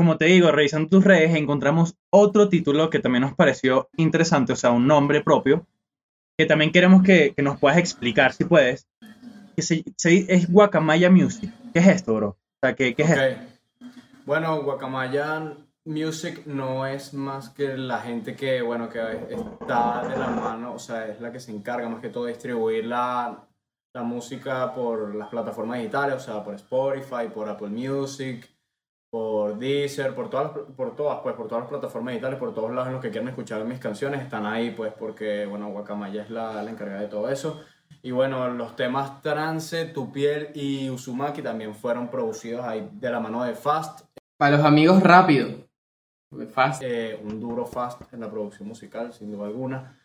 como 0.00 0.16
te 0.16 0.24
digo, 0.24 0.50
revisando 0.50 0.88
tus 0.88 1.04
redes, 1.04 1.34
encontramos 1.36 1.94
otro 2.08 2.48
título 2.48 2.88
que 2.88 3.00
también 3.00 3.20
nos 3.20 3.34
pareció 3.34 3.90
interesante, 3.98 4.54
o 4.54 4.56
sea, 4.56 4.70
un 4.70 4.86
nombre 4.86 5.20
propio, 5.20 5.66
que 6.38 6.46
también 6.46 6.72
queremos 6.72 7.02
que, 7.02 7.34
que 7.34 7.42
nos 7.42 7.60
puedas 7.60 7.76
explicar, 7.76 8.32
si 8.32 8.46
puedes, 8.46 8.88
que 9.54 9.60
se, 9.60 9.84
se- 9.98 10.24
es 10.32 10.50
Guacamaya 10.50 11.10
Music. 11.10 11.52
¿Qué 11.74 11.80
es 11.80 11.86
esto, 11.88 12.14
bro? 12.14 12.28
O 12.28 12.36
sea, 12.62 12.74
¿qué, 12.74 12.94
qué 12.94 13.02
es 13.02 13.10
esto? 13.10 13.42
Bueno, 14.24 14.62
Guacamaya 14.62 15.54
Music 15.84 16.46
no 16.46 16.86
es 16.86 17.12
más 17.12 17.50
que 17.50 17.76
la 17.76 17.98
gente 17.98 18.34
que, 18.34 18.62
bueno, 18.62 18.88
que 18.88 19.00
está 19.30 20.08
de 20.08 20.16
la 20.16 20.28
mano, 20.28 20.72
o 20.72 20.78
sea, 20.78 21.08
es 21.08 21.20
la 21.20 21.30
que 21.30 21.40
se 21.40 21.52
encarga 21.52 21.90
más 21.90 22.00
que 22.00 22.08
todo 22.08 22.24
de 22.24 22.32
distribuir 22.32 22.86
la, 22.86 23.46
la 23.94 24.02
música 24.02 24.72
por 24.74 25.14
las 25.14 25.28
plataformas 25.28 25.76
digitales, 25.76 26.14
o 26.16 26.20
sea, 26.20 26.42
por 26.42 26.54
Spotify, 26.54 27.28
por 27.34 27.50
Apple 27.50 27.68
Music, 27.68 28.48
por 29.10 29.58
Deezer, 29.58 30.14
por 30.14 30.30
todas, 30.30 30.52
por 30.76 30.94
todas, 30.94 31.18
pues, 31.22 31.34
por 31.34 31.48
todas 31.48 31.62
las 31.64 31.70
plataformas 31.70 32.12
digitales, 32.12 32.38
por 32.38 32.54
todos 32.54 32.70
lados 32.70 32.86
en 32.86 32.92
los 32.94 33.02
que 33.02 33.10
quieran 33.10 33.28
escuchar 33.28 33.64
mis 33.64 33.80
canciones, 33.80 34.22
están 34.22 34.46
ahí, 34.46 34.70
pues, 34.70 34.92
porque, 34.92 35.46
bueno, 35.46 35.68
Guacamaya 35.70 36.22
es 36.22 36.30
la, 36.30 36.62
la 36.62 36.70
encargada 36.70 37.00
de 37.00 37.08
todo 37.08 37.28
eso. 37.28 37.60
Y 38.02 38.12
bueno, 38.12 38.48
los 38.48 38.76
temas 38.76 39.20
Trance, 39.20 39.86
Tu 39.86 40.12
Piel 40.12 40.50
y 40.54 40.88
Uzumaki 40.88 41.42
también 41.42 41.74
fueron 41.74 42.08
producidos 42.08 42.64
ahí 42.64 42.88
de 42.92 43.10
la 43.10 43.20
mano 43.20 43.42
de 43.44 43.54
Fast, 43.54 44.02
Para 44.38 44.56
los 44.56 44.64
amigos, 44.64 45.02
rápido. 45.02 45.48
Fast. 46.54 46.82
eh, 46.82 47.20
un 47.22 47.40
duro 47.40 47.66
Fast 47.66 48.00
en 48.14 48.20
la 48.20 48.30
producción 48.30 48.68
musical, 48.68 49.12
sin 49.12 49.32
duda 49.32 49.46
alguna. 49.48 49.98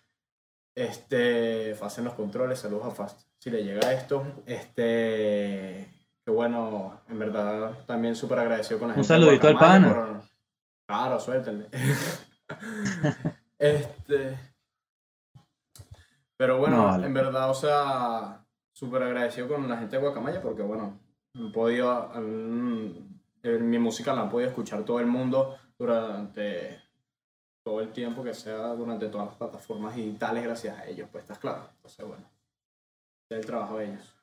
Este, 0.76 1.74
Fast 1.76 2.00
en 2.00 2.06
los 2.06 2.15
controles, 2.15 2.60
saludos 2.60 2.88
a 2.88 2.91
Fast. 2.91 3.22
Si 3.38 3.50
le 3.52 3.63
llega 3.63 3.94
esto, 3.94 4.24
este, 4.48 5.88
que 6.26 6.32
bueno, 6.32 7.02
en 7.08 7.20
verdad 7.20 7.72
también 7.86 8.16
súper 8.16 8.40
agradecido 8.40 8.80
con 8.80 8.88
la 8.90 8.96
Un 8.96 9.04
gente 9.04 9.14
de 9.14 9.20
saludito 9.20 9.48
al 9.48 9.58
pana. 9.58 9.94
por- 9.94 10.22
Claro, 10.88 11.20
suéltenle. 11.20 11.70
este, 13.60 14.38
pero 16.38 16.58
bueno, 16.60 16.78
No, 16.78 16.84
vale. 16.86 17.08
en 17.08 17.14
verdad, 17.14 17.50
o 17.50 17.54
sea, 17.54 18.46
súper 18.74 19.04
agradecido 19.04 19.48
con 19.48 19.68
la 19.70 19.78
gente 19.78 19.96
de 19.96 20.02
Guacamaya 20.02 20.42
porque 20.42 20.62
bueno, 20.62 21.00
han 21.36 21.52
podido, 21.52 22.12
mi 23.44 23.80
música 23.80 24.14
la 24.14 24.22
han 24.22 24.30
podido 24.30 24.50
escuchar 24.50 24.84
todo 24.84 25.00
el 25.00 25.08
mundo 25.08 25.58
durante 25.78 26.82
todo 27.64 27.82
el 27.82 27.92
tiempo 27.92 28.24
que 28.24 28.34
sea, 28.36 28.68
durante 28.76 29.08
todas 29.10 29.28
las 29.28 29.36
plataformas 29.38 29.96
digitales, 29.96 30.44
gracias 30.44 30.78
a 30.78 30.86
ellos, 30.86 31.10
pues 31.12 31.24
estás 31.24 31.40
claro. 31.40 31.68
Entonces, 31.78 32.06
bueno, 32.06 32.30
el 33.30 33.46
trabajo 33.46 33.78
de 33.78 33.86
ellos. 33.86 34.14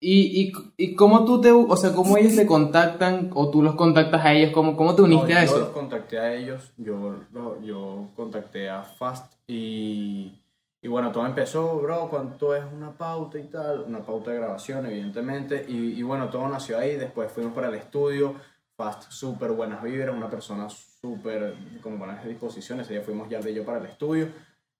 ¿Y, 0.00 0.42
y, 0.42 0.52
y 0.76 0.94
cómo 0.94 1.24
tú 1.24 1.40
te, 1.40 1.50
o 1.50 1.76
sea, 1.76 1.92
cómo 1.92 2.16
ellos 2.16 2.36
te 2.36 2.46
contactan 2.46 3.30
o 3.34 3.50
tú 3.50 3.62
los 3.62 3.74
contactas 3.74 4.24
a 4.24 4.32
ellos? 4.32 4.52
¿Cómo, 4.52 4.76
cómo 4.76 4.94
te 4.94 5.02
uniste 5.02 5.32
No, 5.34 5.38
a 5.40 5.44
yo 5.44 5.50
los 5.50 5.62
eso? 5.62 5.72
contacté 5.72 6.18
a 6.20 6.34
ellos, 6.34 6.72
yo, 6.76 7.16
yo 7.64 8.08
contacté 8.14 8.70
a 8.70 8.82
Fast 8.84 9.32
y, 9.48 10.40
y 10.80 10.88
bueno, 10.88 11.10
todo 11.10 11.26
empezó, 11.26 11.78
bro, 11.80 12.08
cuánto 12.08 12.54
es 12.54 12.62
una 12.72 12.92
pauta 12.92 13.40
y 13.40 13.44
tal, 13.48 13.80
una 13.88 13.98
pauta 14.00 14.30
de 14.30 14.36
grabación, 14.36 14.86
evidentemente, 14.86 15.64
y, 15.68 15.98
y 15.98 16.02
bueno, 16.04 16.28
todo 16.28 16.46
nació 16.48 16.78
ahí, 16.78 16.94
después 16.96 17.32
fuimos 17.32 17.52
para 17.52 17.66
el 17.68 17.74
estudio, 17.74 18.34
Fast, 18.76 19.10
súper 19.10 19.50
buenas 19.50 19.82
vibras, 19.82 20.14
una 20.14 20.30
persona 20.30 20.68
súper 20.68 21.56
con 21.82 21.98
buenas 21.98 22.24
disposiciones, 22.24 22.88
día 22.88 23.00
fuimos 23.02 23.28
ya 23.28 23.40
de 23.40 23.52
yo 23.52 23.64
para 23.64 23.78
el 23.78 23.86
estudio, 23.86 24.28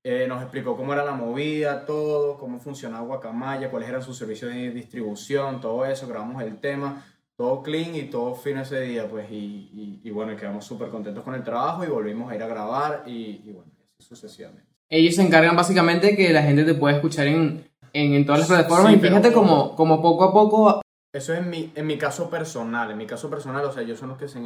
eh, 0.05 0.27
nos 0.29 0.43
explicó 0.43 0.77
cómo 0.77 0.93
era 0.93 1.05
la 1.05 1.13
movida, 1.13 1.85
todo, 1.85 2.39
cómo 2.39 2.61
funcionaba 2.61 3.05
Guacamaya, 3.05 3.71
cuáles 3.71 3.89
eran 3.89 4.03
sus 4.03 4.17
servicios 4.17 4.53
de 4.53 4.71
distribución, 4.71 5.61
todo 5.61 5.85
eso, 5.85 6.07
grabamos 6.07 6.43
el 6.43 6.59
tema, 6.61 7.05
todo 7.37 7.63
clean 7.63 7.95
y 7.95 8.05
todo 8.05 8.35
fino 8.35 8.63
ese 8.63 8.81
día, 8.81 9.09
pues, 9.09 9.31
y, 9.31 9.35
y, 9.73 10.01
y 10.05 10.11
bueno, 10.11 10.37
quedamos 10.37 10.65
súper 10.65 10.89
contentos 10.89 11.23
con 11.25 11.35
el 11.35 11.45
trabajo 11.45 11.85
y 11.85 11.89
volvimos 11.89 12.31
a 12.31 12.37
ir 12.37 12.43
a 12.43 12.47
grabar 12.47 13.05
y, 13.07 13.43
y 13.45 13.53
bueno, 13.53 13.71
así 13.99 14.09
sucesivamente. 14.09 14.69
Ellos 14.91 15.15
se 15.17 15.23
encargan 15.23 15.55
básicamente 15.55 16.17
que 16.17 16.33
la 16.33 16.43
gente 16.43 16.65
te 16.65 16.75
pueda 16.75 16.97
escuchar 16.97 17.27
en, 17.27 17.69
en, 17.93 18.15
en 18.15 18.25
todas 18.25 18.41
las 18.41 18.49
plataformas 18.49 18.93
Sí, 18.93 18.99
y 18.99 19.01
fíjate 19.01 19.33
como, 19.33 19.77
como 19.77 20.01
poco 20.01 20.25
a 20.25 20.33
poco 20.33 20.81
Eso 21.13 21.33
es 21.35 21.41
en 21.41 21.51
mi, 21.51 21.73
en 21.75 21.87
mi 21.87 21.99
caso 21.99 22.31
personal, 22.31 22.91
en 22.91 22.97
mi 22.99 23.07
caso 23.07 23.29
personal, 23.29 23.65
o 23.65 23.73
sea, 23.73 23.83
ellos 23.83 23.99
son 23.99 24.09
los 24.09 24.19
que 24.19 24.29
se 24.29 24.41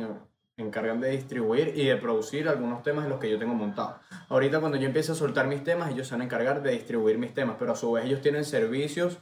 encargan 0.57 1.01
de 1.01 1.11
distribuir 1.11 1.73
y 1.77 1.87
de 1.87 1.97
producir 1.97 2.49
algunos 2.49 2.83
temas 2.83 3.05
de 3.05 3.11
los 3.11 3.19
que 3.19 3.31
yo 3.31 3.39
tengo 3.39 3.55
montados. 3.55 3.97
Ahorita 4.29 4.61
cuando 4.61 4.77
yo 4.79 4.87
empiece 4.87 5.13
a 5.13 5.15
soltar 5.15 5.47
mis 5.47 5.65
temas, 5.65 5.91
ellos 5.91 6.07
se 6.07 6.15
van 6.15 6.21
a 6.23 6.25
encargar 6.25 6.63
de 6.63 6.73
distribuir 6.73 7.19
mis 7.19 7.33
temas, 7.35 7.57
pero 7.59 7.73
a 7.73 7.77
su 7.77 7.93
vez 7.93 8.05
ellos 8.05 8.21
tienen 8.21 8.45
servicios 8.45 9.19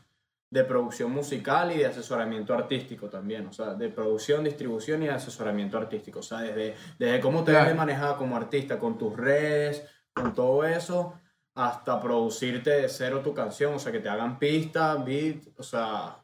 de 0.53 0.65
producción 0.65 1.13
musical 1.13 1.71
y 1.71 1.79
de 1.79 1.87
asesoramiento 1.87 2.53
artístico 2.53 3.09
también, 3.09 3.47
o 3.47 3.53
sea, 3.53 3.75
de 3.75 3.89
producción, 3.89 4.43
distribución 4.43 5.01
y 5.03 5.07
de 5.07 5.13
asesoramiento 5.13 5.79
artístico, 5.79 6.19
o 6.19 6.23
sea, 6.25 6.41
desde, 6.41 6.75
desde 6.99 7.21
cómo 7.21 7.45
te 7.45 7.53
Claro. 7.53 7.67
debes 7.67 7.79
manejar 7.79 8.17
como 8.17 8.37
artista 8.37 8.77
con 8.77 8.99
tus 8.99 9.17
redes, 9.17 9.87
con 10.13 10.35
todo 10.35 10.65
eso, 10.65 11.15
hasta 11.55 12.01
producirte 12.01 12.71
de 12.71 12.89
cero 12.89 13.21
tu 13.23 13.33
canción, 13.33 13.75
o 13.75 13.79
sea, 13.79 13.93
que 13.93 14.01
te 14.01 14.09
hagan 14.09 14.41
pista, 14.41 14.97
beat, 14.97 15.45
o 15.57 15.63
sea, 15.63 16.17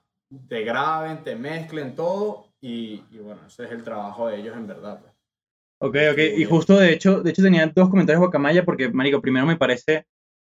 te 0.49 0.63
graben, 0.65 1.23
te 1.23 1.37
mezclen 1.37 1.95
todo 1.95 2.46
y, 2.67 3.05
y 3.11 3.19
bueno, 3.19 3.41
ese 3.47 3.65
es 3.65 3.71
el 3.73 3.83
trabajo 3.85 4.29
de 4.29 4.41
ellos 4.41 4.57
en 4.57 4.67
verdad. 4.67 5.01
pues. 5.01 5.13
Ok, 5.83 5.97
ok. 6.13 6.19
Y 6.39 6.45
justo 6.45 6.77
de 6.79 6.93
hecho, 6.93 7.23
de 7.23 7.31
hecho 7.31 7.43
tenía 7.43 7.67
dos 7.67 7.89
comentarios 7.91 8.21
de 8.21 8.27
Guacamaya 8.27 8.65
porque, 8.65 8.89
marico, 8.91 9.21
primero 9.21 9.45
me 9.47 9.57
parece 9.57 10.07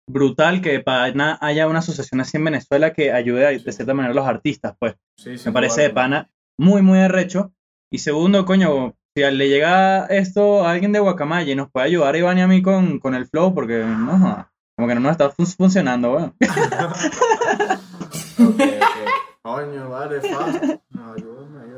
brutal 0.08 0.60
que 0.62 0.70
de 0.72 0.80
pana 0.80 1.36
haya 1.40 1.66
una 1.66 1.80
asociación 1.80 2.20
así 2.20 2.36
en 2.36 2.44
Venezuela 2.44 2.92
que 2.92 3.12
ayude 3.12 3.44
a, 3.46 3.50
de 3.50 3.58
Sí. 3.58 3.72
cierta 3.72 3.92
manera 3.92 4.12
a 4.12 4.16
los 4.16 4.26
artistas, 4.26 4.76
pues. 4.78 4.94
Sí, 5.18 5.30
Me 5.30 5.38
sin 5.38 5.52
parece 5.52 5.82
de 5.82 5.90
pana 5.90 6.30
muy, 6.58 6.80
muy 6.82 6.98
arrecho. 7.00 7.52
Y 7.92 7.98
segundo, 7.98 8.44
coño, 8.44 8.94
si 9.16 9.22
le 9.24 9.48
llega 9.48 10.06
esto 10.06 10.64
a 10.64 10.70
alguien 10.70 10.92
de 10.92 11.00
Guacamaya 11.00 11.52
y 11.52 11.56
nos 11.56 11.70
puede 11.70 11.86
ayudar 11.86 12.14
a 12.14 12.18
Iván 12.18 12.38
y 12.38 12.42
a 12.42 12.46
mí 12.46 12.62
con, 12.62 12.98
con 13.00 13.14
el 13.14 13.26
flow, 13.26 13.52
porque 13.54 13.78
no, 13.84 14.48
como 14.76 14.86
que 14.88 14.94
no 14.94 15.00
nos 15.00 15.12
está 15.12 15.30
fun- 15.30 15.46
funcionando, 15.46 16.12
weón. 16.12 16.34
Ok, 18.38 18.60
ok. 18.60 18.98
Coño, 19.42 19.88
vale, 19.90 20.20
fast. 20.20 20.62
Ayúdame 20.94 21.25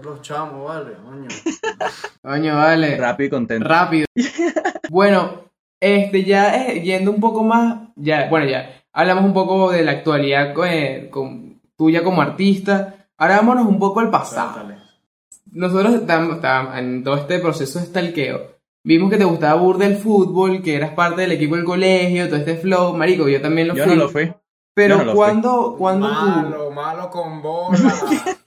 los 0.08 0.22
chamos, 0.22 0.64
vale, 0.64 0.94
coño. 1.04 1.28
Coño, 2.22 2.56
vale. 2.56 2.96
Rápido 2.96 3.26
y 3.26 3.30
contento. 3.30 3.68
Rápido. 3.68 4.06
bueno, 4.90 5.44
este, 5.80 6.24
ya 6.24 6.66
eh, 6.66 6.82
yendo 6.82 7.10
un 7.10 7.20
poco 7.20 7.42
más, 7.44 7.88
ya, 7.96 8.28
bueno, 8.28 8.46
ya 8.46 8.82
hablamos 8.92 9.24
un 9.24 9.32
poco 9.32 9.70
de 9.70 9.84
la 9.84 9.92
actualidad 9.92 10.54
eh, 10.66 11.08
con, 11.10 11.60
tuya 11.76 12.02
como 12.02 12.20
artista. 12.22 13.06
Ahora 13.16 13.36
vámonos 13.36 13.66
un 13.66 13.78
poco 13.78 14.00
al 14.00 14.10
pasado. 14.10 14.54
Cuéntale. 14.54 14.78
Nosotros 15.50 15.94
estamos, 15.94 16.38
en 16.76 17.02
todo 17.02 17.16
este 17.16 17.38
proceso 17.38 17.78
de 17.78 17.86
stalkeo. 17.86 18.58
Vimos 18.84 19.10
que 19.10 19.16
te 19.16 19.24
gustaba 19.24 19.60
burda 19.60 19.86
el 19.86 19.96
fútbol, 19.96 20.62
que 20.62 20.76
eras 20.76 20.92
parte 20.92 21.22
del 21.22 21.32
equipo 21.32 21.56
del 21.56 21.64
colegio, 21.64 22.26
todo 22.26 22.36
este 22.36 22.56
flow. 22.56 22.94
Marico, 22.94 23.28
yo 23.28 23.40
también 23.40 23.68
lo 23.68 23.74
Yo 23.74 23.84
fui. 23.84 23.96
no 23.96 24.02
lo 24.02 24.08
fui. 24.08 24.32
Pero 24.74 24.98
yo 24.98 24.98
no 24.98 25.04
lo 25.04 25.10
fui. 25.12 25.18
cuando, 25.18 25.76
cuando 25.78 26.08
tú... 26.08 26.14
Malo, 26.14 26.70
malo 26.70 27.10
con 27.10 27.42
bolas. 27.42 28.04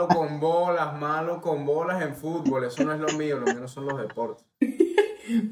malo 0.00 0.08
con 0.08 0.40
bolas, 0.40 0.98
malo 0.98 1.40
con 1.40 1.66
bolas 1.66 2.02
en 2.02 2.14
fútbol. 2.14 2.64
Eso 2.64 2.84
no 2.84 2.92
es 2.92 3.00
lo 3.00 3.08
mío, 3.18 3.38
lo 3.38 3.46
mío 3.46 3.60
no 3.60 3.68
son 3.68 3.86
los 3.86 3.98
deportes. 4.00 4.44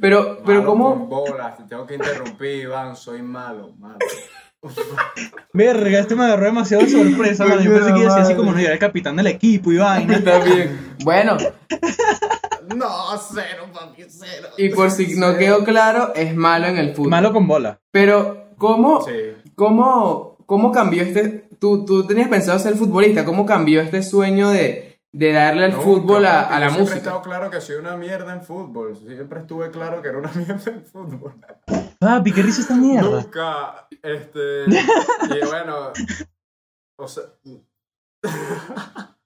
Pero, 0.00 0.38
pero 0.44 0.61
Malo 0.61 0.66
¿cómo? 0.66 0.90
con 0.90 1.08
bolas, 1.08 1.56
te 1.56 1.64
tengo 1.64 1.87
que 1.87 1.94
interrumpir, 1.94 2.62
Iván, 2.64 2.96
soy 2.96 3.22
malo, 3.22 3.74
malo. 3.78 3.98
Verga, 5.52 6.00
este 6.00 6.16
me 6.16 6.24
agarró 6.24 6.46
demasiado 6.46 6.82
de 6.84 6.90
sorpresa, 6.90 7.44
mano. 7.46 7.61
Yo 7.61 7.72
pensé 7.72 7.92
que 7.92 8.00
iba 8.00 8.08
a 8.08 8.14
ser 8.14 8.22
así 8.22 8.34
como 8.34 8.50
no, 8.52 8.58
yo 8.58 8.64
era 8.64 8.72
el 8.74 8.78
capitán 8.80 9.14
del 9.16 9.28
equipo 9.28 9.70
y 9.70 9.76
vaina. 9.76 10.14
Está 10.16 10.38
bien. 10.40 10.96
Bueno, 11.04 11.37
No, 12.74 12.88
cero, 13.18 13.66
papi, 13.72 14.04
cero. 14.08 14.48
y 14.56 14.68
por 14.70 14.90
si 14.90 15.16
no 15.16 15.37
quedó 15.37 15.62
claro, 15.62 16.12
es 16.14 16.34
malo 16.34 16.66
en 16.66 16.76
el 16.78 16.94
fútbol. 16.94 17.11
Malo 17.11 17.32
con 17.32 17.46
bola. 17.46 17.78
Pero, 17.92 18.48
¿cómo, 18.58 19.00
Sí. 19.02 19.12
cómo, 19.54 20.37
cómo 20.46 20.72
cambió 20.72 21.02
este... 21.04 21.47
Tú, 21.61 21.85
tú 21.85 22.07
tenías 22.07 22.29
pensado 22.29 22.59
ser 22.59 22.75
futbolista, 22.77 23.25
¿cómo 23.25 23.44
cambió 23.47 23.81
este 23.81 24.03
sueño 24.03 24.51
de, 24.51 25.01
de 25.12 25.33
darle 25.33 25.64
al 25.64 25.73
Nunca, 25.73 25.85
fútbol 25.85 26.27
a, 26.27 26.42
a 26.42 26.59
la 26.61 26.68
yo 26.68 26.75
Siempre 26.75 26.77
he 26.77 26.81
música? 26.81 26.97
estado 26.99 27.23
claro 27.23 27.51
que 27.51 27.61
soy 27.61 27.77
una 27.77 27.97
mierda 27.97 28.33
en 28.33 28.42
fútbol. 28.42 28.97
Siempre 28.97 29.40
estuve 29.40 29.71
claro 29.71 30.01
que 30.03 30.09
era 30.09 30.18
una 30.18 30.33
mierda 30.35 30.71
en 30.71 30.85
fútbol. 30.85 31.35
Papi, 31.99 32.33
qué 32.33 32.42
risa 32.42 32.61
esta 32.62 32.75
mierda. 32.77 33.09
Nunca, 33.09 33.88
este. 34.03 34.64
Y 34.66 35.47
bueno. 35.47 35.92
O 36.97 37.09
sea. 37.09 37.25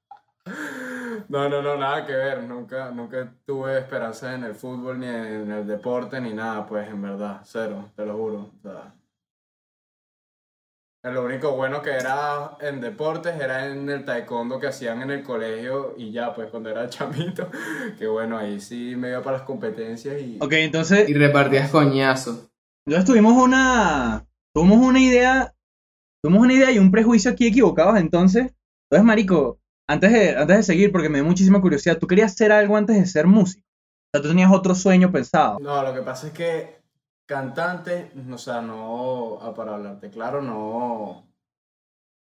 No, 1.29 1.49
no, 1.49 1.63
no, 1.63 1.77
nada 1.79 2.05
que 2.05 2.13
ver. 2.13 2.43
Nunca, 2.43 2.91
nunca 2.91 3.33
tuve 3.47 3.79
esperanza 3.79 4.35
en 4.35 4.45
el 4.45 4.55
fútbol, 4.55 4.99
ni 5.01 5.07
en 5.07 5.51
el 5.51 5.67
deporte, 5.67 6.21
ni 6.21 6.35
nada, 6.35 6.67
pues 6.67 6.87
en 6.89 7.01
verdad. 7.01 7.41
Cero, 7.45 7.91
te 7.97 8.05
lo 8.05 8.17
juro. 8.17 8.51
O 8.59 8.61
sea, 8.63 8.93
lo 11.11 11.25
único 11.25 11.57
bueno 11.57 11.83
que 11.83 11.91
era 11.91 12.57
en 12.61 12.81
deportes 12.81 13.35
era 13.41 13.67
en 13.67 13.89
el 13.91 14.05
taekwondo 14.05 14.61
que 14.61 14.69
hacían 14.69 15.03
en 15.03 15.11
el 15.11 15.23
colegio 15.25 15.95
y 15.97 16.13
ya, 16.13 16.33
pues 16.33 16.49
cuando 16.51 16.71
era 16.71 16.89
chamito, 16.89 17.51
que 17.99 18.07
bueno, 18.07 18.39
ahí 18.39 18.61
sí 18.61 18.95
me 18.97 19.11
iba 19.11 19.23
para 19.23 19.39
las 19.39 19.47
competencias 19.47 20.21
y... 20.21 20.39
Ok, 20.41 20.53
entonces, 20.53 21.09
Y 21.09 21.15
repartías 21.15 21.71
coñazo. 21.71 22.49
entonces 22.87 23.05
tuvimos 23.05 23.35
una. 23.35 24.25
Tuvimos 24.55 24.79
una 24.79 25.01
idea. 25.01 25.55
Tuvimos 26.23 26.45
una 26.45 26.53
idea 26.53 26.71
y 26.71 26.79
un 26.79 26.93
prejuicio 26.93 27.33
aquí 27.33 27.49
equivocados, 27.49 27.99
entonces. 27.99 28.53
Entonces, 28.89 29.05
marico, 29.05 29.59
antes 29.89 30.13
de, 30.13 30.37
antes 30.37 30.57
de 30.59 30.63
seguir, 30.63 30.93
porque 30.93 31.09
me 31.09 31.19
dio 31.19 31.25
muchísima 31.27 31.61
curiosidad, 31.61 31.99
¿tú 31.99 32.07
querías 32.07 32.33
hacer 32.33 32.53
algo 32.53 32.77
antes 32.77 32.97
de 32.97 33.07
ser 33.07 33.27
músico? 33.27 33.67
O 33.67 34.11
sea, 34.15 34.23
tú 34.23 34.29
tenías 34.29 34.53
otro 34.53 34.75
sueño 34.75 35.11
pensado. 35.11 35.59
No, 35.59 35.83
lo 35.83 35.93
que 35.93 36.03
pasa 36.03 36.29
es 36.29 36.33
que 36.33 36.82
cantante, 37.33 38.13
o 38.31 38.37
sea, 38.37 38.61
no, 38.61 39.39
ah, 39.41 39.55
para 39.55 39.75
hablarte 39.75 40.11
claro, 40.11 40.43
no, 40.43 41.27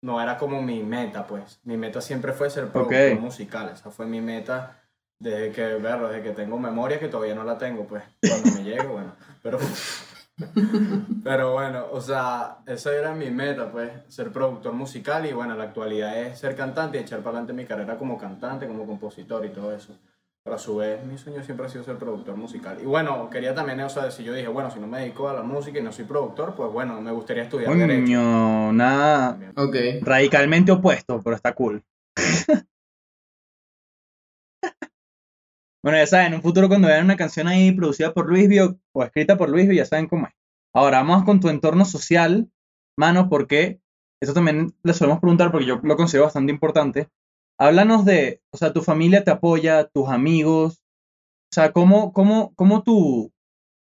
no 0.04 0.22
era 0.22 0.38
como 0.38 0.62
mi 0.62 0.84
meta, 0.84 1.26
pues. 1.26 1.60
Mi 1.64 1.78
meta 1.78 2.00
siempre 2.00 2.32
fue 2.32 2.52
ser 2.52 2.68
productor 2.68 3.20
musical, 3.20 3.70
esa 3.70 3.90
fue 3.90 4.06
mi 4.06 4.22
meta 4.22 4.84
desde 5.20 5.52
que, 5.52 5.62
verlo, 5.76 6.10
desde 6.10 6.22
que 6.22 6.32
tengo 6.32 6.60
memoria, 6.60 7.00
que 7.00 7.08
todavía 7.08 7.34
no 7.34 7.44
la 7.44 7.58
tengo, 7.58 7.88
pues, 7.88 8.04
cuando 8.22 8.52
me 8.52 8.64
llegue, 8.64 8.86
bueno, 8.86 9.16
pero... 9.42 9.58
Pero 11.24 11.54
bueno, 11.54 11.86
o 11.92 12.02
sea, 12.02 12.58
esa 12.66 12.92
era 12.92 13.14
mi 13.14 13.30
meta, 13.30 13.72
pues, 13.72 13.92
ser 14.08 14.32
productor 14.32 14.74
musical 14.74 15.28
y 15.28 15.32
bueno, 15.32 15.54
la 15.56 15.66
actualidad 15.66 16.20
es 16.20 16.40
ser 16.40 16.56
cantante 16.56 16.98
y 16.98 17.02
echar 17.02 17.20
para 17.20 17.38
adelante 17.38 17.54
mi 17.54 17.68
carrera 17.68 18.00
como 18.00 18.18
cantante, 18.18 18.66
como 18.66 18.88
compositor 18.88 19.46
y 19.46 19.50
todo 19.50 19.76
eso. 19.76 19.96
Pero 20.44 20.58
a 20.58 20.60
su 20.60 20.76
vez, 20.76 21.06
mi 21.06 21.18
sueño 21.18 21.42
siempre 21.42 21.66
ha 21.66 21.70
sido 21.70 21.86
ser 21.86 21.98
productor 21.98 22.36
musical. 22.36 22.78
Y 22.82 22.86
bueno, 22.86 23.30
quería 23.30 23.56
también, 23.56 23.80
o 23.80 23.90
sea, 23.90 24.12
si 24.12 24.26
yo 24.26 24.34
dije, 24.34 24.50
bueno, 24.50 24.70
si 24.70 24.78
no 24.78 24.88
me 24.88 25.00
dedico 25.00 25.30
a 25.30 25.34
la 25.34 25.42
música 25.42 25.80
y 25.80 25.82
no 25.82 25.94
soy 25.94 26.04
productor, 26.04 26.54
pues 26.54 26.70
bueno, 26.70 27.00
me 27.00 27.12
gustaría 27.12 27.44
estudiar 27.44 27.74
Derecho. 27.74 28.02
Coño, 28.02 28.74
nada 28.74 29.30
también. 29.30 29.54
Ok. 29.56 29.76
radicalmente 30.06 30.74
opuesto, 30.74 31.22
pero 31.24 31.38
está 31.38 31.54
cool. 31.54 31.82
bueno, 35.82 35.98
ya 35.98 36.08
saben, 36.08 36.28
en 36.28 36.34
un 36.34 36.42
futuro 36.42 36.68
cuando 36.68 36.90
vean 36.90 37.06
una 37.06 37.16
canción 37.16 37.48
ahí 37.48 37.72
producida 37.72 38.14
por 38.14 38.28
Luis 38.28 38.50
Bio 38.50 38.78
o 38.92 39.04
escrita 39.04 39.38
por 39.38 39.50
Luis 39.50 39.70
Bio, 39.70 39.78
ya 39.78 39.86
saben 39.86 40.08
cómo 40.08 40.28
es. 40.28 40.34
Ahora 40.74 40.98
vamos 40.98 41.24
con 41.24 41.40
tu 41.40 41.48
entorno 41.48 41.86
social, 41.86 42.52
mano, 42.98 43.30
porque 43.30 43.80
eso 44.22 44.34
también 44.34 44.76
le 44.84 44.94
solemos 44.94 45.22
preguntar 45.22 45.52
porque 45.52 45.68
yo 45.68 45.80
lo 45.82 45.96
considero 45.96 46.26
bastante 46.26 46.52
importante. 46.52 47.08
Háblanos 47.64 48.04
de, 48.04 48.42
o 48.52 48.58
sea, 48.58 48.74
tu 48.74 48.82
familia 48.82 49.24
te 49.24 49.32
apoya, 49.32 49.88
tus 49.88 50.10
amigos, 50.10 50.84
o 51.52 51.54
sea, 51.54 51.72
cómo, 51.72 52.12
cómo, 52.12 52.54
cómo 52.56 52.84
tu, 52.84 53.32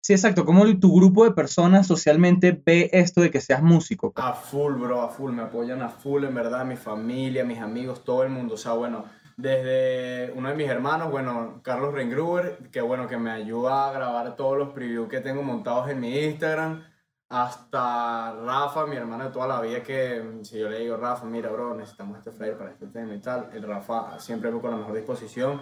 Sí, 0.04 0.12
exacto. 0.12 0.44
¿Cómo 0.44 0.66
tu 0.78 0.94
grupo 0.94 1.24
de 1.24 1.30
personas 1.30 1.86
socialmente 1.86 2.52
ve 2.52 2.90
esto 2.92 3.22
de 3.22 3.30
que 3.30 3.40
seas 3.40 3.62
músico? 3.62 4.12
A 4.16 4.34
full, 4.34 4.74
bro, 4.74 5.00
a 5.00 5.08
full. 5.08 5.32
Me 5.32 5.40
apoyan 5.40 5.80
a 5.80 5.88
full, 5.88 6.24
en 6.24 6.34
verdad. 6.34 6.66
Mi 6.66 6.76
familia, 6.76 7.42
mis 7.42 7.58
amigos, 7.58 8.04
todo 8.04 8.22
el 8.22 8.28
mundo. 8.28 8.52
O 8.52 8.58
sea, 8.58 8.74
bueno, 8.74 9.06
desde 9.38 10.30
uno 10.32 10.50
de 10.50 10.56
mis 10.56 10.68
hermanos, 10.68 11.10
bueno, 11.10 11.60
Carlos 11.62 11.94
Reingruber, 11.94 12.58
que 12.70 12.82
bueno, 12.82 13.08
que 13.08 13.16
me 13.16 13.30
ayuda 13.30 13.88
a 13.88 13.92
grabar 13.92 14.36
todos 14.36 14.58
los 14.58 14.74
previews 14.74 15.08
que 15.08 15.22
tengo 15.22 15.42
montados 15.42 15.88
en 15.88 16.00
mi 16.00 16.18
Instagram, 16.18 16.84
hasta 17.28 18.32
Rafa, 18.32 18.86
mi 18.86 18.96
hermano 18.96 19.24
de 19.24 19.30
toda 19.30 19.48
la 19.48 19.60
vida, 19.60 19.82
que 19.82 20.40
si 20.42 20.58
yo 20.58 20.68
le 20.68 20.80
digo, 20.80 20.96
Rafa, 20.96 21.24
mira, 21.24 21.50
bro, 21.50 21.74
necesitamos 21.74 22.18
este 22.18 22.30
flyer 22.30 22.56
para 22.56 22.70
este 22.70 22.86
tema 22.86 23.14
y 23.14 23.20
tal, 23.20 23.50
el 23.52 23.62
Rafa 23.62 24.18
siempre 24.20 24.50
con 24.50 24.70
la 24.70 24.76
mejor 24.76 24.94
disposición 24.94 25.60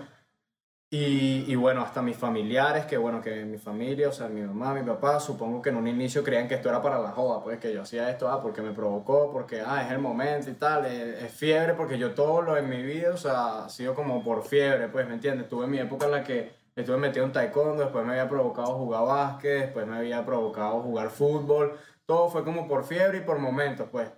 y, 0.95 1.55
bueno, 1.55 1.81
hasta 1.81 2.03
mis 2.03 2.19
familiares, 2.19 2.85
que 2.85 2.99
bueno, 2.99 3.23
que 3.23 3.47
mi 3.47 3.57
familia, 3.57 4.11
o 4.11 4.13
sea, 4.13 4.29
mi 4.29 4.43
mamá, 4.43 4.75
mi 4.75 4.83
papá, 4.83 5.21
supongo 5.21 5.63
que 5.63 5.71
en 5.71 5.77
un 5.77 5.89
inicio 5.89 6.23
creían 6.23 6.47
que 6.49 6.57
esto 6.57 6.69
era 6.69 6.83
para 6.83 6.99
la 6.99 7.13
joda, 7.13 7.43
pues 7.43 7.59
que 7.59 7.73
yo 7.73 7.81
hacía 7.81 8.11
esto, 8.11 8.29
ah, 8.29 8.43
porque 8.43 8.61
me 8.61 8.73
provocó, 8.73 9.33
porque, 9.33 9.63
ah, 9.65 9.83
es 9.87 9.91
el 9.91 10.01
momento 10.01 10.51
y 10.51 10.53
tal, 10.53 10.85
es, 10.85 11.23
es, 11.23 11.33
fiebre, 11.33 11.73
porque 11.73 11.97
yo 11.97 12.13
todo 12.13 12.43
lo 12.43 12.59
en 12.59 12.69
mi 12.69 12.83
vida, 12.83 13.15
o 13.15 13.17
sea, 13.17 13.65
ha 13.65 13.69
sido 13.71 13.95
como 13.95 14.23
por 14.23 14.45
fiebre, 14.45 14.89
pues, 14.89 15.09
¿me 15.09 15.15
entiendes? 15.15 15.49
Tuve 15.49 15.67
mi 15.67 15.79
época 15.79 16.05
en 16.05 16.13
la 16.13 16.23
que 16.23 16.53
estuve 16.77 16.97
metido 16.97 17.25
en 17.25 17.33
taekwondo, 17.33 17.83
después 17.83 18.05
me 18.05 18.13
había 18.13 18.29
provocado 18.29 18.75
jugar 18.75 19.07
básquet, 19.07 19.61
después 19.61 19.87
me 19.87 19.97
había 19.97 20.25
provocado 20.25 20.81
jugar 20.81 21.11
fútbol, 21.11 21.79
todo 22.07 22.29
fue 22.29 22.45
como 22.45 22.67
por 22.69 22.85
fiebre 22.85 23.19
y 23.19 23.21
por 23.23 23.39
momentos, 23.39 23.89
pues. 23.91 24.11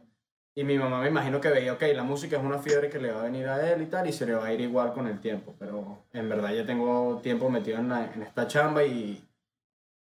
Y 0.56 0.62
mi 0.62 0.78
mamá 0.78 1.00
me 1.00 1.08
imagino 1.08 1.40
que 1.40 1.48
veía, 1.48 1.72
ok, 1.72 1.82
la 1.94 2.04
música 2.04 2.36
es 2.36 2.42
una 2.44 2.58
fiebre 2.58 2.88
que 2.88 3.00
le 3.00 3.10
va 3.10 3.20
a 3.20 3.24
venir 3.24 3.48
a 3.48 3.72
él 3.72 3.82
y 3.82 3.86
tal, 3.86 4.08
y 4.08 4.12
se 4.12 4.24
le 4.24 4.34
va 4.34 4.46
a 4.46 4.52
ir 4.52 4.60
igual 4.60 4.92
con 4.92 5.08
el 5.08 5.20
tiempo. 5.20 5.56
Pero 5.58 6.04
en 6.12 6.28
verdad 6.28 6.52
ya 6.52 6.64
tengo 6.64 7.20
tiempo 7.20 7.50
metido 7.50 7.78
en, 7.78 7.90
en 7.90 8.22
esta 8.22 8.46
chamba 8.46 8.84
y, 8.84 9.20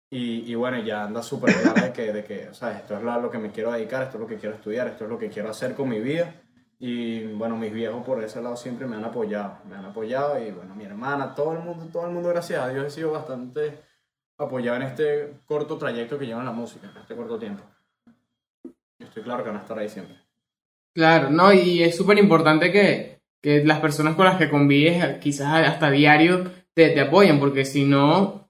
y, 0.10 0.52
y, 0.52 0.56
bueno, 0.56 0.80
ya 0.80 1.04
anda 1.04 1.22
súper 1.22 1.54
claro 1.54 1.82
de 1.84 1.94
que, 1.94 2.12
de 2.12 2.24
que, 2.24 2.50
o 2.50 2.54
sea, 2.56 2.72
esto 2.80 2.98
es 2.98 3.04
lo 3.04 3.30
que 3.30 3.38
me 3.38 3.52
quiero 3.52 3.72
dedicar, 3.72 4.02
esto 4.02 4.18
es 4.18 4.22
lo 4.22 4.28
que 4.28 4.38
quiero 4.38 4.56
estudiar, 4.56 4.88
esto 4.88 5.04
es 5.04 5.10
lo 5.12 5.20
que 5.20 5.30
quiero 5.30 5.52
hacer 5.52 5.76
con 5.76 5.88
mi 5.88 6.00
vida. 6.00 6.34
Y 6.82 7.26
bueno, 7.34 7.58
mis 7.58 7.74
viejos 7.74 8.06
por 8.06 8.24
ese 8.24 8.42
lado 8.42 8.56
siempre 8.56 8.88
me 8.88 8.96
han 8.96 9.04
apoyado, 9.04 9.58
me 9.70 9.76
han 9.76 9.86
apoyado 9.86 10.42
y 10.42 10.50
bueno, 10.52 10.74
mi 10.76 10.86
hermana, 10.86 11.36
todo 11.36 11.52
el 11.52 11.60
mundo, 11.60 11.86
todo 11.92 12.08
el 12.08 12.14
mundo, 12.14 12.30
gracias 12.30 12.62
a 12.62 12.70
Dios, 12.70 12.86
he 12.86 12.90
sido 12.90 13.12
bastante 13.12 13.80
apoyado 14.38 14.78
en 14.78 14.84
este 14.84 15.34
corto 15.46 15.78
trayecto 15.78 16.18
que 16.18 16.26
lleva 16.26 16.40
en 16.40 16.46
la 16.46 16.54
música, 16.54 16.90
en 16.90 17.02
este 17.02 17.16
corto 17.16 17.38
tiempo. 17.38 17.64
Yo 18.98 19.06
estoy 19.08 19.24
claro 19.24 19.44
que 19.44 19.50
van 19.50 19.60
a 19.60 19.62
estar 19.62 19.78
ahí 19.78 19.90
siempre. 19.90 20.16
Claro, 20.94 21.30
no, 21.30 21.52
y 21.52 21.84
es 21.84 21.98
súper 21.98 22.18
importante 22.18 22.72
que, 22.72 23.20
que, 23.42 23.64
las 23.66 23.82
personas 23.82 24.16
con 24.16 24.26
las 24.26 24.38
que 24.38 24.50
convives, 24.50 25.18
quizás 25.20 25.68
hasta 25.68 25.92
diario, 25.92 26.50
te, 26.74 26.90
te 26.92 27.02
apoyen, 27.02 27.40
porque 27.40 27.66
si 27.66 27.84
no, 27.84 28.50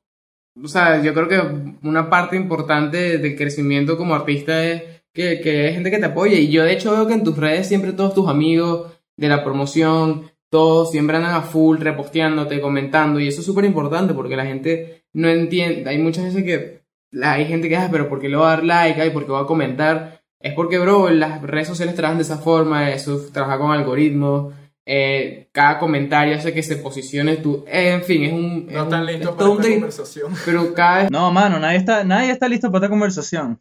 o 0.62 0.68
sea, 0.68 1.02
yo 1.02 1.16
creo 1.16 1.28
que 1.28 1.88
una 1.88 2.10
parte 2.10 2.36
importante 2.36 3.18
del 3.18 3.36
crecimiento 3.36 3.98
como 3.98 4.14
artista 4.14 4.64
es 4.64 4.99
que, 5.14 5.42
que 5.42 5.68
hay 5.68 5.74
gente 5.74 5.92
que 5.92 6.00
te 6.00 6.06
apoye. 6.06 6.38
Y 6.42 6.50
yo 6.50 6.64
de 6.64 6.74
hecho 6.74 6.92
veo 6.92 7.08
que 7.08 7.14
en 7.14 7.24
tus 7.24 7.38
redes 7.38 7.68
siempre 7.68 7.94
todos 7.94 8.14
tus 8.14 8.28
amigos 8.28 8.92
de 9.18 9.28
la 9.28 9.44
promoción, 9.44 10.32
todos 10.50 10.92
siempre 10.92 11.18
andan 11.18 11.36
a 11.36 11.42
full, 11.42 11.80
reposteándote, 11.80 12.62
comentando, 12.62 13.20
y 13.20 13.28
eso 13.28 13.42
es 13.42 13.46
súper 13.46 13.66
importante 13.66 14.14
porque 14.14 14.36
la 14.36 14.46
gente 14.46 15.04
no 15.14 15.28
entiende, 15.28 15.90
hay 15.90 15.98
muchas 15.98 16.26
veces 16.26 16.44
que 16.44 16.80
hay 17.22 17.46
gente 17.46 17.68
que 17.68 17.76
dice, 17.76 17.88
ah, 17.88 17.90
pero 17.92 18.08
¿por 18.10 18.20
qué 18.20 18.30
le 18.30 18.38
va 18.38 18.54
a 18.54 18.56
dar 18.56 18.64
like? 18.64 19.02
Ay, 19.02 19.10
¿por 19.10 19.26
qué 19.26 19.32
va 19.32 19.42
a 19.42 19.48
comentar? 19.48 20.22
Es 20.40 20.54
porque, 20.54 20.80
bro, 20.80 21.10
las 21.10 21.42
redes 21.42 21.68
sociales 21.68 21.96
trabajan 21.96 22.18
de 22.18 22.24
esa 22.24 22.38
forma, 22.38 22.92
eso 22.92 23.20
trabaja 23.32 23.58
con 23.58 23.72
algoritmos, 23.72 24.54
eh, 24.86 25.50
cada 25.52 25.78
comentario 25.78 26.36
hace 26.36 26.54
que 26.54 26.64
se 26.64 26.78
posicione 26.78 27.38
tú. 27.38 27.64
en 27.68 28.04
fin, 28.04 28.24
es 28.24 28.34
un. 28.34 28.68
No 28.68 28.84
están 28.84 29.06
listos 29.06 29.36
para 29.36 29.52
esta 29.52 29.70
conversación. 29.70 30.34
Pero 30.46 30.74
cada 30.74 30.98
vez. 30.98 31.12
No, 31.12 31.32
mano, 31.32 31.60
nadie 31.60 31.78
está, 31.78 32.04
nadie 32.04 32.32
está 32.32 32.48
listo 32.48 32.72
para 32.72 32.86
esta 32.86 32.90
conversación. 32.90 33.60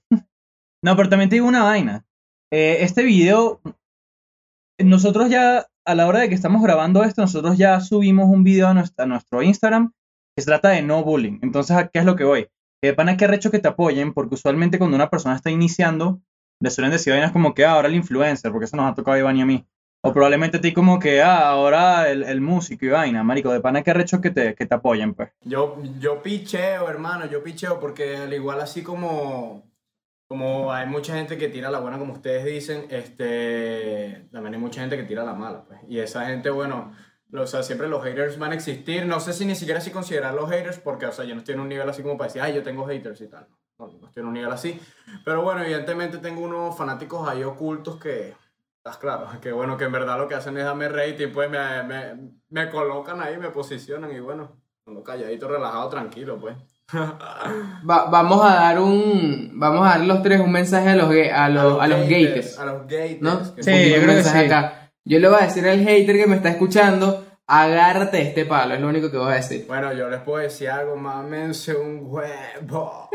No, 0.82 0.96
pero 0.96 1.08
también 1.08 1.28
te 1.28 1.36
digo 1.36 1.48
una 1.48 1.64
vaina. 1.64 2.04
Eh, 2.50 2.78
este 2.80 3.02
video. 3.02 3.60
Nosotros 4.78 5.28
ya, 5.28 5.66
a 5.84 5.94
la 5.94 6.06
hora 6.06 6.20
de 6.20 6.28
que 6.28 6.34
estamos 6.34 6.62
grabando 6.62 7.02
esto, 7.02 7.22
nosotros 7.22 7.58
ya 7.58 7.80
subimos 7.80 8.26
un 8.28 8.44
video 8.44 8.68
a 8.68 8.74
nuestro, 8.74 9.42
Instagram 9.42 9.92
que 10.36 10.42
se 10.42 10.46
trata 10.46 10.68
de 10.68 10.82
no 10.82 11.02
bullying. 11.02 11.40
Entonces, 11.42 11.76
¿a 11.76 11.88
qué 11.88 11.98
es 11.98 12.04
lo 12.04 12.14
que 12.14 12.24
voy? 12.24 12.48
Que 12.80 12.94
pana 12.94 13.16
que 13.16 13.26
recho 13.26 13.50
que 13.50 13.58
te 13.58 13.66
apoyen, 13.66 14.14
porque 14.14 14.36
usualmente 14.36 14.78
cuando 14.78 14.94
una 14.94 15.10
persona 15.10 15.34
está 15.34 15.50
iniciando, 15.50 16.20
le 16.60 16.70
suelen 16.70 16.92
decir 16.92 17.12
vainas 17.12 17.32
como 17.32 17.54
que 17.54 17.64
ah, 17.64 17.72
ahora 17.72 17.88
el 17.88 17.96
influencer, 17.96 18.52
porque 18.52 18.66
eso 18.66 18.76
nos 18.76 18.90
ha 18.90 18.94
tocado 18.94 19.16
a 19.16 19.18
Iván 19.18 19.36
y 19.36 19.42
a 19.42 19.46
mí. 19.46 19.66
O 20.00 20.12
probablemente 20.12 20.58
a 20.58 20.60
ti 20.60 20.72
como 20.72 21.00
que, 21.00 21.22
ah, 21.22 21.48
ahora 21.48 22.08
el, 22.08 22.22
el 22.22 22.40
músico 22.40 22.86
y 22.86 22.88
vaina, 22.88 23.24
marico, 23.24 23.52
de 23.52 23.60
pana 23.60 23.82
que 23.82 23.92
recho 23.92 24.20
que 24.20 24.30
te, 24.30 24.54
que 24.54 24.64
te 24.64 24.74
apoyen, 24.76 25.14
pues. 25.14 25.30
Yo, 25.42 25.82
yo 25.98 26.22
picheo, 26.22 26.88
hermano, 26.88 27.26
yo 27.26 27.42
picheo, 27.42 27.80
porque 27.80 28.16
al 28.16 28.32
igual 28.32 28.60
así 28.60 28.82
como, 28.82 29.64
como 30.28 30.72
hay 30.72 30.86
mucha 30.86 31.14
gente 31.14 31.36
que 31.36 31.48
tira 31.48 31.70
la 31.70 31.80
buena, 31.80 31.98
como 31.98 32.12
ustedes 32.12 32.44
dicen, 32.44 32.86
este, 32.90 34.28
también 34.30 34.54
hay 34.54 34.60
mucha 34.60 34.80
gente 34.80 34.96
que 34.96 35.02
tira 35.02 35.24
la 35.24 35.34
mala, 35.34 35.64
pues. 35.64 35.80
Y 35.88 35.98
esa 35.98 36.26
gente, 36.26 36.50
bueno, 36.50 36.92
o 37.32 37.46
sea, 37.46 37.62
siempre 37.64 37.88
los 37.88 38.04
haters 38.04 38.38
van 38.38 38.52
a 38.52 38.54
existir. 38.54 39.06
No 39.06 39.18
sé 39.18 39.32
si 39.32 39.44
ni 39.46 39.56
siquiera 39.56 39.80
si 39.80 39.90
considerar 39.90 40.34
los 40.34 40.48
haters, 40.50 40.78
porque, 40.78 41.06
o 41.06 41.12
sea, 41.12 41.24
yo 41.24 41.34
no 41.34 41.40
estoy 41.40 41.54
en 41.54 41.60
un 41.60 41.68
nivel 41.68 41.88
así 41.88 42.02
como 42.02 42.16
para 42.16 42.28
decir, 42.28 42.42
ay, 42.42 42.54
yo 42.54 42.62
tengo 42.62 42.86
haters 42.86 43.20
y 43.22 43.28
tal 43.28 43.48
no, 43.78 43.86
no 43.86 44.06
estoy 44.08 44.22
en 44.22 44.26
un 44.26 44.34
nivel 44.34 44.52
así. 44.52 44.78
Pero 45.24 45.42
bueno, 45.42 45.62
evidentemente 45.62 46.18
tengo 46.18 46.42
unos 46.42 46.76
fanáticos 46.76 47.28
ahí 47.28 47.44
ocultos 47.44 47.98
que, 47.98 48.34
estás 48.76 48.98
claro, 48.98 49.28
que 49.40 49.52
bueno, 49.52 49.76
que 49.76 49.84
en 49.84 49.92
verdad 49.92 50.18
lo 50.18 50.28
que 50.28 50.34
hacen 50.34 50.56
es 50.58 50.64
darme 50.64 50.88
rating, 50.88 51.32
pues 51.32 51.50
me, 51.50 51.82
me, 51.84 52.32
me 52.50 52.70
colocan 52.70 53.20
ahí, 53.20 53.38
me 53.38 53.50
posicionan 53.50 54.12
y 54.12 54.20
bueno, 54.20 54.60
ando 54.86 55.02
calladito, 55.02 55.48
relajado, 55.48 55.88
tranquilo, 55.88 56.38
pues. 56.38 56.56
Va, 56.90 58.06
vamos 58.06 58.44
a 58.44 58.54
dar 58.54 58.78
un 58.78 59.50
vamos 59.54 59.86
a 59.86 59.98
dar 59.98 60.06
los 60.06 60.22
tres 60.22 60.40
un 60.40 60.50
mensaje 60.50 60.88
a 60.88 60.96
los 60.96 61.10
a 61.10 61.48
los, 61.50 61.82
a 61.82 61.86
los, 61.86 62.08
haters, 62.08 62.58
a 62.58 62.64
los 62.64 62.82
haters 62.88 63.20
¿no? 63.20 63.44
Sí, 63.44 63.90
yo 63.90 64.02
creo 64.02 64.16
que 64.16 64.24
sí. 64.24 64.38
Acá. 64.38 64.90
Yo 65.04 65.18
le 65.18 65.28
voy 65.28 65.38
a 65.40 65.46
decir 65.46 65.66
al 65.66 65.80
hater 65.80 66.16
que 66.16 66.26
me 66.26 66.36
está 66.36 66.50
escuchando, 66.50 67.26
agárrate 67.46 68.20
este 68.20 68.44
palo, 68.44 68.74
es 68.74 68.80
lo 68.80 68.88
único 68.88 69.10
que 69.10 69.16
voy 69.16 69.32
a 69.32 69.36
decir. 69.36 69.64
Bueno, 69.66 69.92
yo 69.92 70.08
les 70.08 70.20
puedo 70.20 70.42
decir 70.42 70.68
algo, 70.68 70.96
mámense 70.96 71.74
un 71.74 72.00
huevo. 72.02 73.08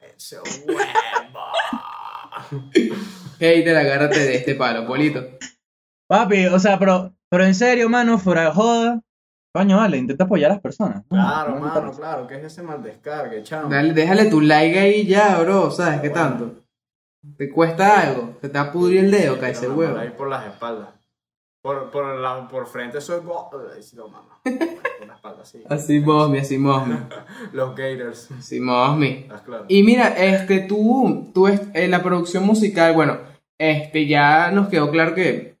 ese 0.00 0.36
huevo. 0.38 0.78
Hater, 3.38 3.76
agárrate 3.76 4.18
de 4.18 4.36
este 4.36 4.54
palo, 4.54 4.86
Polito. 4.86 5.24
Papi, 6.06 6.46
o 6.46 6.58
sea, 6.58 6.78
pero, 6.78 7.14
pero 7.30 7.44
en 7.44 7.54
serio, 7.54 7.88
mano, 7.88 8.18
fuera 8.18 8.44
de 8.44 8.50
joda. 8.50 9.00
Coño, 9.54 9.76
vale, 9.76 9.98
intenta 9.98 10.24
apoyar 10.24 10.50
a 10.50 10.54
las 10.54 10.62
personas. 10.62 11.04
Claro, 11.10 11.56
mano, 11.56 11.92
claro, 11.92 12.26
que 12.26 12.36
es 12.36 12.44
ese 12.44 12.62
mal 12.62 12.82
descargue, 12.82 13.42
chamo. 13.42 13.68
Dale, 13.68 13.92
déjale 13.92 14.30
tu 14.30 14.40
like 14.40 14.78
ahí 14.78 15.06
ya, 15.06 15.38
bro, 15.40 15.70
¿sabes 15.70 16.00
qué 16.00 16.08
tanto? 16.08 16.62
¿Te 17.36 17.50
cuesta 17.50 18.00
algo? 18.00 18.38
¿Se 18.40 18.48
te 18.48 18.58
a 18.58 18.72
pudrir 18.72 19.04
el 19.04 19.10
dedo, 19.10 19.38
cae 19.38 19.52
ese 19.52 19.68
huevo? 19.68 19.98
Ahí 19.98 20.10
por 20.10 20.28
las 20.28 20.46
espaldas. 20.46 20.88
Por, 21.62 21.90
por, 21.90 22.18
la, 22.18 22.48
por 22.48 22.66
frente 22.66 23.00
soy 23.00 23.20
gordo. 23.20 23.68
No, 23.94 24.08
mamá. 24.08 24.40
Por 24.42 25.06
la 25.06 25.14
espalda, 25.14 25.44
sí. 25.44 25.62
Así 25.68 26.00
mosmi, 26.00 26.38
así 26.38 26.58
mosmi. 26.58 26.96
Los 27.52 27.76
Gators. 27.76 28.32
Así 28.32 28.58
mosmi. 28.58 29.08
¿Estás 29.10 29.42
claro? 29.42 29.66
Y 29.68 29.84
mira, 29.84 30.08
este, 30.08 30.60
tú, 30.60 31.30
tú, 31.32 31.46
en 31.46 31.90
la 31.90 32.02
producción 32.02 32.44
musical, 32.44 32.94
bueno, 32.94 33.18
este, 33.58 34.08
ya 34.08 34.50
nos 34.50 34.68
quedó 34.68 34.90
claro 34.90 35.14
que, 35.14 35.56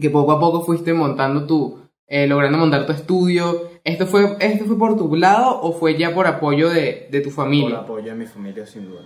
que 0.00 0.10
poco 0.10 0.30
a 0.30 0.38
poco 0.38 0.62
fuiste 0.64 0.94
montando 0.94 1.44
tu, 1.44 1.85
eh, 2.06 2.26
logrando 2.26 2.58
montar 2.58 2.86
tu 2.86 2.92
estudio. 2.92 3.70
¿Esto 3.84 4.06
fue, 4.06 4.36
¿Esto 4.40 4.64
fue 4.64 4.78
por 4.78 4.96
tu 4.96 5.14
lado 5.16 5.60
o 5.60 5.72
fue 5.72 5.96
ya 5.96 6.14
por 6.14 6.26
apoyo 6.26 6.68
de, 6.68 7.08
de 7.10 7.20
tu 7.20 7.30
familia? 7.30 7.76
Por 7.76 7.84
apoyo 7.84 8.06
de 8.06 8.14
mi 8.14 8.26
familia, 8.26 8.66
sin 8.66 8.88
duda. 8.88 9.02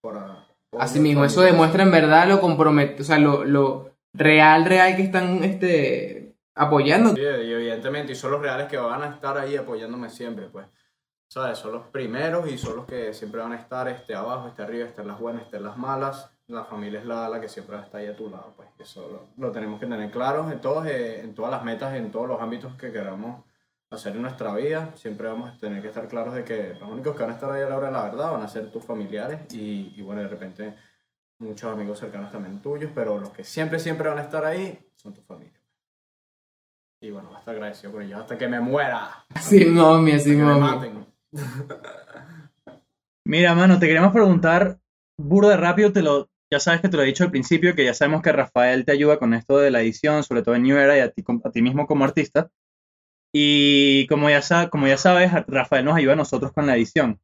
Por, 0.00 0.14
por 0.70 0.82
Así 0.82 1.00
mismo, 1.00 1.24
eso 1.24 1.40
demuestra 1.40 1.82
en 1.82 1.90
verdad 1.90 2.28
lo 2.28 2.40
comprometido, 2.40 3.02
o 3.02 3.04
sea, 3.04 3.18
lo, 3.18 3.44
lo 3.44 3.90
real, 4.12 4.64
real 4.64 4.96
que 4.96 5.02
están, 5.02 5.44
este, 5.44 6.36
apoyando. 6.54 7.14
Sí, 7.14 7.20
y 7.20 7.52
evidentemente, 7.52 8.12
y 8.12 8.16
son 8.16 8.32
los 8.32 8.40
reales 8.40 8.66
que 8.66 8.78
van 8.78 9.02
a 9.02 9.10
estar 9.14 9.38
ahí 9.38 9.56
apoyándome 9.56 10.10
siempre, 10.10 10.46
pues. 10.46 10.66
¿Sabes? 11.28 11.58
Son 11.58 11.72
los 11.72 11.86
primeros 11.88 12.50
y 12.50 12.56
son 12.56 12.76
los 12.76 12.86
que 12.86 13.12
siempre 13.12 13.40
van 13.40 13.52
a 13.52 13.56
estar 13.56 13.88
este, 13.88 14.14
abajo, 14.14 14.48
este 14.48 14.62
arriba, 14.62 14.86
este 14.86 15.04
las 15.04 15.18
buenas, 15.18 15.42
este 15.42 15.60
las 15.60 15.76
malas. 15.76 16.30
La 16.48 16.64
familia 16.64 17.00
es 17.00 17.06
la, 17.06 17.28
la 17.28 17.40
que 17.40 17.48
siempre 17.48 17.76
está 17.78 17.98
ahí 17.98 18.06
a 18.06 18.16
tu 18.16 18.30
lado, 18.30 18.54
pues. 18.56 18.68
Eso 18.78 19.08
lo, 19.08 19.44
lo 19.44 19.52
tenemos 19.52 19.80
que 19.80 19.86
tener 19.86 20.10
claro 20.10 20.50
en, 20.50 20.60
todos, 20.60 20.86
eh, 20.86 21.20
en 21.20 21.34
todas 21.34 21.50
las 21.50 21.64
metas, 21.64 21.94
en 21.94 22.10
todos 22.10 22.28
los 22.28 22.40
ámbitos 22.40 22.74
que 22.76 22.92
queramos 22.92 23.44
hacer 23.90 24.14
en 24.14 24.22
nuestra 24.22 24.54
vida. 24.54 24.92
Siempre 24.94 25.28
vamos 25.28 25.50
a 25.50 25.58
tener 25.58 25.82
que 25.82 25.88
estar 25.88 26.06
claros 26.06 26.34
de 26.34 26.44
que 26.44 26.74
los 26.78 26.88
únicos 26.88 27.16
que 27.16 27.22
van 27.22 27.32
a 27.32 27.34
estar 27.34 27.50
ahí 27.50 27.62
a 27.62 27.68
la 27.68 27.76
hora 27.76 27.88
de 27.88 27.92
la 27.92 28.04
verdad 28.04 28.32
van 28.32 28.42
a 28.42 28.48
ser 28.48 28.70
tus 28.70 28.84
familiares 28.84 29.52
y, 29.52 29.92
y 29.96 30.02
bueno, 30.02 30.22
de 30.22 30.28
repente 30.28 30.74
muchos 31.38 31.72
amigos 31.72 31.98
cercanos 31.98 32.30
también 32.30 32.60
tuyos, 32.62 32.90
pero 32.94 33.18
los 33.18 33.30
que 33.30 33.44
siempre, 33.44 33.78
siempre 33.78 34.08
van 34.08 34.18
a 34.18 34.22
estar 34.22 34.44
ahí 34.44 34.78
son 34.94 35.14
tu 35.14 35.22
familia. 35.22 35.60
Y 37.00 37.10
bueno, 37.10 37.36
hasta 37.36 37.50
agradecido 37.50 37.92
por 37.92 38.02
ellos, 38.02 38.20
hasta 38.20 38.38
que 38.38 38.48
me 38.48 38.60
muera. 38.60 39.26
Así 39.34 39.64
mami, 39.66 40.12
me 40.12 40.34
mami. 40.36 40.60
maten. 40.60 41.06
Mira, 43.26 43.54
mano, 43.54 43.78
te 43.78 43.86
queremos 43.86 44.12
preguntar, 44.12 44.78
burda 45.18 45.50
de 45.50 45.56
rápido, 45.56 45.92
te 45.92 46.00
lo, 46.00 46.28
ya 46.50 46.60
sabes 46.60 46.80
que 46.80 46.88
te 46.88 46.96
lo 46.96 47.02
he 47.02 47.06
dicho 47.06 47.24
al 47.24 47.30
principio, 47.30 47.74
que 47.74 47.84
ya 47.84 47.94
sabemos 47.94 48.22
que 48.22 48.32
Rafael 48.32 48.84
te 48.84 48.92
ayuda 48.92 49.18
con 49.18 49.34
esto 49.34 49.58
de 49.58 49.70
la 49.70 49.80
edición, 49.80 50.22
sobre 50.22 50.42
todo 50.42 50.54
en 50.54 50.62
New 50.62 50.76
Era 50.76 50.96
y 50.96 51.00
a 51.00 51.10
ti, 51.10 51.24
a 51.44 51.50
ti 51.50 51.62
mismo 51.62 51.86
como 51.86 52.04
artista. 52.04 52.50
Y 53.32 54.06
como 54.06 54.30
ya, 54.30 54.40
como 54.70 54.86
ya 54.86 54.96
sabes, 54.96 55.30
Rafael 55.46 55.84
nos 55.84 55.96
ayuda 55.96 56.14
a 56.14 56.16
nosotros 56.16 56.52
con 56.52 56.66
la 56.66 56.76
edición. 56.76 57.20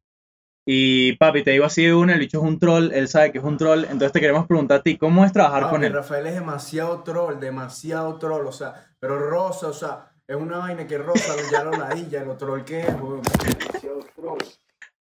Y 0.66 1.16
papi, 1.16 1.42
te 1.42 1.52
digo 1.52 1.64
así 1.64 1.84
de 1.84 1.94
una, 1.94 2.12
el 2.14 2.20
bicho 2.20 2.38
es 2.38 2.44
un 2.44 2.58
troll, 2.58 2.92
él 2.92 3.08
sabe 3.08 3.32
que 3.32 3.38
es 3.38 3.44
un 3.44 3.56
troll, 3.56 3.84
entonces 3.84 4.12
te 4.12 4.20
queremos 4.20 4.46
preguntar 4.46 4.78
a 4.78 4.82
ti, 4.82 4.96
¿cómo 4.96 5.24
es 5.24 5.32
trabajar 5.32 5.70
con 5.70 5.82
él? 5.82 5.92
Rafael 5.92 6.26
es 6.26 6.34
demasiado 6.34 7.02
troll, 7.02 7.40
demasiado 7.40 8.16
troll, 8.16 8.46
o 8.46 8.52
sea, 8.52 8.74
pero 9.00 9.18
Rosa, 9.18 9.68
o 9.68 9.72
sea, 9.72 10.12
es 10.26 10.36
una 10.36 10.58
vaina 10.58 10.86
que 10.86 10.98
Rosa 10.98 11.34
ya 11.50 11.64
lo 11.64 11.72
ladilla, 11.72 12.24
lo 12.24 12.36
troll 12.36 12.62
que 12.62 12.80
es, 12.80 12.86
demasiado 12.86 14.06
troll. 14.14 14.38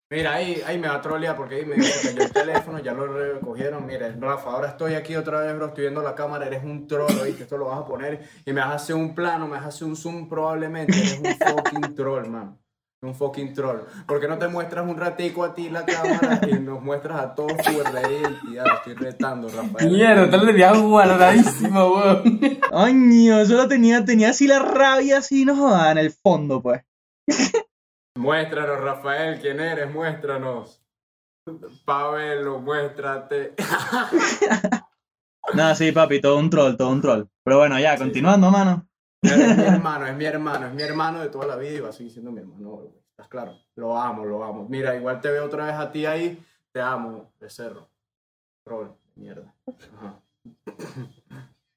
Mira, 0.09 0.35
ahí, 0.35 0.63
ahí 0.65 0.79
me 0.79 0.87
va 0.87 0.95
a 0.95 1.01
trollear 1.01 1.35
porque 1.37 1.57
ahí 1.57 1.65
me 1.65 1.83
se 1.83 2.09
cayó 2.09 2.23
el 2.23 2.33
teléfono, 2.33 2.79
ya 2.79 2.93
lo 2.93 3.09
recogieron. 3.09 3.85
Mira, 3.85 4.15
Rafa, 4.21 4.51
ahora 4.51 4.69
estoy 4.69 4.95
aquí 4.95 5.17
otra 5.17 5.41
vez, 5.41 5.57
bro, 5.57 5.67
estoy 5.67 5.83
viendo 5.83 6.01
la 6.01 6.15
cámara, 6.15 6.47
eres 6.47 6.63
un 6.63 6.87
troll, 6.87 7.11
¿oíste? 7.21 7.43
Esto 7.43 7.59
lo 7.59 7.67
vas 7.67 7.81
a 7.81 7.85
poner 7.85 8.25
y 8.45 8.53
me 8.53 8.61
vas 8.61 8.71
a 8.71 8.75
hacer 8.75 8.95
un 8.95 9.17
plano, 9.17 9.49
me 9.49 9.57
vas 9.57 9.65
a 9.65 9.69
hacer 9.69 9.89
un 9.89 9.97
zoom 9.97 10.29
probablemente, 10.29 10.97
eres 10.97 11.19
un 11.19 11.35
fucking 11.35 11.95
troll, 11.97 12.29
man. 12.29 12.57
Un 13.03 13.17
fucking 13.17 13.53
troll. 13.53 13.81
¿Por 14.07 14.21
qué 14.21 14.29
no 14.29 14.39
te 14.39 14.47
muestras 14.47 14.89
un 14.89 14.97
ratico 14.97 15.43
a 15.43 15.55
ti 15.55 15.71
la 15.71 15.85
cámara 15.85 16.41
y 16.49 16.55
nos 16.55 16.81
muestras 16.81 17.21
a 17.21 17.35
todos 17.35 17.57
tu 17.57 17.77
verdadera 17.77 18.31
identidad? 18.31 18.65
Te 18.65 18.93
estoy 18.93 18.95
retando, 18.95 19.49
Rafael. 19.49 19.91
Mierda, 19.91 20.31
te 20.31 20.37
lo 20.37 20.47
tenías 20.47 20.81
guardadísimo, 20.81 21.95
weón. 21.95 22.41
Coño, 22.71 23.43
yo 23.43 23.57
lo 23.57 23.67
tenía, 23.67 24.05
tenía 24.05 24.31
así 24.31 24.47
la 24.47 24.61
rabia, 24.61 25.19
así, 25.19 25.45
no 25.45 25.57
joda, 25.57 25.91
en 25.91 25.99
el 25.99 26.13
fondo, 26.13 26.63
pues. 26.63 26.83
Muéstranos, 28.17 28.81
Rafael, 28.81 29.41
quién 29.41 29.61
eres, 29.61 29.93
muéstranos. 29.93 30.83
Pabelo, 31.85 32.59
muéstrate. 32.59 33.55
No, 35.55 35.73
sí, 35.77 35.93
papi, 35.93 36.21
todo 36.21 36.39
un 36.39 36.51
troll, 36.51 36.77
todo 36.77 36.91
un 36.91 37.01
troll. 37.01 37.29
Pero 37.45 37.59
bueno, 37.59 37.79
ya, 37.79 37.97
continuando, 37.97 38.51
mano. 38.51 38.89
Es 39.23 39.37
mi 39.57 39.63
hermano, 39.65 40.07
es 40.07 40.17
mi 40.17 40.25
hermano, 40.25 40.67
es 40.67 40.75
mi 40.75 40.83
hermano 40.83 41.21
de 41.21 41.29
toda 41.29 41.47
la 41.47 41.55
vida 41.57 41.71
y 41.71 41.81
va 41.81 41.91
a 41.91 41.93
seguir 41.93 42.13
siendo 42.13 42.33
mi 42.33 42.41
hermano. 42.41 42.71
güey. 42.71 42.89
¿Estás 43.11 43.29
claro? 43.29 43.57
Lo 43.77 43.97
amo, 43.97 44.25
lo 44.25 44.43
amo. 44.43 44.67
Mira, 44.69 44.97
igual 44.97 45.21
te 45.21 45.31
veo 45.31 45.45
otra 45.45 45.67
vez 45.67 45.75
a 45.75 45.93
ti 45.93 46.05
ahí. 46.05 46.45
Te 46.73 46.81
amo, 46.81 47.31
becerro. 47.39 47.89
Troll, 48.65 48.89
mierda. 49.15 49.55
Ajá. 49.97 50.21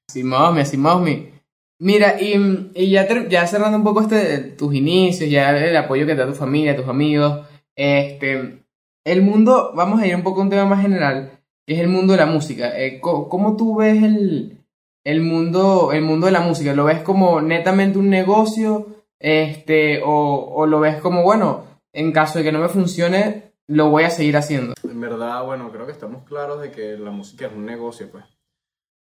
Simosmi, 0.08 0.66
Simosmi. 0.66 1.39
Mira, 1.80 2.20
y, 2.20 2.70
y 2.74 2.90
ya, 2.90 3.08
ya 3.28 3.46
cerrando 3.46 3.78
un 3.78 3.84
poco 3.84 4.02
este, 4.02 4.38
tus 4.38 4.74
inicios, 4.74 5.30
ya 5.30 5.56
el 5.56 5.74
apoyo 5.76 6.04
que 6.06 6.12
te 6.14 6.20
da 6.20 6.26
tu 6.26 6.34
familia, 6.34 6.76
tus 6.76 6.86
amigos, 6.88 7.46
este, 7.74 8.62
el 9.04 9.22
mundo, 9.22 9.72
vamos 9.74 10.00
a 10.00 10.06
ir 10.06 10.14
un 10.14 10.22
poco 10.22 10.40
a 10.40 10.44
un 10.44 10.50
tema 10.50 10.66
más 10.66 10.82
general, 10.82 11.30
que 11.66 11.74
es 11.74 11.80
el 11.80 11.88
mundo 11.88 12.12
de 12.12 12.18
la 12.18 12.26
música. 12.26 12.78
Eh, 12.78 13.00
co- 13.00 13.28
¿cómo, 13.30 13.56
tú 13.56 13.76
ves 13.76 14.02
el, 14.02 14.58
el 15.04 15.20
mundo, 15.22 15.90
el 15.92 16.02
mundo 16.02 16.26
de 16.26 16.32
la 16.32 16.40
música? 16.42 16.74
¿Lo 16.74 16.84
ves 16.84 17.00
como 17.00 17.40
netamente 17.40 17.98
un 17.98 18.10
negocio? 18.10 18.86
Este, 19.18 20.02
o, 20.04 20.52
o 20.54 20.66
lo 20.66 20.80
ves 20.80 20.96
como, 21.00 21.22
bueno, 21.22 21.64
en 21.94 22.12
caso 22.12 22.38
de 22.38 22.44
que 22.44 22.52
no 22.52 22.58
me 22.58 22.68
funcione, 22.68 23.52
lo 23.68 23.88
voy 23.88 24.04
a 24.04 24.10
seguir 24.10 24.36
haciendo. 24.36 24.74
En 24.84 25.00
verdad, 25.00 25.44
bueno, 25.44 25.70
creo 25.72 25.86
que 25.86 25.92
estamos 25.92 26.24
claros 26.24 26.60
de 26.60 26.70
que 26.70 26.98
la 26.98 27.10
música 27.10 27.46
es 27.46 27.52
un 27.52 27.64
negocio, 27.64 28.10
pues. 28.10 28.24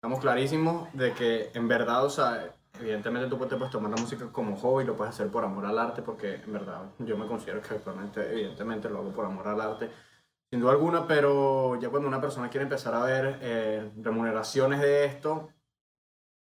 Estamos 0.02 0.22
clarísimos 0.22 0.88
de 0.94 1.12
que 1.12 1.50
en 1.54 1.68
verdad, 1.68 2.06
o 2.06 2.10
sea, 2.10 2.56
evidentemente 2.80 3.30
tú 3.30 3.38
te 3.46 3.56
puedes 3.56 3.72
tomar 3.72 3.92
la 3.92 3.98
música 3.98 4.32
como 4.32 4.56
hobby, 4.58 4.86
lo 4.86 4.96
puedes 4.96 5.14
hacer 5.14 5.30
por 5.30 5.44
amor 5.44 5.66
al 5.66 5.78
arte, 5.78 6.02
porque 6.02 6.36
en 6.36 6.54
verdad 6.54 6.84
yo 7.00 7.18
me 7.18 7.28
considero 7.28 7.62
que 7.62 7.76
actualmente, 7.76 8.22
evidentemente, 8.32 8.90
lo 8.90 9.00
hago 9.00 9.12
por 9.12 9.26
amor 9.26 9.48
al 9.48 9.62
arte, 9.62 9.90
sin 10.50 10.60
duda 10.60 10.72
alguna, 10.72 11.08
pero 11.08 11.80
ya 11.80 11.90
cuando 11.90 12.08
una 12.08 12.20
persona 12.20 12.50
quiere 12.50 12.64
empezar 12.64 12.94
a 12.96 13.04
ver 13.04 13.38
eh, 13.42 13.92
remuneraciones 14.02 14.82
de 14.82 15.06
esto, 15.06 15.50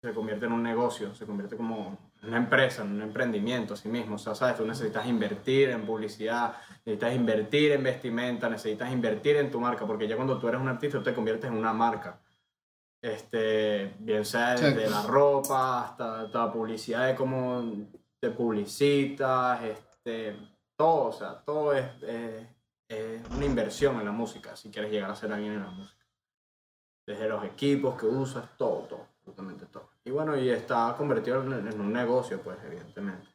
se 0.01 0.13
convierte 0.13 0.47
en 0.47 0.53
un 0.53 0.63
negocio, 0.63 1.13
se 1.13 1.27
convierte 1.27 1.55
como 1.55 2.11
una 2.23 2.37
empresa, 2.37 2.81
en 2.81 2.93
un 2.93 3.01
emprendimiento 3.03 3.75
a 3.75 3.77
sí 3.77 3.87
mismo. 3.87 4.15
O 4.15 4.17
sea, 4.17 4.33
sabes, 4.33 4.57
tú 4.57 4.65
necesitas 4.65 5.05
invertir 5.05 5.69
en 5.69 5.85
publicidad, 5.85 6.55
necesitas 6.85 7.15
invertir 7.15 7.71
en 7.73 7.83
vestimenta, 7.83 8.49
necesitas 8.49 8.91
invertir 8.91 9.35
en 9.35 9.51
tu 9.51 9.59
marca, 9.59 9.85
porque 9.85 10.07
ya 10.07 10.15
cuando 10.15 10.39
tú 10.39 10.47
eres 10.47 10.59
un 10.59 10.67
artista 10.67 10.97
tú 10.97 11.03
te 11.03 11.13
conviertes 11.13 11.51
en 11.51 11.57
una 11.57 11.73
marca. 11.73 12.19
Este, 13.01 13.95
bien 13.99 14.23
sea 14.25 14.51
desde 14.55 14.85
Sí. 14.85 14.91
la 14.91 15.01
ropa 15.03 15.85
hasta, 15.85 16.21
hasta 16.21 16.45
la 16.45 16.53
publicidad 16.53 17.07
de 17.07 17.15
cómo 17.15 17.63
te 18.19 18.29
publicitas, 18.29 19.63
este, 19.63 20.37
todo, 20.77 21.05
o 21.05 21.11
sea, 21.11 21.41
todo 21.43 21.73
es, 21.73 21.85
es- 22.03 22.47
es 22.87 23.21
una 23.35 23.45
inversión 23.45 23.97
en 23.99 24.05
la 24.05 24.11
música, 24.11 24.55
si 24.55 24.69
quieres 24.69 24.91
llegar 24.91 25.09
a 25.09 25.15
ser 25.15 25.31
alguien 25.31 25.53
en 25.53 25.63
la 25.63 25.69
música. 25.71 26.05
Desde 27.07 27.27
los 27.29 27.43
equipos 27.45 27.97
que 27.99 28.05
usas, 28.05 28.45
todo, 28.57 28.81
todo, 28.81 29.07
absolutamente 29.17 29.65
todo. 29.65 29.89
Y 30.03 30.11
bueno, 30.11 30.37
y 30.37 30.49
está 30.49 30.93
convertido 30.97 31.41
en, 31.41 31.67
en 31.67 31.81
un 31.81 31.91
negocio, 31.93 32.41
pues, 32.43 32.57
evidentemente. 32.65 33.27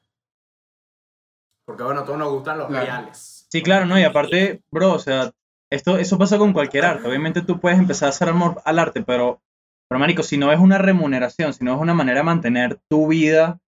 Porque 1.67 1.83
bueno, 1.83 2.01
a 2.01 2.05
todos 2.05 2.19
nos 2.19 2.31
gustan 2.31 2.59
los 2.59 2.69
Claro. 2.69 2.85
reales. 2.87 3.47
Sí, 3.51 3.63
claro, 3.63 3.87
¿no? 3.87 3.99
Y 3.99 4.05
aparte, 4.05 4.63
bro, 4.71 4.93
o 4.93 4.99
sea, 4.99 5.33
esto, 5.71 5.97
eso 5.99 6.17
pasa 6.19 6.39
con 6.39 6.53
cualquier 6.53 6.85
arte. 6.85 7.09
Obviamente 7.09 7.43
tú 7.43 7.59
puedes 7.59 7.79
empezar 7.79 8.07
a 8.07 8.11
hacer 8.11 8.29
amor 8.29 8.61
al 8.65 8.79
arte, 8.79 9.03
pero, 9.03 9.41
pero 9.89 9.99
marico, 9.99 10.23
si 10.23 10.37
no 10.37 10.53
es 10.53 10.59
una 10.59 10.79
remuneración, 10.79 11.53
si 11.53 11.65
no 11.65 11.75
es 11.75 11.81
una 11.81 11.95
manera 11.95 12.21
de 12.21 12.25
mantener 12.25 12.81
tu 12.89 13.09
vida, 13.09 13.61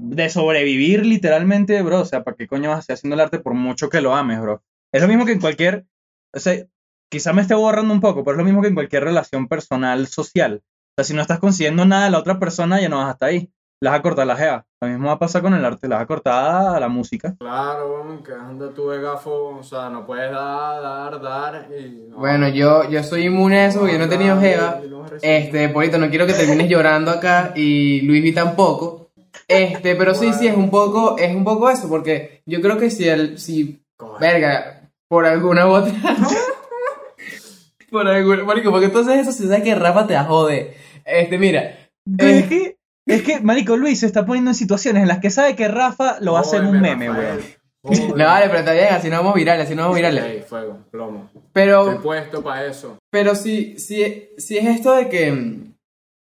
de 0.00 0.30
sobrevivir 0.30 1.04
literalmente, 1.04 1.82
bro, 1.82 2.00
o 2.00 2.04
sea, 2.04 2.24
¿para 2.24 2.36
qué 2.36 2.46
coño 2.46 2.70
vas 2.70 2.78
a 2.78 2.80
estar 2.80 2.94
haciendo 2.94 3.14
el 3.14 3.20
arte 3.20 3.38
por 3.38 3.54
mucho 3.54 3.90
que 3.90 4.00
lo 4.00 4.14
ames, 4.14 4.40
bro? 4.40 4.62
Es 4.92 5.02
lo 5.02 5.08
mismo 5.08 5.26
que 5.26 5.32
en 5.32 5.40
cualquier, 5.40 5.86
o 6.34 6.40
sea, 6.40 6.66
quizá 7.10 7.32
me 7.32 7.42
esté 7.42 7.54
borrando 7.54 7.92
un 7.92 8.00
poco, 8.00 8.24
pero 8.24 8.36
es 8.36 8.38
lo 8.38 8.44
mismo 8.44 8.62
que 8.62 8.68
en 8.68 8.74
cualquier 8.74 9.04
relación 9.04 9.46
personal, 9.46 10.06
social. 10.06 10.62
O 10.64 10.92
sea, 10.96 11.04
si 11.04 11.14
no 11.14 11.20
estás 11.20 11.38
consiguiendo 11.38 11.84
nada 11.84 12.04
de 12.04 12.10
la 12.10 12.18
otra 12.18 12.38
persona, 12.38 12.80
ya 12.80 12.88
no 12.88 12.98
vas 12.98 13.10
hasta 13.10 13.26
ahí. 13.26 13.52
La 13.82 13.90
vas 13.92 14.00
a 14.00 14.02
cortar 14.02 14.26
la 14.26 14.36
jeva. 14.36 14.66
Lo 14.82 14.88
mismo 14.88 15.06
va 15.06 15.12
a 15.14 15.18
pasar 15.18 15.40
con 15.40 15.54
el 15.54 15.64
arte, 15.64 15.88
la 15.88 15.96
vas 15.96 16.04
a 16.04 16.06
cortar 16.06 16.76
a 16.76 16.80
la 16.80 16.88
música. 16.88 17.34
Claro, 17.38 18.20
que 18.22 18.32
anda 18.32 18.70
tú 18.74 18.90
de 18.90 19.00
gafo, 19.00 19.56
o 19.58 19.62
sea, 19.62 19.88
no 19.88 20.04
puedes 20.06 20.30
dar, 20.30 20.82
dar, 20.82 21.20
dar 21.22 21.68
y... 21.72 22.08
no. 22.10 22.18
Bueno, 22.18 22.48
yo, 22.48 22.88
yo 22.90 23.02
soy 23.02 23.24
inmune 23.26 23.60
a 23.60 23.66
eso 23.66 23.78
porque 23.78 23.94
yo 23.94 23.98
no 23.98 24.04
he 24.04 24.08
tenido 24.08 24.36
Dar, 24.36 24.44
jeva. 24.44 24.80
y 24.84 24.88
no 24.88 24.98
vas 25.00 25.10
a 25.10 25.14
recibir. 25.14 25.34
Este, 25.36 25.68
Polito, 25.70 25.98
no 25.98 26.10
quiero 26.10 26.26
que 26.26 26.34
termines 26.34 26.68
llorando 26.68 27.10
acá 27.10 27.52
y 27.56 28.02
Luis 28.02 28.34
tampoco. 28.34 29.10
Este, 29.48 29.96
pero 29.96 30.14
sí, 30.14 30.32
sí, 30.34 30.46
es 30.46 30.56
un 30.56 30.70
poco, 30.70 31.16
es 31.18 31.34
un 31.34 31.44
poco 31.44 31.70
eso, 31.70 31.88
porque 31.88 32.42
yo 32.46 32.60
creo 32.60 32.76
que 32.76 32.90
si 32.90 33.08
el, 33.08 33.38
si, 33.38 33.82
Coge. 33.96 34.20
verga, 34.20 34.90
por 35.08 35.24
alguna 35.24 35.66
u 35.66 35.70
otra, 35.70 35.92
por 37.90 38.06
alguna, 38.06 38.44
marico, 38.44 38.70
porque 38.70 38.86
entonces 38.86 39.20
eso 39.20 39.32
se 39.32 39.48
sabe 39.48 39.62
que 39.62 39.74
Rafa 39.74 40.06
te 40.06 40.18
jode. 40.18 40.74
Este, 41.04 41.38
mira, 41.38 41.76
Eh. 42.18 42.76
Es 43.06 43.22
que, 43.22 43.40
Marico 43.40 43.76
Luis 43.76 44.00
se 44.00 44.06
está 44.06 44.26
poniendo 44.26 44.50
en 44.50 44.54
situaciones 44.54 45.02
en 45.02 45.08
las 45.08 45.18
que 45.18 45.30
sabe 45.30 45.56
que 45.56 45.68
Rafa 45.68 46.18
lo 46.20 46.34
va 46.34 46.40
a 46.40 46.42
hacer 46.42 46.60
en 46.60 46.68
un 46.68 46.80
meme, 46.80 47.10
weón. 47.10 47.40
No 47.82 48.24
vale, 48.24 48.46
pero 48.46 48.58
está 48.58 48.72
bien, 48.72 48.88
así 48.90 49.08
no 49.08 49.16
vamos 49.16 49.34
virales, 49.34 49.64
así 49.64 49.74
no 49.74 49.82
vamos 49.82 49.96
virales. 49.96 50.24
Ey, 50.24 50.44
fuego, 50.46 50.80
plomo. 50.90 51.30
Estoy 51.34 51.42
Pero, 51.52 52.02
puesto 52.02 52.42
para 52.42 52.66
eso. 52.66 52.98
Pero 53.10 53.34
si, 53.34 53.78
si, 53.78 54.28
si 54.36 54.58
es 54.58 54.66
esto 54.66 54.94
de 54.94 55.08
que, 55.08 55.56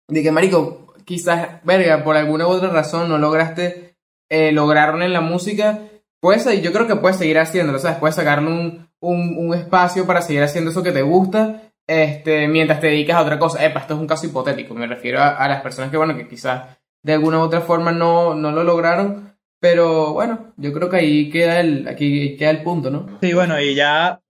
de 0.07 0.24
que, 0.24 0.32
marico, 0.32 0.95
quizás, 1.05 1.63
verga, 1.63 2.03
por 2.03 2.17
alguna 2.17 2.47
u 2.47 2.49
otra 2.49 2.69
razón 2.69 3.07
no 3.07 3.19
lograste 3.19 3.95
eh, 4.32 4.51
lograrlo 4.51 5.03
en 5.05 5.13
la 5.13 5.21
música, 5.21 5.80
pues 6.19 6.45
yo 6.61 6.74
creo 6.74 6.88
que 6.88 6.95
puedes 6.95 7.17
seguir 7.17 7.38
haciéndolo, 7.38 7.78
¿sabes? 7.78 7.99
Puedes 7.99 8.15
sacarle 8.15 8.49
un, 8.49 8.89
un, 8.99 9.38
un 9.38 9.53
espacio 9.53 10.07
para 10.07 10.24
seguir 10.24 10.41
haciendo 10.41 10.71
eso 10.71 10.82
que 10.82 10.91
te 10.91 11.03
gusta, 11.03 11.61
este, 11.88 12.47
mientras 12.47 12.79
te 12.79 12.88
dedicas 12.88 13.17
a 13.17 13.21
otra 13.21 13.39
cosa. 13.39 13.63
Epa, 13.65 13.81
esto 13.81 13.93
es 13.93 13.99
un 13.99 14.07
caso 14.07 14.25
hipotético, 14.25 14.73
me 14.73 14.88
refiero 14.88 15.19
a, 15.19 15.29
a 15.38 15.47
las 15.47 15.61
personas 15.61 15.91
que, 15.91 15.97
bueno, 15.97 16.15
que 16.15 16.27
quizás 16.27 16.77
de 17.03 17.13
alguna 17.13 17.39
u 17.39 17.41
otra 17.41 17.61
forma 17.61 17.91
no, 17.91 18.34
no 18.34 18.51
lo 18.51 18.63
lograron, 18.63 19.38
pero 19.59 20.13
bueno, 20.13 20.53
yo 20.57 20.73
creo 20.73 20.89
que 20.89 20.97
ahí 20.97 21.29
queda 21.29 21.59
el, 21.59 21.88
aquí 21.88 22.36
queda 22.38 22.49
el 22.49 22.63
punto, 22.63 22.89
¿no? 22.89 23.17
Sí, 23.21 23.34
bueno, 23.34 23.59
y 23.59 23.75
ya, 23.75 24.21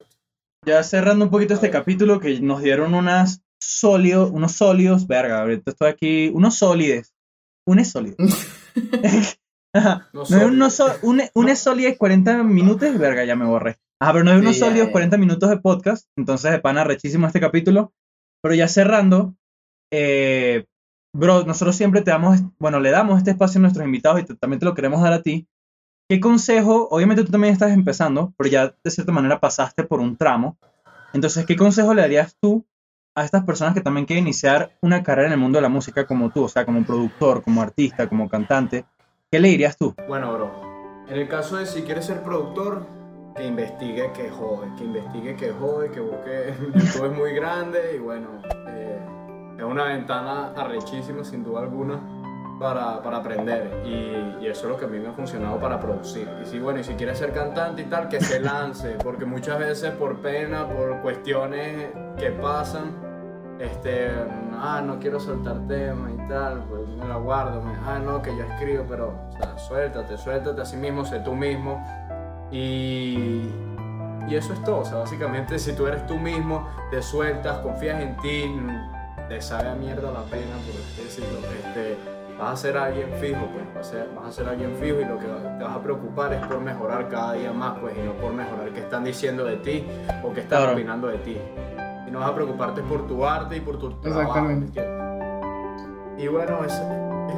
ya 0.65 0.83
cerrando 0.83 1.25
un 1.25 1.31
poquito 1.31 1.53
este 1.53 1.69
capítulo, 1.69 2.19
que 2.19 2.39
nos 2.39 2.61
dieron 2.61 2.93
unas 2.93 3.41
sólidos, 3.59 4.31
unos 4.31 4.53
sólidos, 4.53 5.07
verga, 5.07 5.41
ahorita 5.41 5.71
estoy 5.71 5.89
aquí, 5.89 6.29
unos 6.33 6.55
sólides, 6.55 7.13
un 7.65 7.79
es 7.79 7.91
sólido. 7.91 8.15
Ajá, 9.75 10.07
No 10.13 10.51
no 10.51 10.67
un, 11.01 11.23
un 11.33 11.49
es 11.49 11.59
sólido 11.59 11.91
40 11.97 12.43
minutos, 12.43 12.97
verga, 12.97 13.23
ya 13.25 13.35
me 13.35 13.45
borré. 13.45 13.77
Ajá, 14.03 14.13
pero 14.13 14.25
no 14.25 14.31
es 14.31 14.41
unos 14.41 14.55
Sí, 14.55 14.59
ya, 14.61 14.65
sólidos 14.67 14.87
ya. 14.87 14.91
40 14.91 15.17
minutos 15.17 15.49
de 15.49 15.57
podcast, 15.57 16.07
entonces 16.17 16.51
de 16.51 16.59
pana 16.59 16.83
rechísimo 16.83 17.25
este 17.27 17.39
capítulo. 17.39 17.93
Pero 18.41 18.53
ya 18.55 18.67
cerrando, 18.67 19.35
eh, 19.91 20.65
bro, 21.15 21.43
nosotros 21.45 21.75
siempre 21.75 22.01
te 22.01 22.11
damos, 22.11 22.41
bueno, 22.59 22.79
le 22.79 22.89
damos 22.91 23.17
este 23.17 23.31
espacio 23.31 23.59
a 23.59 23.61
nuestros 23.61 23.85
invitados 23.85 24.19
y 24.21 24.23
te- 24.25 24.35
también 24.35 24.59
te 24.59 24.65
lo 24.65 24.73
queremos 24.73 25.01
dar 25.01 25.13
a 25.13 25.21
ti. 25.21 25.47
¿Qué 26.09 26.19
consejo? 26.19 26.87
Obviamente 26.91 27.23
tú 27.23 27.31
también 27.31 27.53
estás 27.53 27.71
empezando, 27.71 28.33
pero 28.37 28.49
ya 28.49 28.75
de 28.83 28.91
cierta 28.91 29.11
manera 29.13 29.39
pasaste 29.39 29.83
por 29.83 29.99
un 30.01 30.17
tramo. 30.17 30.57
Entonces, 31.13 31.45
¿qué 31.45 31.55
consejo 31.55 31.93
le 31.93 32.01
darías 32.01 32.35
tú 32.41 32.65
a 33.15 33.23
estas 33.23 33.45
personas 33.45 33.73
que 33.73 33.81
también 33.81 34.05
quieren 34.05 34.25
iniciar 34.25 34.75
una 34.81 35.03
carrera 35.03 35.27
en 35.27 35.33
el 35.33 35.39
mundo 35.39 35.57
de 35.59 35.61
la 35.61 35.69
música 35.69 36.05
como 36.05 36.29
tú? 36.31 36.43
O 36.43 36.49
sea, 36.49 36.65
como 36.65 36.83
productor, 36.83 37.41
como 37.43 37.61
artista, 37.61 38.09
como 38.09 38.27
cantante. 38.27 38.83
¿Qué 39.31 39.39
le 39.39 39.47
dirías 39.49 39.77
tú? 39.77 39.95
Bueno, 40.07 40.33
bro, 40.33 41.05
en 41.07 41.15
el 41.17 41.27
caso 41.29 41.55
de 41.57 41.65
si 41.65 41.83
quieres 41.83 42.05
ser 42.05 42.21
productor, 42.23 42.85
que 43.35 43.45
investigue 43.45 44.11
que 44.13 44.29
jode, 44.29 44.67
que 44.77 44.83
investigue 44.83 45.35
que 45.35 45.51
jode, 45.51 45.91
que 45.91 45.99
busque. 45.99 46.53
YouTube 46.73 47.05
es 47.05 47.17
muy 47.17 47.33
grande 47.33 47.95
y 47.95 47.99
bueno, 47.99 48.27
eh, 48.67 48.99
es 49.57 49.63
una 49.63 49.85
ventana 49.85 50.53
arrechísima 50.55 51.23
sin 51.23 51.43
duda 51.43 51.61
alguna 51.61 51.99
para, 52.59 53.01
para 53.01 53.17
aprender 53.17 53.81
y, 53.83 54.43
y, 54.43 54.47
eso 54.47 54.65
es 54.65 54.69
lo 54.69 54.77
que 54.77 54.85
a 54.85 54.87
mí 54.87 54.99
me 54.99 55.09
ha 55.09 55.13
funcionado 55.13 55.59
para 55.59 55.79
producir. 55.79 56.29
Y 56.41 56.45
si, 56.45 56.59
bueno, 56.59 56.79
y 56.79 56.83
si 56.83 56.93
quiere 56.93 57.15
ser 57.15 57.33
cantante 57.33 57.81
y 57.81 57.85
tal, 57.85 58.07
que 58.07 58.21
se 58.21 58.39
lance, 58.39 58.95
porque 59.03 59.25
muchas 59.25 59.59
veces 59.59 59.91
por 59.91 60.21
pena, 60.21 60.67
por 60.67 61.01
cuestiones 61.01 61.89
que 62.17 62.29
pasan, 62.31 62.93
este, 63.59 64.11
ah, 64.53 64.81
no 64.85 64.99
quiero 64.99 65.19
soltar 65.19 65.67
tema 65.67 66.11
y 66.11 66.27
tal, 66.27 66.63
pues 66.69 66.87
me 66.87 67.07
la 67.07 67.17
guardo, 67.17 67.61
me, 67.61 67.73
ah, 67.85 67.99
no, 67.99 68.21
que 68.21 68.35
yo 68.35 68.43
escribo, 68.43 68.85
pero, 68.87 69.13
o 69.29 69.31
sea, 69.31 69.57
suéltate, 69.57 70.17
suéltate 70.17 70.61
a 70.61 70.65
sí 70.65 70.77
mismo, 70.77 71.05
sé 71.05 71.19
tú 71.19 71.33
mismo. 71.33 71.83
Y, 72.53 73.49
y 74.29 74.35
eso 74.35 74.53
es 74.53 74.63
todo, 74.63 74.79
o 74.81 74.85
sea, 74.85 74.99
básicamente 74.99 75.57
si 75.59 75.73
tú 75.75 75.87
eres 75.87 76.05
tú 76.05 76.17
mismo, 76.17 76.67
te 76.91 77.01
sueltas, 77.01 77.57
confías 77.59 77.99
en 78.01 78.15
ti, 78.17 78.55
te 79.27 79.41
sabe 79.41 79.69
a 79.69 79.75
mierda 79.75 80.11
la 80.11 80.21
pena, 80.23 80.53
por 80.65 80.79
así 80.79 81.01
decirlo, 81.03 81.39
este, 81.49 81.97
vas 82.39 82.53
a 82.53 82.55
ser 82.57 82.77
alguien 82.77 83.09
fijo, 83.19 83.39
pues, 83.53 83.65
vas 83.75 83.87
a 83.87 83.91
ser, 83.91 84.09
vas 84.15 84.27
a 84.27 84.31
ser 84.31 84.47
alguien 84.47 84.75
fijo 84.75 84.99
y 85.01 85.05
lo 85.05 85.17
que 85.17 85.25
te 85.25 85.63
vas 85.63 85.75
a 85.75 85.81
preocupar 85.81 86.31
es 86.33 86.45
por 86.45 86.59
mejorar 86.61 87.09
cada 87.09 87.33
día 87.33 87.51
más, 87.51 87.79
pues, 87.79 87.97
y 87.97 88.01
no 88.01 88.13
por 88.13 88.33
mejorar 88.33 88.69
qué 88.69 88.81
están 88.81 89.03
diciendo 89.03 89.43
de 89.45 89.57
ti 89.57 89.85
o 90.23 90.31
qué 90.31 90.41
están 90.41 90.59
Claro. 90.61 90.73
opinando 90.73 91.07
de 91.07 91.17
ti. 91.17 91.37
Y 92.07 92.11
no 92.11 92.19
vas 92.19 92.29
a 92.29 92.35
preocuparte 92.35 92.81
por 92.83 93.07
tu 93.07 93.25
arte 93.25 93.57
y 93.57 93.61
por 93.61 93.79
tu 93.79 93.89
trabajo. 93.99 94.21
Exactamente. 94.29 94.83
Y 96.17 96.27
bueno, 96.27 96.63
eso, 96.63 96.83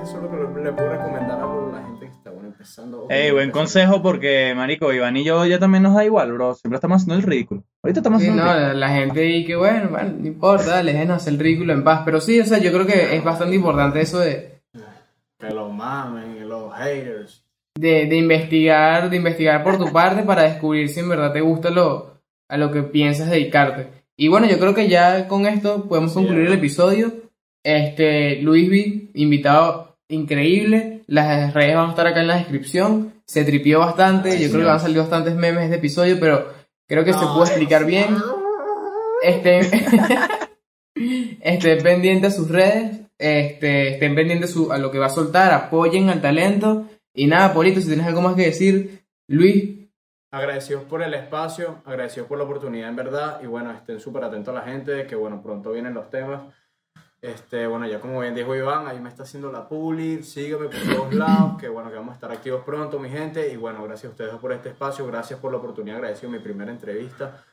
eso 0.03 0.17
es 0.17 0.23
lo 0.23 0.29
que 0.53 0.61
le 0.61 0.73
puedo 0.73 0.89
recomendar 0.89 1.39
a 1.39 1.45
la 1.71 1.81
gente 1.83 2.05
que 2.07 2.11
está 2.11 2.31
empezando. 2.65 3.07
Ey, 3.09 3.31
buen 3.31 3.51
consejo 3.51 4.01
porque, 4.01 4.53
marico, 4.55 4.91
Iván 4.91 5.15
y 5.17 5.23
yo 5.23 5.45
ya 5.45 5.59
también 5.59 5.83
nos 5.83 5.93
da 5.95 6.03
igual, 6.03 6.33
bro. 6.33 6.55
Siempre 6.55 6.75
estamos 6.75 7.01
haciendo 7.01 7.15
el 7.15 7.23
ridículo. 7.23 7.63
Ahorita 7.83 7.99
estamos 7.99 8.21
Sí, 8.21 8.27
haciendo 8.27 8.43
no, 8.43 8.51
el 8.51 8.57
ridículo. 8.57 8.79
la, 8.79 8.89
gente 8.89 9.25
y 9.29 9.45
que 9.45 9.55
bueno, 9.55 9.89
bueno, 9.89 10.13
no 10.19 10.27
importa, 10.27 10.65
dale, 10.71 10.93
déjenos 10.93 11.17
hacer 11.17 11.33
el 11.33 11.39
ridículo 11.39 11.73
en 11.73 11.83
paz. 11.83 12.01
Pero 12.05 12.19
sí, 12.21 12.39
o 12.39 12.45
sea, 12.45 12.57
yo 12.57 12.71
creo 12.71 12.85
que 12.85 13.15
es 13.15 13.23
bastante 13.23 13.55
importante 13.55 14.01
eso 14.01 14.19
de, 14.19 14.61
Que 15.39 15.49
lo 15.53 15.69
mamen, 15.69 16.47
los 16.49 16.73
haters. 16.73 17.43
de, 17.77 18.05
de 18.07 18.15
investigar, 18.17 19.09
de 19.09 19.17
investigar 19.17 19.63
por 19.63 19.77
tu 19.77 19.91
parte 19.91 20.23
para 20.23 20.43
descubrir 20.43 20.89
si 20.89 20.99
en 21.01 21.09
verdad 21.09 21.31
te 21.33 21.41
gusta 21.41 21.69
lo, 21.69 22.19
a 22.49 22.57
lo 22.57 22.71
que 22.71 22.83
piensas 22.83 23.29
dedicarte. 23.29 23.87
Y 24.17 24.29
bueno, 24.29 24.47
yo 24.47 24.57
creo 24.59 24.73
que 24.73 24.87
ya 24.87 25.27
con 25.27 25.45
esto 25.45 25.87
podemos 25.89 26.13
concluir 26.13 26.47
el 26.47 26.53
episodio. 26.53 27.11
Este, 27.63 28.41
Luis 28.41 28.69
B, 28.69 29.09
invitado 29.15 29.97
increíble. 30.07 30.94
Las 31.07 31.53
redes 31.53 31.75
van 31.75 31.87
a 31.87 31.89
estar 31.91 32.07
acá 32.07 32.21
en 32.21 32.27
la 32.27 32.37
descripción. 32.37 33.13
Se 33.25 33.43
tripió 33.43 33.79
bastante. 33.79 34.31
Ay, 34.31 34.43
yo 34.43 34.49
creo 34.49 34.61
que 34.61 34.67
van 34.67 34.75
a 34.75 34.79
salir 34.79 34.97
bastantes 34.99 35.35
memes 35.35 35.59
de 35.59 35.63
este 35.65 35.77
episodio, 35.77 36.17
pero 36.19 36.47
creo 36.87 37.03
que 37.03 37.13
se 37.13 37.19
pudo 37.19 37.43
explicar 37.43 37.85
bien. 37.85 38.15
Estén, 39.23 39.65
estén 41.41 41.83
pendientes 41.83 42.33
a 42.33 42.35
sus 42.35 42.49
redes, 42.49 43.01
este, 43.17 43.93
estén 43.93 44.15
pendientes 44.15 44.51
su- 44.51 44.71
a 44.71 44.77
lo 44.77 44.91
que 44.91 44.99
va 44.99 45.07
a 45.07 45.09
soltar, 45.09 45.51
apoyen 45.53 46.09
al 46.09 46.21
talento. 46.21 46.87
Y 47.13 47.27
nada, 47.27 47.53
Polito, 47.53 47.79
si 47.79 47.87
tienes 47.87 48.05
algo 48.05 48.21
más 48.21 48.35
que 48.35 48.43
decir, 48.47 49.05
Luis, 49.27 49.71
Agradecidos 50.31 50.83
por 50.83 51.01
el 51.01 51.13
espacio, 51.13 51.81
agradecidos 51.85 52.27
por 52.27 52.37
la 52.37 52.43
oportunidad 52.43 52.89
en 52.89 52.95
verdad 52.97 53.39
y 53.41 53.45
bueno, 53.47 53.71
estén 53.71 54.01
súper 54.01 54.25
atentos 54.25 54.53
a 54.53 54.59
la 54.59 54.65
gente 54.65 55.07
que 55.07 55.15
bueno, 55.15 55.41
pronto 55.41 55.71
vienen 55.71 55.93
los 55.93 56.09
temas. 56.09 56.53
Este, 57.25 57.65
bueno, 57.65 57.87
ya 57.87 57.99
como 57.99 58.19
bien 58.19 58.35
dijo 58.35 58.55
Iván, 58.55 58.87
ahí 58.87 58.99
me 58.99 59.09
está 59.09 59.23
haciendo 59.23 59.51
la 59.51 59.67
publi, 59.67 60.21
sígueme 60.21 60.67
por 60.67 60.95
todos 60.95 61.13
lados, 61.13 61.59
que 61.59 61.67
bueno, 61.67 61.89
que 61.89 61.95
vamos 61.95 62.11
a 62.11 62.15
estar 62.15 62.31
activos 62.31 62.63
pronto, 62.63 62.99
mi 62.99 63.09
gente, 63.09 63.51
y 63.51 63.55
bueno, 63.55 63.83
gracias 63.83 64.05
a 64.05 64.11
ustedes 64.11 64.35
por 64.35 64.53
este 64.53 64.69
espacio, 64.69 65.07
gracias 65.07 65.39
por 65.39 65.51
la 65.51 65.57
oportunidad, 65.57 65.97
agradecido 65.97 66.31
mi 66.31 66.37
primera 66.37 66.71
entrevista, 66.71 67.43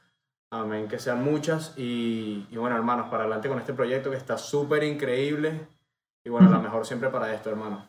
amén, 0.50 0.88
que 0.88 0.98
sean 0.98 1.24
muchas, 1.24 1.72
y, 1.78 2.46
y 2.50 2.56
bueno, 2.58 2.76
hermanos, 2.76 3.08
para 3.08 3.22
adelante 3.22 3.48
con 3.48 3.58
este 3.58 3.72
proyecto 3.72 4.10
que 4.10 4.18
está 4.18 4.36
súper 4.36 4.84
increíble, 4.84 5.66
y 6.22 6.28
bueno, 6.28 6.50
la 6.50 6.58
mejor 6.58 6.86
siempre 6.86 7.08
para 7.08 7.32
esto, 7.32 7.48
hermano. 7.48 7.88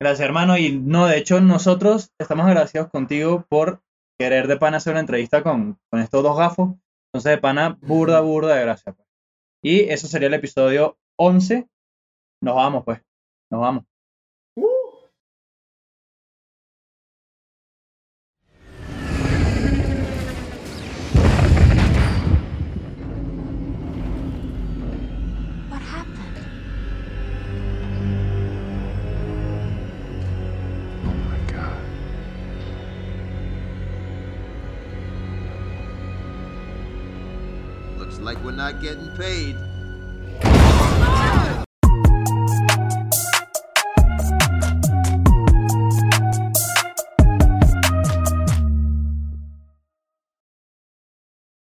Gracias, 0.00 0.24
hermano. 0.24 0.56
Y 0.56 0.78
no, 0.78 1.06
de 1.06 1.18
hecho, 1.18 1.40
nosotros 1.40 2.12
estamos 2.18 2.46
agradecidos 2.46 2.88
contigo 2.88 3.44
por 3.48 3.82
querer 4.18 4.46
de 4.46 4.56
pana 4.56 4.76
hacer 4.76 4.92
una 4.92 5.00
entrevista 5.00 5.42
con, 5.42 5.78
con 5.90 6.00
estos 6.00 6.22
dos 6.22 6.38
gafos. 6.38 6.70
Entonces, 7.08 7.32
de 7.32 7.38
pana, 7.38 7.76
burda, 7.82 8.20
burda 8.20 8.54
de 8.54 8.62
gracias. 8.62 8.96
Y 9.62 9.80
eso 9.90 10.06
sería 10.06 10.28
el 10.28 10.34
episodio 10.34 10.98
11. 11.16 11.68
Nos 12.42 12.54
vamos, 12.54 12.84
pues. 12.84 13.00
Nos 13.50 13.60
vamos. 13.60 13.87
Paid. 39.18 39.67